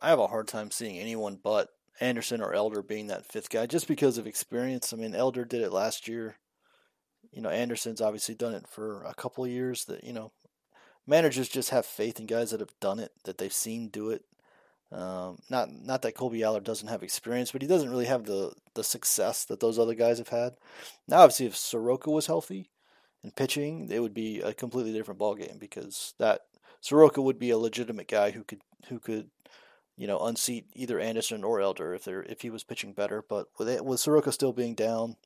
I 0.00 0.08
have 0.08 0.18
a 0.18 0.26
hard 0.26 0.48
time 0.48 0.70
seeing 0.70 0.98
anyone 0.98 1.38
but 1.42 1.70
Anderson 2.00 2.40
or 2.40 2.54
Elder 2.54 2.82
being 2.82 3.06
that 3.06 3.26
fifth 3.26 3.50
guy, 3.50 3.66
just 3.66 3.88
because 3.88 4.18
of 4.18 4.26
experience. 4.26 4.92
I 4.92 4.96
mean, 4.96 5.14
Elder 5.14 5.44
did 5.44 5.62
it 5.62 5.72
last 5.72 6.08
year. 6.08 6.36
You 7.32 7.42
know, 7.42 7.50
Anderson's 7.50 8.00
obviously 8.00 8.34
done 8.34 8.54
it 8.54 8.66
for 8.66 9.02
a 9.04 9.14
couple 9.14 9.44
of 9.44 9.50
years. 9.50 9.84
That 9.86 10.04
you 10.04 10.12
know, 10.12 10.32
managers 11.06 11.48
just 11.48 11.70
have 11.70 11.84
faith 11.84 12.18
in 12.18 12.26
guys 12.26 12.50
that 12.50 12.60
have 12.60 12.74
done 12.80 12.98
it, 12.98 13.12
that 13.24 13.38
they've 13.38 13.52
seen 13.52 13.88
do 13.88 14.10
it. 14.10 14.22
Um, 14.90 15.38
not 15.50 15.70
not 15.70 16.00
that 16.02 16.14
Kolby 16.14 16.42
Allard 16.42 16.64
doesn't 16.64 16.88
have 16.88 17.02
experience, 17.02 17.52
but 17.52 17.60
he 17.60 17.68
doesn't 17.68 17.90
really 17.90 18.06
have 18.06 18.24
the 18.24 18.52
the 18.74 18.84
success 18.84 19.44
that 19.46 19.60
those 19.60 19.78
other 19.78 19.94
guys 19.94 20.16
have 20.16 20.28
had. 20.28 20.54
Now, 21.06 21.20
obviously, 21.20 21.46
if 21.46 21.56
Soroka 21.56 22.10
was 22.10 22.26
healthy 22.26 22.70
and 23.26 23.34
pitching, 23.34 23.88
it 23.90 23.98
would 23.98 24.14
be 24.14 24.40
a 24.40 24.54
completely 24.54 24.92
different 24.92 25.18
ballgame 25.18 25.58
because 25.58 26.14
that 26.18 26.42
Soroka 26.80 27.20
would 27.20 27.40
be 27.40 27.50
a 27.50 27.58
legitimate 27.58 28.06
guy 28.06 28.30
who 28.30 28.44
could 28.44 28.60
who 28.88 29.00
could 29.00 29.30
you 29.96 30.06
know 30.06 30.20
unseat 30.20 30.66
either 30.74 31.00
Anderson 31.00 31.42
or 31.42 31.60
Elder 31.60 31.92
if 31.92 32.04
they 32.04 32.12
if 32.12 32.42
he 32.42 32.50
was 32.50 32.62
pitching 32.62 32.92
better. 32.92 33.24
But 33.28 33.48
with 33.58 33.68
it, 33.68 33.84
with 33.84 33.98
Soroka 33.98 34.30
still 34.30 34.52
being 34.52 34.74
down 34.74 35.16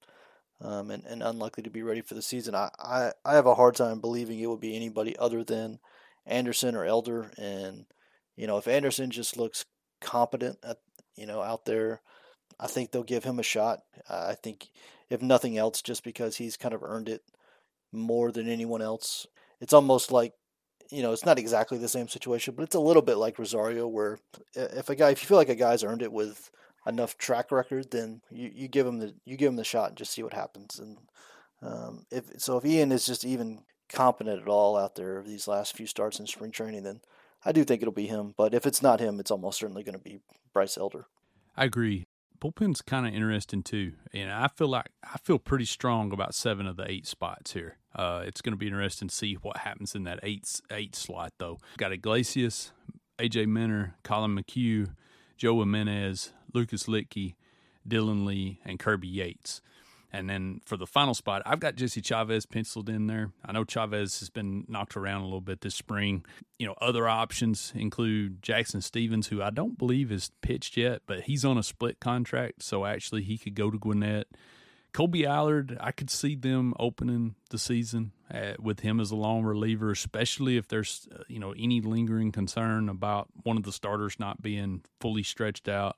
um, 0.62 0.90
and 0.90 1.04
and 1.04 1.22
unlikely 1.22 1.62
to 1.64 1.70
be 1.70 1.82
ready 1.82 2.00
for 2.00 2.14
the 2.14 2.22
season, 2.22 2.54
I, 2.54 2.70
I 2.78 3.12
I 3.22 3.34
have 3.34 3.46
a 3.46 3.54
hard 3.54 3.76
time 3.76 4.00
believing 4.00 4.40
it 4.40 4.46
would 4.46 4.60
be 4.60 4.74
anybody 4.74 5.14
other 5.18 5.44
than 5.44 5.78
Anderson 6.24 6.74
or 6.74 6.86
Elder. 6.86 7.32
And 7.36 7.84
you 8.34 8.46
know 8.46 8.56
if 8.56 8.66
Anderson 8.66 9.10
just 9.10 9.36
looks 9.36 9.66
competent 10.00 10.58
at 10.64 10.78
you 11.16 11.26
know 11.26 11.42
out 11.42 11.66
there. 11.66 12.00
I 12.58 12.66
think 12.66 12.90
they'll 12.90 13.04
give 13.04 13.24
him 13.24 13.38
a 13.38 13.42
shot. 13.42 13.80
I 14.10 14.34
think, 14.34 14.68
if 15.08 15.22
nothing 15.22 15.56
else, 15.56 15.80
just 15.80 16.04
because 16.04 16.36
he's 16.36 16.58
kind 16.58 16.74
of 16.74 16.82
earned 16.82 17.08
it 17.08 17.22
more 17.92 18.32
than 18.32 18.48
anyone 18.48 18.82
else. 18.82 19.26
It's 19.60 19.72
almost 19.72 20.12
like 20.12 20.32
you 20.90 21.02
know, 21.02 21.12
it's 21.12 21.24
not 21.24 21.38
exactly 21.38 21.78
the 21.78 21.88
same 21.88 22.08
situation, 22.08 22.54
but 22.54 22.64
it's 22.64 22.74
a 22.74 22.80
little 22.80 23.02
bit 23.02 23.16
like 23.16 23.38
Rosario, 23.38 23.86
where 23.86 24.18
if 24.54 24.88
a 24.88 24.96
guy, 24.96 25.10
if 25.10 25.22
you 25.22 25.28
feel 25.28 25.36
like 25.36 25.48
a 25.48 25.54
guy's 25.54 25.84
earned 25.84 26.02
it 26.02 26.12
with 26.12 26.50
enough 26.86 27.16
track 27.16 27.52
record, 27.52 27.90
then 27.90 28.22
you, 28.30 28.50
you 28.52 28.68
give 28.68 28.86
him 28.86 28.98
the 28.98 29.14
you 29.24 29.36
give 29.36 29.48
him 29.48 29.56
the 29.56 29.64
shot 29.64 29.90
and 29.90 29.98
just 29.98 30.12
see 30.12 30.22
what 30.22 30.34
happens. 30.34 30.78
And 30.78 30.98
um, 31.62 32.06
if 32.10 32.24
so, 32.38 32.56
if 32.56 32.64
Ian 32.64 32.92
is 32.92 33.06
just 33.06 33.24
even 33.24 33.62
competent 33.88 34.40
at 34.40 34.48
all 34.48 34.76
out 34.76 34.94
there 34.94 35.22
these 35.22 35.48
last 35.48 35.76
few 35.76 35.86
starts 35.86 36.18
in 36.18 36.26
spring 36.26 36.50
training, 36.50 36.82
then 36.82 37.00
I 37.44 37.52
do 37.52 37.64
think 37.64 37.82
it'll 37.82 37.92
be 37.92 38.06
him. 38.06 38.34
But 38.36 38.54
if 38.54 38.66
it's 38.66 38.82
not 38.82 39.00
him, 39.00 39.20
it's 39.20 39.30
almost 39.30 39.58
certainly 39.58 39.82
going 39.82 39.98
to 39.98 40.02
be 40.02 40.20
Bryce 40.52 40.76
Elder. 40.76 41.06
I 41.56 41.64
agree. 41.64 42.06
Bullpen's 42.40 42.80
kind 42.80 43.06
of 43.06 43.14
interesting 43.14 43.62
too, 43.62 43.92
and 44.14 44.30
I 44.32 44.48
feel 44.48 44.68
like 44.68 44.90
I 45.04 45.18
feel 45.18 45.38
pretty 45.38 45.66
strong 45.66 46.12
about 46.12 46.34
seven 46.34 46.66
of 46.66 46.76
the 46.76 46.90
eight 46.90 47.06
spots 47.06 47.52
here. 47.52 47.76
Uh, 47.94 48.22
it's 48.24 48.40
going 48.40 48.52
to 48.52 48.56
be 48.56 48.66
interesting 48.66 49.08
to 49.08 49.14
see 49.14 49.34
what 49.34 49.58
happens 49.58 49.94
in 49.94 50.04
that 50.04 50.20
eight 50.22 50.60
eight 50.70 50.96
slot 50.96 51.34
though. 51.38 51.58
Got 51.76 51.92
Iglesias, 51.92 52.72
AJ 53.18 53.46
Minter, 53.46 53.94
Collin 54.02 54.34
McHugh, 54.36 54.94
Joe 55.36 55.58
Jimenez, 55.58 56.32
Lucas 56.54 56.84
Luetge, 56.84 57.34
Dylan 57.86 58.24
Lee, 58.24 58.60
and 58.64 58.78
Kirby 58.78 59.08
Yates. 59.08 59.60
And 60.12 60.28
then 60.28 60.60
for 60.64 60.76
the 60.76 60.86
final 60.86 61.14
spot, 61.14 61.42
I've 61.46 61.60
got 61.60 61.76
Jesse 61.76 62.00
Chavez 62.00 62.44
penciled 62.44 62.88
in 62.88 63.06
there. 63.06 63.30
I 63.44 63.52
know 63.52 63.64
Chavez 63.64 64.18
has 64.20 64.28
been 64.28 64.64
knocked 64.68 64.96
around 64.96 65.20
a 65.20 65.24
little 65.24 65.40
bit 65.40 65.60
this 65.60 65.74
spring. 65.74 66.24
You 66.58 66.66
know, 66.66 66.74
other 66.80 67.08
options 67.08 67.72
include 67.76 68.42
Jackson 68.42 68.80
Stephens, 68.80 69.28
who 69.28 69.40
I 69.40 69.50
don't 69.50 69.78
believe 69.78 70.10
is 70.10 70.30
pitched 70.40 70.76
yet, 70.76 71.02
but 71.06 71.22
he's 71.22 71.44
on 71.44 71.58
a 71.58 71.62
split 71.62 72.00
contract, 72.00 72.62
so 72.62 72.84
actually 72.84 73.22
he 73.22 73.38
could 73.38 73.54
go 73.54 73.70
to 73.70 73.78
Gwinnett. 73.78 74.26
Kolby 74.92 75.24
Allard, 75.24 75.76
I 75.80 75.92
could 75.92 76.10
see 76.10 76.34
them 76.34 76.74
opening 76.80 77.36
the 77.50 77.58
season 77.58 78.12
at, 78.28 78.54
uh, 78.54 78.56
with 78.60 78.80
him 78.80 78.98
as 78.98 79.10
a 79.10 79.16
long 79.16 79.44
reliever, 79.44 79.92
especially 79.92 80.56
if 80.56 80.66
there's 80.66 81.08
uh, 81.14 81.22
you 81.28 81.38
know 81.38 81.52
any 81.52 81.80
lingering 81.80 82.32
concern 82.32 82.88
about 82.88 83.28
one 83.44 83.56
of 83.56 83.62
the 83.62 83.72
starters 83.72 84.18
not 84.18 84.42
being 84.42 84.82
fully 85.00 85.22
stretched 85.22 85.68
out. 85.68 85.96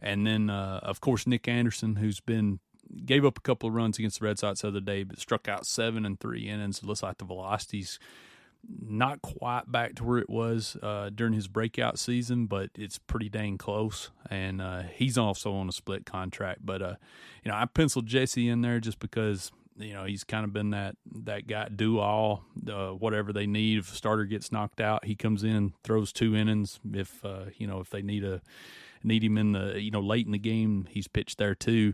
And 0.00 0.26
then, 0.26 0.48
uh, 0.48 0.80
of 0.82 1.00
course, 1.00 1.26
Nick 1.26 1.48
Anderson, 1.48 1.96
who's 1.96 2.20
been 2.20 2.60
gave 3.04 3.24
up 3.24 3.38
a 3.38 3.42
couple 3.42 3.68
of 3.68 3.74
runs 3.74 3.98
against 3.98 4.20
the 4.20 4.26
Red 4.26 4.38
Sox 4.38 4.62
the 4.62 4.68
other 4.68 4.80
day, 4.80 5.02
but 5.02 5.18
struck 5.18 5.48
out 5.48 5.66
seven 5.66 6.04
and 6.04 6.18
three 6.18 6.48
innings. 6.48 6.78
It 6.78 6.84
looks 6.84 7.02
like 7.02 7.18
the 7.18 7.24
velocity's 7.24 7.98
not 8.68 9.22
quite 9.22 9.70
back 9.70 9.94
to 9.96 10.04
where 10.04 10.18
it 10.18 10.28
was 10.28 10.76
uh, 10.82 11.10
during 11.14 11.32
his 11.32 11.48
breakout 11.48 11.98
season, 11.98 12.46
but 12.46 12.70
it's 12.74 12.98
pretty 12.98 13.28
dang 13.28 13.58
close. 13.58 14.10
And 14.30 14.60
uh, 14.60 14.82
he's 14.94 15.16
also 15.16 15.54
on 15.54 15.68
a 15.68 15.72
split 15.72 16.06
contract. 16.06 16.60
But 16.64 16.82
uh, 16.82 16.94
you 17.44 17.50
know, 17.50 17.56
I 17.56 17.66
penciled 17.66 18.06
Jesse 18.06 18.48
in 18.48 18.62
there 18.62 18.80
just 18.80 18.98
because 18.98 19.52
you 19.76 19.92
know 19.92 20.04
he's 20.04 20.24
kind 20.24 20.44
of 20.44 20.52
been 20.52 20.70
that 20.70 20.96
that 21.24 21.46
guy 21.46 21.68
do 21.68 21.98
all 21.98 22.44
uh, 22.70 22.90
whatever 22.90 23.32
they 23.32 23.46
need. 23.46 23.78
If 23.78 23.92
a 23.92 23.96
starter 23.96 24.24
gets 24.24 24.50
knocked 24.50 24.80
out, 24.80 25.04
he 25.04 25.14
comes 25.14 25.44
in, 25.44 25.72
throws 25.84 26.12
two 26.12 26.34
innings. 26.34 26.80
If 26.92 27.24
uh, 27.24 27.46
you 27.56 27.66
know 27.66 27.80
if 27.80 27.90
they 27.90 28.02
need 28.02 28.24
a 28.24 28.42
need 29.04 29.22
him 29.22 29.38
in 29.38 29.52
the 29.52 29.80
you 29.80 29.90
know 29.90 30.00
late 30.00 30.26
in 30.26 30.32
the 30.32 30.38
game, 30.38 30.86
he's 30.90 31.08
pitched 31.08 31.38
there 31.38 31.54
too 31.54 31.92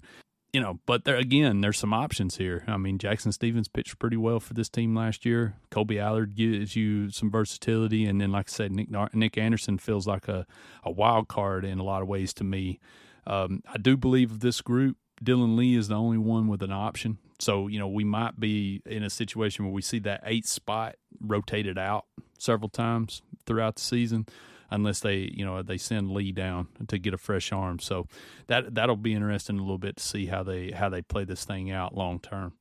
you 0.54 0.60
know, 0.60 0.78
but 0.86 1.02
there 1.02 1.16
again, 1.16 1.62
there's 1.62 1.78
some 1.80 1.92
options 1.92 2.36
here. 2.36 2.62
I 2.68 2.76
mean, 2.76 2.98
Jackson 2.98 3.32
Stephens 3.32 3.66
pitched 3.66 3.98
pretty 3.98 4.16
well 4.16 4.38
for 4.38 4.54
this 4.54 4.68
team 4.68 4.94
last 4.94 5.26
year. 5.26 5.56
Kolby 5.72 6.00
Allard 6.00 6.36
gives 6.36 6.76
you 6.76 7.10
some 7.10 7.28
versatility, 7.28 8.04
and 8.04 8.20
then, 8.20 8.30
like 8.30 8.48
I 8.48 8.52
said, 8.52 8.70
Nick 8.70 8.88
Nick 9.12 9.36
Anderson 9.36 9.78
feels 9.78 10.06
like 10.06 10.28
a, 10.28 10.46
a 10.84 10.92
wild 10.92 11.26
card 11.26 11.64
in 11.64 11.80
a 11.80 11.82
lot 11.82 12.02
of 12.02 12.08
ways 12.08 12.32
to 12.34 12.44
me. 12.44 12.78
Um, 13.26 13.64
I 13.66 13.78
do 13.78 13.96
believe 13.96 14.30
of 14.30 14.40
this 14.40 14.60
group, 14.60 14.96
Dylan 15.24 15.56
Lee 15.56 15.74
is 15.74 15.88
the 15.88 15.96
only 15.96 16.18
one 16.18 16.46
with 16.46 16.62
an 16.62 16.70
option. 16.70 17.18
So 17.40 17.66
you 17.66 17.80
know, 17.80 17.88
we 17.88 18.04
might 18.04 18.38
be 18.38 18.80
in 18.86 19.02
a 19.02 19.10
situation 19.10 19.64
where 19.64 19.74
we 19.74 19.82
see 19.82 19.98
that 20.00 20.22
eighth 20.24 20.46
spot 20.46 20.94
rotated 21.20 21.78
out 21.78 22.04
several 22.38 22.68
times 22.68 23.22
throughout 23.44 23.74
the 23.74 23.82
season 23.82 24.26
unless 24.74 25.00
they 25.00 25.30
you 25.32 25.44
know 25.44 25.62
they 25.62 25.78
send 25.78 26.10
Lee 26.10 26.32
down 26.32 26.68
to 26.88 26.98
get 26.98 27.14
a 27.14 27.18
fresh 27.18 27.52
arm. 27.52 27.78
So 27.78 28.06
that 28.48 28.74
that'll 28.74 28.96
be 28.96 29.14
interesting 29.14 29.58
a 29.58 29.62
little 29.62 29.78
bit 29.78 29.96
to 29.96 30.02
see 30.02 30.26
how 30.26 30.42
they 30.42 30.70
how 30.70 30.88
they 30.88 31.02
play 31.02 31.24
this 31.24 31.44
thing 31.44 31.70
out 31.70 31.94
long 31.94 32.18
term. 32.18 32.54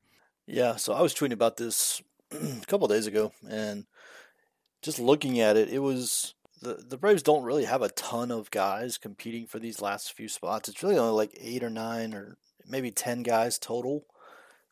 Yeah, 0.46 0.76
so 0.76 0.92
I 0.92 1.00
was 1.02 1.14
tweeting 1.14 1.32
about 1.32 1.56
this 1.56 2.02
a 2.32 2.66
couple 2.66 2.88
days 2.88 3.06
ago, 3.06 3.32
and 3.48 3.86
just 4.82 4.98
looking 4.98 5.40
at 5.40 5.56
it, 5.56 5.68
it 5.70 5.80
was 5.80 6.34
the 6.60 6.84
the 6.86 6.98
Braves 6.98 7.22
don't 7.22 7.44
really 7.44 7.64
have 7.64 7.82
a 7.82 7.90
ton 7.90 8.30
of 8.30 8.50
guys 8.50 8.98
competing 8.98 9.46
for 9.46 9.58
these 9.58 9.80
last 9.80 10.12
few 10.12 10.28
spots. 10.28 10.68
It's 10.68 10.82
really 10.82 10.98
only 10.98 11.14
like 11.14 11.36
eight 11.40 11.62
or 11.62 11.70
nine 11.70 12.14
or 12.14 12.36
maybe 12.66 12.90
ten 12.90 13.22
guys 13.22 13.58
total, 13.58 14.04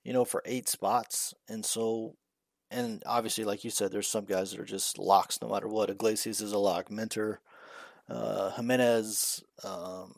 you 0.05 0.13
know, 0.13 0.25
for 0.25 0.43
eight 0.45 0.69
spots, 0.69 1.35
and 1.49 1.65
so 1.65 2.17
and 2.73 3.03
obviously, 3.07 3.45
like 3.45 3.65
you 3.65 3.71
said, 3.71 3.93
there's 3.93 4.09
some 4.09 4.25
guys 4.25 4.51
that 4.51 4.61
are 4.61 4.65
just 4.65 4.99
locks 4.99 5.41
no 5.43 5.49
matter 5.49 5.69
what. 5.69 5.91
Iglesias 5.91 6.41
is 6.41 6.53
a 6.53 6.59
lock. 6.59 6.91
Minter, 6.91 7.41
uh, 8.09 8.51
Jimenez, 8.53 9.45
um, 9.63 10.15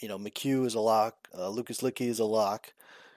you 0.00 0.08
know, 0.08 0.18
McHugh 0.18 0.66
is 0.66 0.74
a 0.74 0.80
lock. 0.80 1.28
Uh, 1.36 1.48
Lucas 1.48 1.80
Luetge 1.80 2.06
is 2.06 2.20
a 2.20 2.24
lock. 2.24 2.72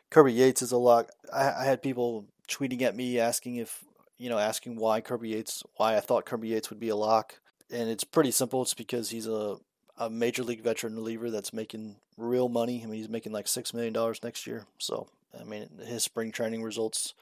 Kirby 0.10 0.34
Yates 0.34 0.62
is 0.62 0.72
a 0.72 0.78
lock. 0.78 1.10
I, 1.32 1.52
I, 1.52 1.66
had 1.66 1.82
people 1.82 2.26
tweeting 2.48 2.82
at 2.82 2.96
me 2.96 3.20
asking 3.20 3.56
if, 3.56 3.84
you 4.18 4.30
know, 4.30 4.38
asking 4.38 4.76
why 4.76 5.02
Kirby 5.02 5.30
Yates, 5.30 5.64
why 5.78 5.96
I 5.96 6.02
thought 6.02 6.26
Kirby 6.26 6.50
Yates 6.50 6.70
would 6.70 6.80
be 6.80 6.90
a 6.90 6.96
lock. 6.96 7.40
And 7.72 7.90
it's 7.90 8.04
pretty 8.04 8.32
simple. 8.32 8.62
It's 8.62 8.74
because 8.74 9.10
he's 9.10 9.28
a, 9.28 9.58
a 9.98 10.10
major 10.10 10.44
league 10.44 10.62
veteran 10.62 10.96
reliever 10.96 11.32
that's 11.32 11.54
making 11.54 11.96
real 12.18 12.50
money. 12.50 12.82
I 12.84 12.88
mean, 12.88 13.00
he's 13.00 13.10
making 13.10 13.32
like 13.32 13.46
$6 13.46 13.74
million 13.74 14.14
next 14.24 14.46
year. 14.46 14.66
So, 14.78 15.08
I 15.40 15.44
mean, 15.44 15.70
his 15.86 16.04
spring 16.04 16.32
training 16.32 16.62
results 16.62 17.16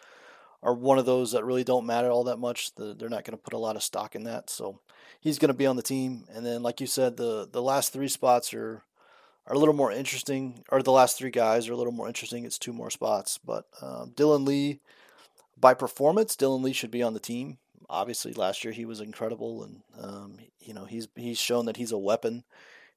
are 0.64 0.74
one 0.74 1.00
of 1.00 1.06
those 1.06 1.32
that 1.32 1.44
really 1.44 1.64
don't 1.64 1.86
matter 1.86 2.10
all 2.10 2.26
that 2.26 2.38
much. 2.38 2.76
The, 2.76 2.94
they're 2.94 3.10
not 3.10 3.24
going 3.24 3.38
to 3.38 3.44
put 3.44 3.54
a 3.54 3.58
lot 3.58 3.76
of 3.76 3.84
stock 3.84 4.16
in 4.16 4.24
that. 4.26 4.50
So 4.50 4.80
he's 5.20 5.40
going 5.40 5.50
to 5.50 5.58
be 5.58 5.66
on 5.66 5.76
the 5.76 5.82
team. 5.82 6.26
And 6.34 6.46
then, 6.46 6.62
like 6.64 6.82
you 6.82 6.88
said, 6.88 7.18
the 7.18 7.48
the 7.52 7.62
last 7.62 7.94
three 7.94 8.08
spots 8.08 8.54
are 8.54 8.84
are 9.48 9.56
a 9.56 9.60
little 9.60 9.74
more 9.74 9.92
interesting, 9.92 10.64
or 10.70 10.84
the 10.84 10.92
last 10.92 11.18
three 11.18 11.32
guys 11.32 11.68
are 11.68 11.74
a 11.74 11.78
little 11.78 11.94
more 11.94 12.08
interesting. 12.08 12.46
It's 12.46 12.60
two 12.60 12.74
more 12.74 12.92
spots, 12.92 13.40
but 13.44 13.66
um, 13.82 14.12
Dylan 14.12 14.46
Lee, 14.46 14.80
by 15.60 15.74
performance, 15.74 16.36
Dylan 16.36 16.64
Lee 16.64 16.74
should 16.74 16.92
be 16.92 17.04
on 17.04 17.14
the 17.14 17.20
team. 17.20 17.58
Obviously, 17.90 18.34
last 18.34 18.64
year 18.64 18.72
he 18.72 18.86
was 18.86 19.02
incredible, 19.02 19.64
and 19.64 19.82
um, 20.00 20.38
you 20.60 20.74
know 20.74 20.86
he's 20.86 21.08
he's 21.16 21.40
shown 21.40 21.66
that 21.66 21.78
he's 21.78 21.92
a 21.92 21.98
weapon. 21.98 22.44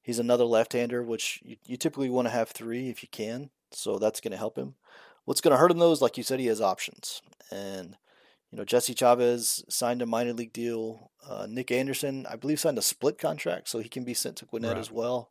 He's 0.03 0.19
another 0.19 0.45
left-hander, 0.45 1.03
which 1.03 1.41
you, 1.43 1.57
you 1.65 1.79
typically 1.79 2.11
want 2.11 2.29
to 2.29 2.33
have 2.33 2.51
three 2.51 2.91
if 2.91 3.03
you 3.03 3.09
can. 3.11 3.49
So 3.71 3.99
that's 3.99 4.21
going 4.21 4.33
to 4.33 4.39
help 4.39 4.57
him. 4.57 4.75
What's 5.25 5.41
going 5.41 5.53
to 5.53 5.59
hurt 5.59 5.71
him 5.71 5.79
though 5.79 5.93
is, 5.93 6.03
like 6.03 6.17
you 6.17 6.23
said, 6.23 6.41
he 6.41 6.47
has 6.47 6.61
options, 6.61 7.23
and 7.51 7.97
you 8.51 8.59
know 8.59 8.65
Jesse 8.65 8.95
Chavez 8.95 9.65
signed 9.69 10.03
a 10.03 10.07
minor 10.07 10.33
league 10.33 10.53
deal. 10.53 11.11
Uh, 11.27 11.47
Nick 11.49 11.71
Anderson, 11.71 12.27
I 12.29 12.37
believe, 12.37 12.61
signed 12.61 12.79
a 12.79 12.83
split 12.83 13.19
contract, 13.19 13.69
so 13.69 13.79
he 13.79 13.89
can 13.89 14.05
be 14.05 14.15
sent 14.15 14.37
to 14.37 14.45
Gwinnett 14.45 14.73
right. 14.73 14.81
as 14.81 14.91
well. 14.91 15.31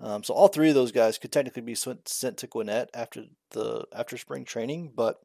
Um, 0.00 0.22
so 0.22 0.32
all 0.32 0.48
three 0.48 0.68
of 0.68 0.74
those 0.74 0.92
guys 0.92 1.18
could 1.18 1.32
technically 1.32 1.62
be 1.62 1.74
sent 1.74 2.36
to 2.36 2.46
Gwinnett 2.46 2.90
after 2.94 3.24
the 3.50 3.86
after 3.94 4.16
spring 4.16 4.44
training, 4.44 4.92
but 4.94 5.20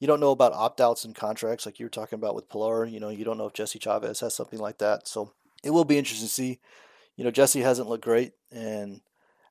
you 0.00 0.06
don't 0.06 0.20
know 0.20 0.30
about 0.30 0.52
opt 0.52 0.80
outs 0.80 1.04
and 1.04 1.14
contracts 1.14 1.66
like 1.66 1.78
you 1.78 1.86
were 1.86 1.90
talking 1.90 2.18
about 2.18 2.34
with 2.34 2.48
Pillar. 2.48 2.86
You 2.86 2.98
know, 2.98 3.10
you 3.10 3.24
don't 3.24 3.38
know 3.38 3.46
if 3.46 3.52
Jesse 3.52 3.78
Chavez 3.78 4.20
has 4.20 4.34
something 4.34 4.58
like 4.58 4.78
that. 4.78 5.06
So 5.06 5.32
it 5.62 5.70
will 5.70 5.84
be 5.84 5.98
interesting 5.98 6.26
to 6.26 6.32
see. 6.32 6.58
You 7.16 7.24
know, 7.24 7.30
Jesse 7.30 7.60
hasn't 7.60 7.88
looked 7.88 8.04
great, 8.04 8.32
and 8.50 9.02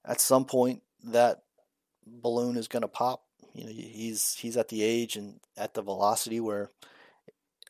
at 0.04 0.20
some 0.20 0.45
point 0.45 0.82
that 1.04 1.43
balloon 2.06 2.58
is 2.58 2.68
going 2.68 2.82
to 2.82 2.88
pop. 2.88 3.24
You 3.54 3.66
know, 3.66 3.72
he's 3.72 4.36
he's 4.36 4.58
at 4.58 4.70
the 4.70 4.84
age 4.84 5.16
and 5.16 5.39
at 5.58 5.74
the 5.74 5.82
velocity 5.82 6.39
where 6.39 6.70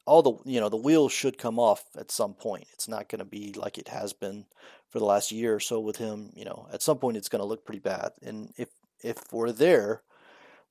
all 0.06 0.24
the 0.24 0.34
you 0.46 0.60
know 0.60 0.70
the 0.70 0.78
wheels 0.78 1.12
should 1.12 1.38
come 1.38 1.60
off 1.60 1.86
at 1.98 2.12
some 2.12 2.34
point. 2.34 2.66
It's 2.74 2.88
not 2.88 3.10
going 3.10 3.20
to 3.20 3.26
be 3.26 3.54
like 3.56 3.78
it 3.78 3.90
has 3.90 4.12
been 4.12 4.46
for 4.90 5.00
the 5.00 5.06
last 5.06 5.32
year 5.32 5.56
or 5.56 5.60
so 5.60 5.80
with 5.80 5.98
him. 5.98 6.32
You 6.36 6.46
know, 6.46 6.68
at 6.74 6.82
some 6.82 6.98
point 6.98 7.18
it's 7.18 7.30
going 7.30 7.42
to 7.42 7.46
look 7.46 7.64
pretty 7.64 7.80
bad. 7.80 8.12
And 8.22 8.54
if 8.58 8.70
if 9.02 9.18
we're 9.32 9.52
there, 9.52 10.02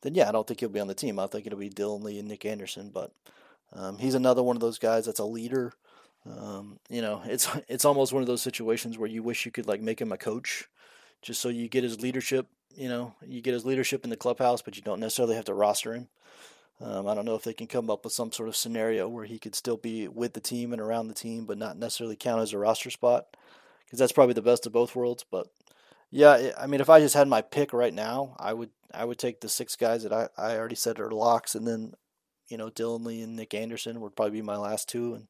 then 0.03 0.15
yeah, 0.15 0.29
I 0.29 0.33
don't 0.33 0.47
think 0.47 0.61
he'll 0.61 0.69
be 0.69 0.81
on 0.81 0.89
the 0.89 0.95
team. 0.95 1.19
I 1.19 1.27
think 1.27 1.47
it'll 1.47 1.59
be 1.59 1.71
Dylan 1.71 2.03
Lee 2.03 2.19
and 2.19 2.29
Nick 2.29 2.45
Anderson. 2.45 2.91
But 2.93 3.13
um, 3.73 3.99
he's 3.99 4.15
another 4.15 4.43
one 4.43 4.57
of 4.57 4.61
those 4.61 4.79
guys 4.79 5.07
that's 5.07 5.21
a 5.21 5.25
leader. 5.25 5.73
Um, 6.27 6.81
you 6.89 7.01
know, 7.01 7.23
it's 7.25 7.49
it's 7.69 7.85
almost 7.85 8.13
one 8.13 8.23
of 8.23 8.27
those 8.27 8.43
situations 8.43 8.99
where 8.99 9.09
you 9.09 9.23
wish 9.23 9.47
you 9.47 9.53
could 9.53 9.69
like 9.69 9.81
make 9.81 10.01
him 10.01 10.13
a 10.13 10.19
coach, 10.19 10.69
just 11.23 11.41
so 11.41 11.49
you 11.49 11.69
get 11.69 11.85
his 11.85 12.01
leadership. 12.01 12.47
You 12.75 12.89
know, 12.89 13.15
you 13.27 13.41
get 13.41 13.55
his 13.55 13.65
leadership 13.65 14.05
in 14.05 14.11
the 14.11 14.17
clubhouse, 14.17 14.63
but 14.63 14.77
you 14.77 14.83
don't 14.83 15.01
necessarily 15.01 15.35
have 15.35 15.47
to 15.47 15.55
roster 15.55 15.95
him. 15.95 16.09
Um, 16.81 17.09
I 17.09 17.15
don't 17.15 17.25
know 17.25 17.35
if 17.35 17.43
they 17.43 17.55
can 17.55 17.67
come 17.67 17.91
up 17.91 18.05
with 18.05 18.13
some 18.13 18.31
sort 18.31 18.49
of 18.49 18.55
scenario 18.55 19.09
where 19.09 19.25
he 19.25 19.39
could 19.39 19.57
still 19.57 19.77
be 19.77 20.07
with 20.07 20.35
the 20.35 20.41
team 20.41 20.73
and 20.73 20.81
around 20.81 21.09
the 21.09 21.15
team, 21.15 21.45
but 21.45 21.59
not 21.59 21.77
necessarily 21.77 22.15
count 22.15 22.41
as 22.41 22.53
a 22.53 22.59
roster 22.59 22.91
spot, 22.91 23.37
because 23.85 23.99
that's 23.99 24.13
probably 24.13 24.35
the 24.35 24.43
best 24.43 24.65
of 24.65 24.73
both 24.73 24.95
worlds. 24.95 25.25
But 25.29 25.49
yeah, 26.11 26.53
I 26.59 26.67
mean, 26.69 26.81
if 26.81 26.89
I 26.89 27.01
just 27.01 27.17
had 27.17 27.27
my 27.27 27.43
pick 27.43 27.73
right 27.73 27.93
now, 27.93 28.37
I 28.39 28.53
would 28.53 28.71
I 28.95 29.05
would 29.05 29.19
take 29.19 29.41
the 29.41 29.49
six 29.49 29.75
guys 29.77 30.05
that 30.05 30.13
I, 30.13 30.29
I 30.39 30.57
already 30.57 30.77
said 30.77 31.01
are 31.01 31.11
locks, 31.11 31.57
and 31.57 31.67
then 31.67 31.95
you 32.47 32.57
know 32.57 32.71
Dylan 32.71 33.05
Lee 33.05 33.23
and 33.23 33.35
Nick 33.35 33.55
Anderson 33.55 34.01
would 34.01 34.15
probably 34.15 34.39
be 34.39 34.43
my 34.43 34.57
last 34.57 34.89
two, 34.89 35.15
and 35.15 35.27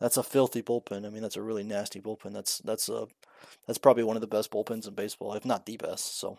that's 0.00 0.16
a 0.16 0.22
filthy 0.22 0.62
bullpen. 0.62 1.06
I 1.06 1.10
mean, 1.10 1.22
that's 1.22 1.36
a 1.36 1.42
really 1.42 1.64
nasty 1.64 2.00
bullpen. 2.00 2.32
That's 2.32 2.58
that's 2.58 2.88
a 2.88 3.06
that's 3.66 3.78
probably 3.78 4.04
one 4.04 4.16
of 4.16 4.20
the 4.20 4.26
best 4.26 4.50
bullpens 4.50 4.86
in 4.86 4.94
baseball, 4.94 5.34
if 5.34 5.44
not 5.44 5.66
the 5.66 5.76
best. 5.76 6.18
So 6.18 6.38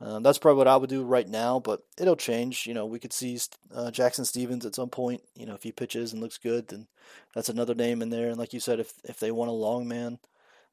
um, 0.00 0.22
that's 0.22 0.38
probably 0.38 0.58
what 0.58 0.68
I 0.68 0.76
would 0.76 0.90
do 0.90 1.04
right 1.04 1.28
now, 1.28 1.58
but 1.58 1.82
it'll 1.98 2.16
change. 2.16 2.66
You 2.66 2.74
know, 2.74 2.84
we 2.84 2.98
could 2.98 3.12
see 3.12 3.38
uh, 3.74 3.90
Jackson 3.90 4.24
Stephens 4.24 4.66
at 4.66 4.74
some 4.74 4.90
point. 4.90 5.22
You 5.34 5.46
know, 5.46 5.54
if 5.54 5.62
he 5.62 5.72
pitches 5.72 6.12
and 6.12 6.20
looks 6.20 6.38
good, 6.38 6.68
then 6.68 6.86
that's 7.34 7.48
another 7.48 7.74
name 7.74 8.02
in 8.02 8.10
there. 8.10 8.28
And 8.28 8.38
like 8.38 8.52
you 8.52 8.60
said, 8.60 8.80
if 8.80 8.92
if 9.04 9.18
they 9.18 9.30
want 9.30 9.50
a 9.50 9.54
long 9.54 9.88
man, 9.88 10.18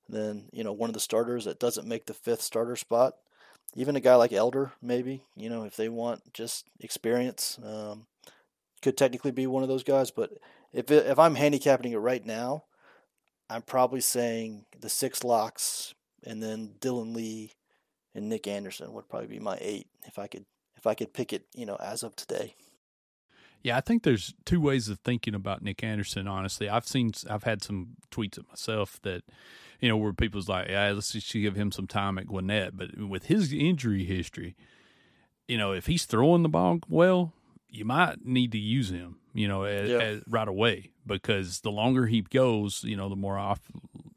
then 0.09 0.45
you 0.51 0.63
know 0.63 0.73
one 0.73 0.89
of 0.89 0.93
the 0.93 0.99
starters 0.99 1.45
that 1.45 1.59
doesn't 1.59 1.87
make 1.87 2.05
the 2.05 2.13
fifth 2.13 2.41
starter 2.41 2.75
spot, 2.75 3.15
even 3.75 3.95
a 3.95 4.01
guy 4.01 4.15
like 4.15 4.33
Elder, 4.33 4.73
maybe 4.81 5.23
you 5.37 5.49
know 5.49 5.63
if 5.63 5.77
they 5.77 5.87
want 5.87 6.33
just 6.33 6.65
experience, 6.81 7.57
um, 7.63 8.07
could 8.81 8.97
technically 8.97 9.31
be 9.31 9.47
one 9.47 9.63
of 9.63 9.69
those 9.69 9.83
guys. 9.83 10.11
But 10.11 10.31
if 10.73 10.91
it, 10.91 11.05
if 11.05 11.19
I'm 11.19 11.35
handicapping 11.35 11.91
it 11.91 11.97
right 11.97 12.25
now, 12.25 12.65
I'm 13.49 13.61
probably 13.61 14.01
saying 14.01 14.65
the 14.79 14.89
six 14.89 15.23
locks 15.23 15.93
and 16.25 16.41
then 16.41 16.75
Dylan 16.79 17.15
Lee 17.15 17.51
and 18.15 18.29
Nick 18.29 18.47
Anderson 18.47 18.93
would 18.93 19.09
probably 19.09 19.27
be 19.27 19.39
my 19.39 19.57
eight 19.61 19.87
if 20.05 20.17
I 20.17 20.27
could 20.27 20.45
if 20.77 20.87
I 20.87 20.95
could 20.95 21.13
pick 21.13 21.33
it 21.33 21.45
you 21.53 21.65
know 21.65 21.75
as 21.75 22.03
of 22.03 22.15
today. 22.15 22.55
Yeah, 23.63 23.77
I 23.77 23.81
think 23.81 24.03
there's 24.03 24.33
two 24.45 24.59
ways 24.59 24.89
of 24.89 24.99
thinking 24.99 25.33
about 25.33 25.61
Nick 25.61 25.83
Anderson. 25.83 26.27
Honestly, 26.27 26.67
I've 26.67 26.85
seen, 26.85 27.13
I've 27.29 27.45
had 27.45 27.63
some 27.63 27.95
tweets 28.11 28.37
of 28.37 28.45
myself 28.49 28.99
that, 29.03 29.23
you 29.79 29.87
know, 29.87 29.95
where 29.95 30.11
people's 30.11 30.49
like, 30.49 30.67
"Yeah, 30.67 30.91
let's 30.91 31.13
just 31.13 31.31
give 31.31 31.55
him 31.55 31.71
some 31.71 31.87
time 31.87 32.17
at 32.17 32.27
Gwinnett." 32.27 32.75
But 32.75 32.97
with 32.97 33.27
his 33.27 33.53
injury 33.53 34.03
history, 34.03 34.57
you 35.47 35.57
know, 35.57 35.71
if 35.71 35.85
he's 35.85 36.03
throwing 36.03 36.43
the 36.43 36.49
ball 36.49 36.79
well, 36.89 37.31
you 37.69 37.85
might 37.85 38.25
need 38.25 38.51
to 38.51 38.57
use 38.59 38.91
him, 38.91 39.19
you 39.33 39.47
know, 39.47 39.65
yeah. 39.65 40.17
right 40.27 40.47
away 40.47 40.91
because 41.05 41.61
the 41.61 41.71
longer 41.71 42.05
he 42.05 42.21
goes, 42.21 42.83
you 42.83 42.95
know, 42.95 43.09
the 43.09 43.15
more 43.15 43.37
off 43.37 43.59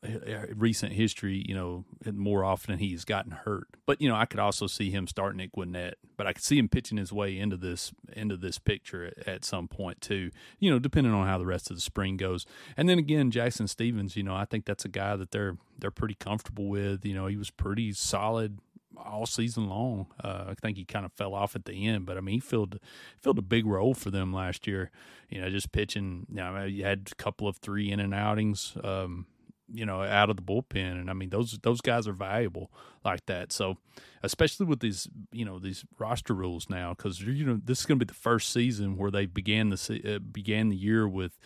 eh, 0.03 0.19
eh, 0.27 0.47
recent 0.55 0.93
history, 0.93 1.45
you 1.49 1.55
know, 1.55 1.85
more 2.13 2.45
often 2.45 2.79
he's 2.79 3.05
gotten 3.05 3.33
hurt. 3.33 3.67
But 3.87 4.01
you 4.01 4.09
know, 4.09 4.15
I 4.15 4.27
could 4.27 4.41
also 4.41 4.67
see 4.67 4.91
him 4.91 5.07
starting 5.07 5.41
at 5.41 5.53
Gwinnett, 5.53 5.99
but 6.17 6.27
I 6.27 6.33
could 6.33 6.45
see 6.45 6.59
him 6.59 6.69
pitching 6.69 6.99
his 6.99 7.13
way 7.13 7.39
into 7.39 7.57
this 7.57 7.93
into 8.13 8.37
this 8.37 8.59
picture 8.59 9.07
at, 9.07 9.29
at 9.29 9.45
some 9.45 9.69
point 9.69 10.01
too. 10.01 10.31
You 10.59 10.71
know, 10.71 10.79
depending 10.79 11.13
on 11.13 11.27
how 11.27 11.39
the 11.39 11.47
rest 11.47 11.71
of 11.71 11.77
the 11.77 11.83
spring 11.83 12.17
goes. 12.17 12.47
And 12.77 12.89
then 12.89 12.99
again, 12.99 13.31
Jackson 13.31 13.69
Stephens, 13.69 14.17
you 14.17 14.23
know, 14.23 14.35
I 14.35 14.45
think 14.45 14.65
that's 14.65 14.85
a 14.85 14.91
guy 14.91 15.17
that 15.17 15.31
they're 15.31 15.57
they're 15.79 15.91
pretty 15.91 16.15
comfortable 16.15 16.69
with. 16.69 17.05
You 17.05 17.15
know, 17.15 17.27
he 17.27 17.37
was 17.37 17.51
pretty 17.51 17.93
solid 17.93 18.59
all 18.97 19.27
season 19.27 19.69
long. 19.69 20.07
Uh, 20.23 20.47
I 20.49 20.55
think 20.55 20.77
he 20.77 20.85
kind 20.85 21.05
of 21.05 21.13
fell 21.13 21.35
off 21.35 21.57
at 21.57 21.65
the 21.65 21.87
end, 21.87 22.07
but 22.07 22.17
I 22.17 22.21
mean, 22.21 22.35
he 22.35 22.41
filled 22.41 22.79
filled 23.21 23.39
a 23.39 23.43
big 23.43 23.67
role 23.67 23.95
for 23.95 24.11
them 24.11 24.33
last 24.33 24.67
year. 24.67 24.91
You 25.29 25.41
know, 25.41 25.51
just 25.51 25.73
pitching. 25.73 26.27
You 26.31 26.37
know, 26.37 26.65
you 26.65 26.85
had 26.85 27.09
a 27.13 27.15
couple 27.15 27.49
of 27.49 27.57
three 27.59 27.91
inning 27.91 28.15
outings. 28.15 28.77
Um, 28.83 29.27
you 29.73 29.85
know, 29.85 30.03
out 30.03 30.31
of 30.31 30.37
the 30.37 30.43
bullpen, 30.43 30.93
and 30.93 31.11
I 31.11 31.13
mean, 31.13 31.31
those 31.31 31.59
those 31.63 31.81
guys 31.81 32.07
are 32.07 32.13
valuable 32.13 32.71
like 33.05 33.27
that. 33.27 33.53
So, 33.53 33.79
especially 34.23 34.67
with 34.67 34.81
these, 34.81 35.09
you 35.33 35.45
know, 35.45 35.59
these 35.59 35.85
roster 35.99 36.35
rules 36.35 36.71
now, 36.71 36.95
because 36.95 37.21
you 37.21 37.45
know, 37.45 37.61
this 37.65 37.81
is 37.81 37.87
going 37.87 37.99
to 37.99 38.05
be 38.05 38.09
the 38.09 38.19
first 38.19 38.53
season 38.53 38.97
where 38.97 39.11
they 39.11 39.27
began 39.27 39.71
the 39.71 40.03
uh, 40.07 40.19
began 40.21 40.69
the 40.69 40.77
year 40.77 41.09
with 41.09 41.37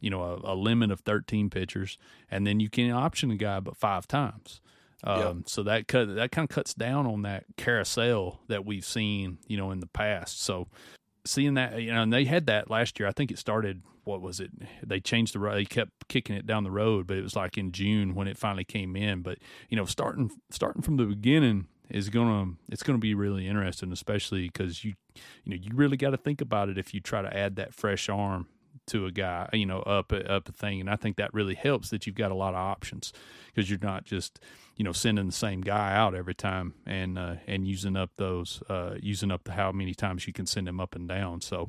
you 0.00 0.10
know 0.10 0.22
a, 0.22 0.52
a, 0.52 0.54
limit 0.54 0.90
of 0.90 1.00
13 1.00 1.50
pitchers 1.50 1.98
and 2.30 2.46
then 2.46 2.58
you 2.58 2.68
can 2.68 2.90
option 2.90 3.30
a 3.30 3.36
guy 3.36 3.60
but 3.60 3.76
five 3.76 4.08
times 4.08 4.60
um, 5.04 5.18
yep. 5.20 5.36
So 5.46 5.62
that 5.64 5.88
cut 5.88 6.14
that 6.16 6.32
kind 6.32 6.48
of 6.48 6.54
cuts 6.54 6.74
down 6.74 7.06
on 7.06 7.22
that 7.22 7.44
carousel 7.56 8.40
that 8.48 8.64
we've 8.64 8.84
seen, 8.84 9.38
you 9.46 9.56
know, 9.56 9.70
in 9.70 9.80
the 9.80 9.86
past. 9.86 10.42
So 10.42 10.68
seeing 11.24 11.54
that, 11.54 11.80
you 11.80 11.92
know, 11.92 12.02
and 12.02 12.12
they 12.12 12.24
had 12.24 12.46
that 12.46 12.70
last 12.70 12.98
year. 12.98 13.08
I 13.08 13.12
think 13.12 13.30
it 13.30 13.38
started. 13.38 13.82
What 14.04 14.22
was 14.22 14.40
it? 14.40 14.50
They 14.82 14.98
changed 14.98 15.34
the 15.34 15.38
road. 15.38 15.56
They 15.56 15.64
kept 15.64 16.08
kicking 16.08 16.34
it 16.34 16.46
down 16.46 16.64
the 16.64 16.70
road, 16.70 17.06
but 17.06 17.16
it 17.16 17.22
was 17.22 17.36
like 17.36 17.58
in 17.58 17.70
June 17.70 18.14
when 18.14 18.28
it 18.28 18.38
finally 18.38 18.64
came 18.64 18.96
in. 18.96 19.22
But 19.22 19.38
you 19.68 19.76
know, 19.76 19.84
starting 19.84 20.30
starting 20.50 20.82
from 20.82 20.96
the 20.96 21.04
beginning 21.04 21.66
is 21.88 22.08
gonna 22.08 22.52
it's 22.68 22.82
gonna 22.82 22.98
be 22.98 23.14
really 23.14 23.46
interesting, 23.46 23.92
especially 23.92 24.48
because 24.48 24.84
you 24.84 24.94
you 25.44 25.50
know 25.50 25.56
you 25.60 25.70
really 25.74 25.96
got 25.96 26.10
to 26.10 26.16
think 26.16 26.40
about 26.40 26.68
it 26.68 26.78
if 26.78 26.94
you 26.94 27.00
try 27.00 27.22
to 27.22 27.36
add 27.36 27.56
that 27.56 27.74
fresh 27.74 28.08
arm 28.08 28.46
to 28.90 29.06
a 29.06 29.12
guy, 29.12 29.48
you 29.52 29.66
know, 29.66 29.80
up 29.80 30.12
up 30.12 30.48
a 30.48 30.52
thing, 30.52 30.80
and 30.80 30.90
I 30.90 30.96
think 30.96 31.16
that 31.16 31.32
really 31.32 31.54
helps 31.54 31.90
that 31.90 32.06
you've 32.06 32.16
got 32.16 32.30
a 32.30 32.34
lot 32.34 32.54
of 32.54 32.60
options 32.60 33.12
because 33.46 33.70
you're 33.70 33.78
not 33.82 34.04
just 34.04 34.40
you 34.76 34.84
know 34.84 34.92
sending 34.92 35.26
the 35.26 35.32
same 35.32 35.60
guy 35.60 35.94
out 35.94 36.14
every 36.14 36.34
time 36.34 36.74
and 36.86 37.18
uh, 37.18 37.36
and 37.46 37.66
using 37.66 37.96
up 37.96 38.10
those 38.16 38.62
uh, 38.68 38.94
using 39.00 39.30
up 39.30 39.44
the 39.44 39.52
how 39.52 39.72
many 39.72 39.94
times 39.94 40.26
you 40.26 40.32
can 40.32 40.46
send 40.46 40.68
him 40.68 40.80
up 40.80 40.94
and 40.94 41.08
down. 41.08 41.40
So 41.40 41.68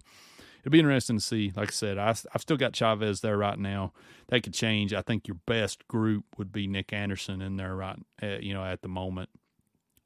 it'll 0.62 0.72
be 0.72 0.80
interesting 0.80 1.18
to 1.18 1.24
see. 1.24 1.52
Like 1.56 1.70
I 1.70 1.74
said, 1.74 1.98
I, 1.98 2.10
I've 2.10 2.42
still 2.42 2.58
got 2.58 2.74
Chavez 2.74 3.22
there 3.22 3.38
right 3.38 3.58
now. 3.60 3.94
That 4.30 4.44
could 4.44 4.54
change. 4.54 4.94
I 4.94 5.02
think 5.02 5.28
your 5.28 5.38
best 5.46 5.88
group 5.88 6.26
would 6.38 6.52
be 6.52 6.68
Nick 6.68 6.94
Anderson 6.94 7.42
in 7.42 7.58
there 7.58 7.76
right, 7.76 8.00
at, 8.22 8.34
uh, 8.34 8.38
you 8.40 8.54
know, 8.54 8.64
at 8.64 8.82
the 8.82 8.88
moment 8.88 9.30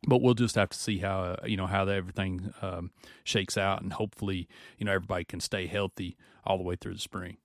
but 0.07 0.21
we'll 0.21 0.33
just 0.33 0.55
have 0.55 0.69
to 0.69 0.77
see 0.77 0.99
how 0.99 1.19
uh, 1.21 1.45
you 1.45 1.57
know 1.57 1.67
how 1.67 1.87
everything 1.87 2.53
um, 2.61 2.91
shakes 3.23 3.57
out, 3.57 3.81
and 3.81 3.93
hopefully, 3.93 4.47
you 4.77 4.85
know, 4.85 4.93
everybody 4.93 5.23
can 5.23 5.39
stay 5.39 5.67
healthy 5.67 6.17
all 6.45 6.57
the 6.57 6.63
way 6.63 6.75
through 6.75 6.93
the 6.93 6.99
spring. 6.99 7.37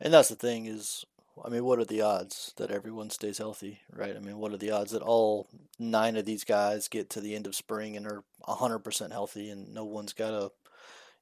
And 0.00 0.12
that's 0.12 0.28
the 0.28 0.34
thing 0.34 0.66
is, 0.66 1.04
I 1.44 1.48
mean, 1.48 1.64
what 1.64 1.78
are 1.78 1.84
the 1.84 2.02
odds 2.02 2.52
that 2.56 2.70
everyone 2.70 3.10
stays 3.10 3.38
healthy, 3.38 3.80
right? 3.92 4.16
I 4.16 4.18
mean, 4.18 4.38
what 4.38 4.52
are 4.52 4.58
the 4.58 4.72
odds 4.72 4.90
that 4.92 5.02
all 5.02 5.48
nine 5.78 6.16
of 6.16 6.24
these 6.24 6.44
guys 6.44 6.88
get 6.88 7.08
to 7.10 7.20
the 7.20 7.34
end 7.34 7.46
of 7.46 7.54
spring 7.54 7.96
and 7.96 8.06
are 8.06 8.24
hundred 8.46 8.80
percent 8.80 9.12
healthy, 9.12 9.50
and 9.50 9.72
no 9.72 9.84
one's 9.84 10.12
got 10.12 10.34
a, 10.34 10.50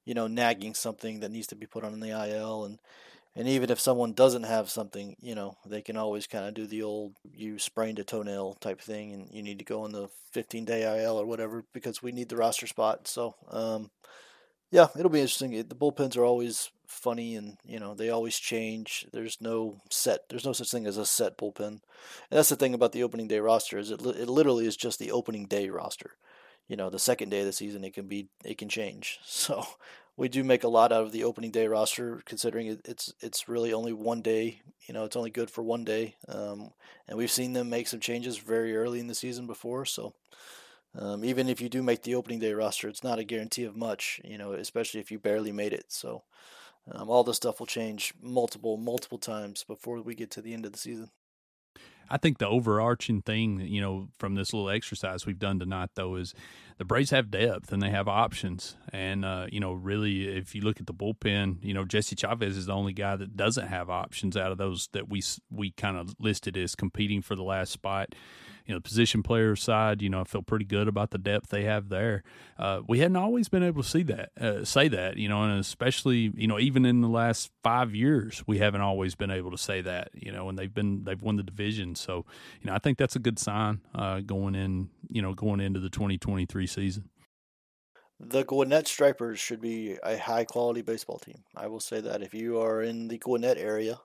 you 0.05 0.15
know, 0.15 0.27
nagging 0.27 0.75
something 0.75 1.21
that 1.21 1.31
needs 1.31 1.47
to 1.49 1.57
be 1.57 1.67
put 1.67 1.85
on 1.85 2.01
the 2.01 2.09
IL, 2.09 2.65
and 2.65 2.79
and 3.41 3.49
even 3.49 3.71
if 3.71 3.81
someone 3.81 4.13
doesn't 4.13 4.43
have 4.43 4.69
something, 4.69 5.17
you 5.23 5.35
know, 5.35 5.57
they 5.65 5.81
can 5.81 5.97
always 5.97 6.27
kind 6.27 6.45
of 6.45 6.53
do 6.53 6.67
the 6.67 6.83
old 6.83 7.15
you 7.33 7.59
sprained 7.59 7.99
a 7.99 8.05
toenail 8.05 8.53
type 8.61 8.83
thing 8.83 9.15
and 9.15 9.29
you 9.33 9.43
need 9.43 9.59
to 9.59 9.65
go 9.65 9.87
in 9.87 9.93
the 9.93 10.09
15 10.33 10.67
day 10.67 10.83
IL 11.03 11.17
or 11.17 11.25
whatever 11.25 11.65
because 11.73 12.03
we 12.03 12.13
need 12.13 12.29
the 12.29 12.37
roster 12.37 12.67
spot. 12.67 13.09
So, 13.09 13.35
um, 13.49 13.91
yeah, 14.71 14.89
it'll 14.95 15.09
be 15.09 15.23
interesting. 15.23 15.53
The 15.53 15.75
bullpens 15.75 16.19
are 16.19 16.25
always 16.25 16.71
funny 16.87 17.35
and, 17.35 17.57
you 17.65 17.81
know, 17.81 17.95
they 17.95 18.11
always 18.11 18.39
change. 18.39 19.07
There's 19.11 19.41
no 19.41 19.79
set, 19.89 20.29
there's 20.29 20.45
no 20.45 20.53
such 20.53 20.71
thing 20.71 20.87
as 20.87 20.99
a 20.99 21.07
set 21.07 21.39
bullpen. 21.39 21.67
And 21.67 21.81
that's 22.29 22.51
the 22.51 22.57
thing 22.57 22.75
about 22.75 22.93
the 22.93 23.05
opening 23.05 23.27
day 23.27 23.39
roster 23.39 23.79
is 23.79 23.91
it, 23.91 24.05
it 24.05 24.29
literally 24.29 24.67
is 24.67 24.77
just 24.77 24.99
the 24.99 25.13
opening 25.13 25.47
day 25.47 25.71
roster. 25.71 26.11
You 26.69 26.77
know, 26.77 26.91
the 26.91 26.99
second 26.99 27.31
day 27.31 27.41
of 27.41 27.47
the 27.47 27.55
season, 27.55 27.85
it 27.85 27.95
can 27.95 28.07
be, 28.07 28.29
it 28.45 28.59
can 28.59 28.69
change. 28.69 29.19
So 29.25 29.65
we 30.21 30.29
do 30.29 30.45
make 30.45 30.65
a 30.65 30.69
lot 30.69 30.93
out 30.93 31.03
of 31.03 31.13
the 31.13 31.25
opening 31.25 31.51
day 31.51 31.67
roster, 31.67 32.21
considering 32.27 32.67
it, 32.67 32.83
it's 32.85 33.15
it's 33.21 33.49
really 33.49 33.73
only 33.73 33.95
one 33.95 34.21
day. 34.21 34.61
You 34.87 34.93
know, 34.93 35.05
it's 35.05 35.17
only 35.17 35.31
good 35.31 35.51
for 35.51 35.63
one 35.63 35.83
day, 35.83 36.15
um, 36.29 36.73
and 37.09 37.17
we've 37.17 37.31
seen 37.31 37.55
them 37.55 37.71
make 37.71 37.89
some 37.89 38.01
changes 38.01 38.37
very 38.37 38.77
early 38.77 39.01
in 39.01 39.07
the 39.07 39.15
season 39.15 39.47
before. 39.47 39.87
So 39.87 40.13
um, 40.95 41.25
even 41.25 41.49
if 41.49 41.63
you 41.63 41.71
do 41.71 41.83
make 41.83 42.03
the 42.03 42.17
opening 42.17 42.39
day 42.39 42.53
roster, 42.53 42.87
it's 42.87 43.03
not 43.03 43.19
a 43.19 43.25
guarantee 43.25 43.65
of 43.65 43.77
much. 43.77 44.21
You 44.23 44.37
know, 44.37 44.53
especially 44.53 45.01
if 45.01 45.11
you 45.11 45.19
barely 45.19 45.53
made 45.53 45.73
it. 45.73 45.87
So 45.89 46.23
um, 46.93 47.09
all 47.09 47.25
this 47.25 47.37
stuff 47.37 47.59
will 47.59 47.67
change 47.67 48.13
multiple 48.23 48.77
multiple 48.77 49.19
times 49.19 49.65
before 49.65 50.03
we 50.03 50.15
get 50.15 50.31
to 50.33 50.43
the 50.43 50.53
end 50.53 50.67
of 50.67 50.73
the 50.73 50.79
season. 50.79 51.09
I 52.11 52.17
think 52.17 52.39
the 52.39 52.49
overarching 52.49 53.23
thing, 53.23 53.61
you 53.61 53.81
know, 53.81 54.09
from 54.19 54.35
this 54.35 54.53
little 54.53 54.69
exercise 54.69 55.27
we've 55.27 55.39
done 55.39 55.61
tonight, 55.61 55.91
though, 55.95 56.17
is 56.17 56.35
the 56.79 56.85
Braves 56.85 57.11
have 57.11 57.31
depth 57.31 57.73
and 57.73 57.81
they 57.81 57.91
have 57.91 58.09
options. 58.09 58.77
And, 58.93 59.25
uh, 59.25 59.47
you 59.53 59.61
know, 59.61 59.73
really, 59.73 60.27
if 60.27 60.55
you 60.55 60.63
look 60.63 60.81
at 60.81 60.87
the 60.87 60.95
bullpen, 60.95 61.63
you 61.63 61.73
know, 61.73 61.85
Jesse 61.85 62.17
Chavez 62.17 62.57
is 62.57 62.67
the 62.67 62.73
only 62.73 62.93
guy 62.93 63.15
that 63.17 63.37
doesn't 63.37 63.69
have 63.69 63.89
options 63.91 64.37
out 64.37 64.51
of 64.51 64.59
those 64.59 64.89
that 64.93 65.09
we 65.09 65.23
we 65.51 65.71
kind 65.71 65.97
of 65.97 66.15
listed 66.19 66.57
as 66.57 66.75
competing 66.75 67.23
for 67.23 67.37
the 67.37 67.45
last 67.45 67.71
spot 67.71 68.15
you 68.71 68.77
know, 68.77 68.81
position 68.81 69.21
player 69.21 69.57
side, 69.57 70.01
you 70.01 70.09
know, 70.09 70.21
I 70.21 70.25
feel 70.25 70.43
pretty 70.43 70.65
good 70.65 70.87
about 70.87 71.11
the 71.11 71.19
depth 71.19 71.49
they 71.49 71.65
have 71.65 71.89
there. 71.89 72.23
Uh, 72.57 72.83
we 72.87 73.01
hadn't 73.01 73.17
always 73.17 73.49
been 73.49 73.65
able 73.65 73.83
to 73.83 73.89
see 73.89 74.05
that, 74.05 74.31
uh, 74.41 74.65
say 74.65 74.87
that, 74.87 75.17
you 75.17 75.29
know, 75.29 75.43
and 75.43 75.59
especially, 75.59 76.33
you 76.37 76.47
know, 76.47 76.57
even 76.57 76.87
in 76.87 77.01
the 77.01 77.09
last 77.09 77.51
five 77.65 77.97
years, 77.97 78.45
we 78.47 78.59
haven't 78.59 78.81
always 78.81 79.17
been 79.17 79.33
able 79.33 79.51
to 79.51 79.59
say 79.59 79.81
that, 79.81 80.11
you 80.15 80.31
know, 80.31 80.49
and 80.49 80.57
they've 80.57 80.73
been, 80.73 81.03
they've 81.03 81.21
won 81.21 81.35
the 81.35 81.43
division. 81.43 81.97
So, 81.97 82.25
you 82.63 82.71
know, 82.71 82.73
I 82.77 82.79
think 82.79 82.97
that's 82.97 83.17
a 83.17 83.19
good 83.19 83.41
sign 83.41 83.81
uh, 83.93 84.21
going 84.21 84.55
in, 84.55 84.91
you 85.09 85.21
know, 85.21 85.35
going 85.35 85.59
into 85.59 85.81
the 85.81 85.91
2023 85.91 86.69
season. 86.69 87.09
The 88.21 88.45
Gwinnett 88.45 88.87
Stripers 88.87 89.41
should 89.41 89.61
be 89.61 89.97
a 90.05 90.17
high 90.17 90.45
quality 90.45 90.83
baseball 90.83 91.19
team. 91.19 91.43
I 91.57 91.67
will 91.67 91.81
say 91.81 92.01
that 92.03 92.23
if 92.23 92.35
you 92.35 92.61
are 92.61 92.83
in 92.83 93.09
the 93.09 93.19
Gwinnett 93.19 93.59
area, 93.59 93.99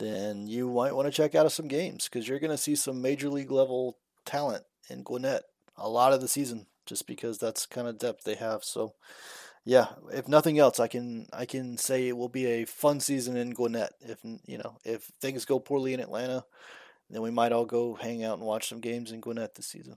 then 0.00 0.48
you 0.48 0.68
might 0.70 0.94
want 0.94 1.06
to 1.06 1.12
check 1.12 1.34
out 1.34 1.50
some 1.52 1.68
games 1.68 2.08
because 2.08 2.26
you're 2.26 2.40
going 2.40 2.50
to 2.50 2.56
see 2.56 2.74
some 2.74 3.00
major 3.00 3.28
league 3.28 3.52
level 3.52 3.98
talent 4.24 4.64
in 4.88 5.02
Gwinnett 5.02 5.44
a 5.76 5.88
lot 5.88 6.12
of 6.12 6.20
the 6.20 6.28
season 6.28 6.66
just 6.86 7.06
because 7.06 7.38
that's 7.38 7.66
kind 7.66 7.86
of 7.86 7.98
depth 7.98 8.24
they 8.24 8.34
have. 8.34 8.64
So, 8.64 8.94
yeah, 9.64 9.86
if 10.12 10.26
nothing 10.26 10.58
else, 10.58 10.80
I 10.80 10.88
can 10.88 11.26
I 11.32 11.44
can 11.44 11.76
say 11.76 12.08
it 12.08 12.16
will 12.16 12.28
be 12.28 12.46
a 12.46 12.64
fun 12.64 13.00
season 13.00 13.36
in 13.36 13.50
Gwinnett. 13.50 13.92
If 14.00 14.18
you 14.46 14.58
know 14.58 14.78
if 14.84 15.04
things 15.20 15.44
go 15.44 15.58
poorly 15.58 15.94
in 15.94 16.00
Atlanta, 16.00 16.44
then 17.10 17.22
we 17.22 17.30
might 17.30 17.52
all 17.52 17.66
go 17.66 17.94
hang 17.94 18.24
out 18.24 18.38
and 18.38 18.46
watch 18.46 18.68
some 18.68 18.80
games 18.80 19.12
in 19.12 19.20
Gwinnett 19.20 19.54
this 19.54 19.66
season. 19.66 19.96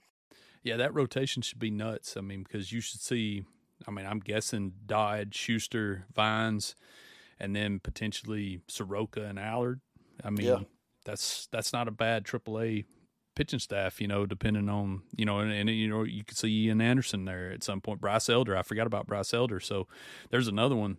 Yeah, 0.64 0.78
that 0.78 0.94
rotation 0.94 1.42
should 1.42 1.60
be 1.60 1.72
nuts. 1.72 2.16
I 2.16 2.22
mean, 2.22 2.44
because 2.44 2.72
you 2.72 2.82
should 2.82 3.02
see. 3.02 3.44
I 3.88 3.92
mean, 3.92 4.06
I'm 4.06 4.20
guessing 4.20 4.74
Dodd, 4.86 5.36
Shuster, 5.36 6.06
Vines, 6.14 6.76
and 7.40 7.56
then 7.56 7.80
potentially 7.80 8.62
Soroka 8.68 9.26
and 9.26 9.38
Allard. 9.38 9.82
I 10.24 10.30
mean, 10.30 10.48
yeah. 10.48 10.60
that's 11.06 11.48
that's 11.52 11.74
not 11.74 11.88
a 11.88 11.92
bad 11.92 12.26
AAA 12.26 12.86
pitching 13.36 13.60
staff, 13.60 14.00
you 14.00 14.08
know, 14.08 14.26
depending 14.26 14.70
on, 14.70 15.02
you 15.16 15.26
know, 15.26 15.40
and, 15.40 15.52
and, 15.52 15.70
you 15.70 15.88
know, 15.88 16.04
you 16.04 16.24
could 16.24 16.38
see 16.38 16.66
Ian 16.66 16.82
Anderson 16.82 17.26
there 17.26 17.52
at 17.52 17.64
some 17.64 17.82
point. 17.82 18.02
Bryce 18.02 18.30
Elder, 18.30 18.56
I 18.56 18.62
forgot 18.62 18.88
about 18.88 19.08
Bryce 19.08 19.34
Elder. 19.34 19.60
So 19.60 19.88
there's 20.30 20.48
another 20.48 20.76
one. 20.76 20.98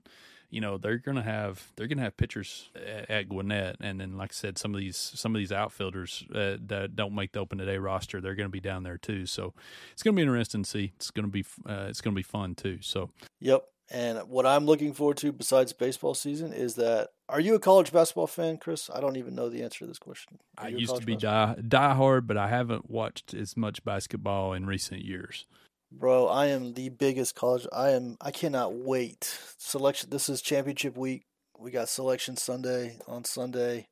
You 0.50 0.60
know, 0.60 0.78
they're 0.78 0.98
gonna 0.98 1.22
have 1.22 1.72
they're 1.74 1.88
gonna 1.88 2.02
have 2.02 2.16
pitchers 2.16 2.70
at, 2.76 3.10
at 3.10 3.28
Gwinnett, 3.28 3.76
and 3.80 4.00
then 4.00 4.16
like 4.16 4.30
I 4.30 4.34
said, 4.34 4.56
some 4.56 4.72
of 4.72 4.78
these 4.78 4.96
some 4.96 5.34
of 5.34 5.40
these 5.40 5.50
outfielders 5.50 6.24
uh, 6.32 6.58
that 6.66 6.94
don't 6.94 7.12
make 7.12 7.32
the 7.32 7.40
open 7.40 7.58
today 7.58 7.76
roster, 7.76 8.20
they're 8.20 8.36
gonna 8.36 8.50
be 8.50 8.60
down 8.60 8.84
there 8.84 8.98
too. 8.98 9.26
So 9.26 9.52
it's 9.92 10.04
gonna 10.04 10.14
be 10.14 10.22
interesting 10.22 10.62
to 10.62 10.70
see. 10.70 10.92
It's 10.94 11.10
gonna 11.10 11.26
be 11.26 11.44
uh, 11.68 11.86
it's 11.88 12.00
gonna 12.00 12.14
be 12.14 12.22
fun 12.22 12.54
too. 12.54 12.78
So 12.82 13.10
yep, 13.40 13.64
and 13.90 14.18
what 14.28 14.46
I'm 14.46 14.64
looking 14.64 14.92
forward 14.92 15.16
to 15.18 15.32
besides 15.32 15.72
baseball 15.72 16.14
season 16.14 16.52
is 16.52 16.76
that 16.76 17.08
are 17.28 17.40
you 17.40 17.54
a 17.54 17.60
college 17.60 17.92
basketball 17.92 18.26
fan, 18.26 18.58
Kris? 18.58 18.90
I 18.92 19.00
don't 19.00 19.16
even 19.16 19.34
know 19.34 19.48
the 19.48 19.62
answer 19.62 19.80
to 19.80 19.86
this 19.86 19.98
question. 19.98 20.38
I 20.58 20.68
used 20.68 20.96
to 20.96 21.04
be 21.04 21.16
die, 21.16 21.56
die 21.66 21.94
hard, 21.94 22.26
but 22.26 22.36
I 22.36 22.48
haven't 22.48 22.90
watched 22.90 23.32
as 23.34 23.56
much 23.56 23.84
basketball 23.84 24.52
in 24.52 24.66
recent 24.66 25.02
years. 25.02 25.46
Bro, 25.90 26.26
I 26.26 26.46
am 26.46 26.74
the 26.74 26.88
biggest 26.88 27.34
college. 27.34 27.66
I 27.72 27.90
am. 27.90 28.16
I 28.20 28.30
cannot 28.30 28.74
wait. 28.74 29.38
Selection. 29.58 30.10
This 30.10 30.28
is 30.28 30.42
championship 30.42 30.96
week. 30.96 31.24
We 31.58 31.70
got 31.70 31.88
selection 31.88 32.36
Sunday 32.36 32.98
on 33.06 33.24
Sunday. 33.24 33.88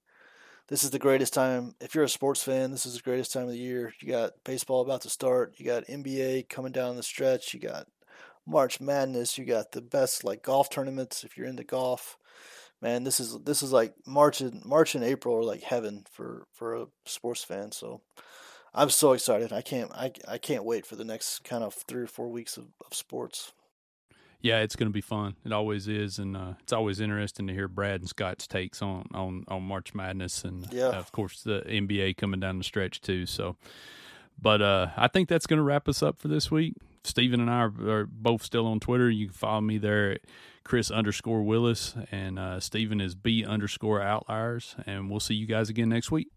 This 0.68 0.85
is 0.85 0.91
the 0.91 0.99
greatest 0.99 1.33
time. 1.33 1.74
If 1.80 1.95
you're 1.95 2.05
a 2.05 2.09
sports 2.09 2.43
fan, 2.43 2.70
this 2.70 2.87
is 2.87 2.95
the 2.95 3.03
greatest 3.03 3.33
time 3.33 3.45
of 3.45 3.51
the 3.51 3.59
year. 3.59 3.95
You 4.01 4.09
got 4.09 4.33
baseball 4.45 4.80
about 4.80 5.03
to 5.03 5.11
start. 5.11 5.55
You 5.59 5.66
got 5.66 5.87
NBA 5.87 6.49
coming 6.49 6.72
down 6.72 6.97
the 6.97 7.03
stretch. 7.03 7.55
You 7.55 7.61
got 7.61 7.87
March 8.47 8.80
Madness. 8.80 9.39
You 9.39 9.45
got 9.45 9.72
the 9.72 9.80
best 9.80 10.24
like 10.24 10.43
golf 10.43 10.70
tournaments 10.70 11.24
if 11.24 11.37
you're 11.37 11.47
into 11.47 11.64
golf. 11.64 12.16
Man, 12.83 13.05
this 13.05 13.20
is 13.20 13.39
this 13.45 13.62
is 13.62 13.72
like 13.72 13.95
March 14.05 14.41
and 14.41 14.64
March 14.64 14.97
and 14.97 15.05
April 15.05 15.37
are 15.37 15.45
like 15.45 15.62
heaven 15.62 16.05
for 16.11 16.47
for 16.53 16.74
a 16.74 16.87
sports 17.07 17.45
fan. 17.45 17.70
So 17.70 18.03
I'm 18.74 18.91
so 18.91 19.12
excited. 19.12 19.53
I 19.53 19.62
can't 19.62 19.93
I 19.93 20.12
I 20.26 20.39
can't 20.39 20.64
wait 20.64 20.85
for 20.85 20.97
the 20.97 21.05
next 21.05 21.45
kind 21.45 21.62
of 21.62 21.74
three 21.74 22.03
or 22.03 22.09
four 22.09 22.28
weeks 22.28 22.57
of, 22.57 22.66
of 22.85 22.93
sports. 22.93 23.53
Yeah, 24.41 24.59
it's 24.59 24.74
going 24.74 24.89
to 24.89 24.93
be 24.93 25.01
fun. 25.01 25.37
It 25.45 25.53
always 25.53 25.87
is, 25.87 26.18
and 26.18 26.37
uh, 26.37 26.55
it's 26.61 26.72
always 26.72 26.99
interesting 26.99 27.47
to 27.47 27.53
hear 27.53 27.68
Brad 27.68 28.01
and 28.01 28.09
Scott's 28.09 28.49
takes 28.49 28.83
on 28.83 29.07
on, 29.14 29.45
on 29.47 29.62
March 29.62 29.95
Madness, 29.95 30.43
and 30.43 30.66
yeah. 30.72 30.87
uh, 30.87 30.95
of 30.95 31.12
course 31.12 31.43
the 31.43 31.61
NBA 31.61 32.16
coming 32.16 32.41
down 32.41 32.59
the 32.59 32.64
stretch 32.64 33.01
too. 33.01 33.26
So, 33.26 33.55
but 34.41 34.61
uh, 34.61 34.89
I 34.97 35.07
think 35.07 35.28
that's 35.28 35.47
going 35.47 35.59
to 35.59 35.62
wrap 35.62 35.89
us 35.89 36.03
up 36.03 36.18
for 36.18 36.26
this 36.26 36.51
week. 36.51 36.74
Stephen 37.05 37.41
and 37.41 37.51
I 37.51 37.61
are, 37.62 37.72
are, 37.89 38.07
both 38.07 38.43
still 38.43 38.66
on 38.66 38.80
Twitter. 38.80 39.09
You 39.09 39.26
can 39.26 39.35
follow 39.35 39.61
me 39.61 39.78
there 39.78 40.12
at 40.12 40.20
Kris 40.64 40.90
underscore 40.90 41.42
Willis, 41.42 41.94
and 42.10 42.38
uh, 42.38 42.60
Stephen 42.60 43.00
is 43.00 43.14
B 43.14 43.44
underscore 43.44 44.00
outliers. 44.00 44.76
And 44.86 45.10
we'll 45.10 45.20
see 45.20 45.34
you 45.34 45.46
guys 45.46 45.68
again 45.68 45.88
next 45.88 46.10
week. 46.10 46.28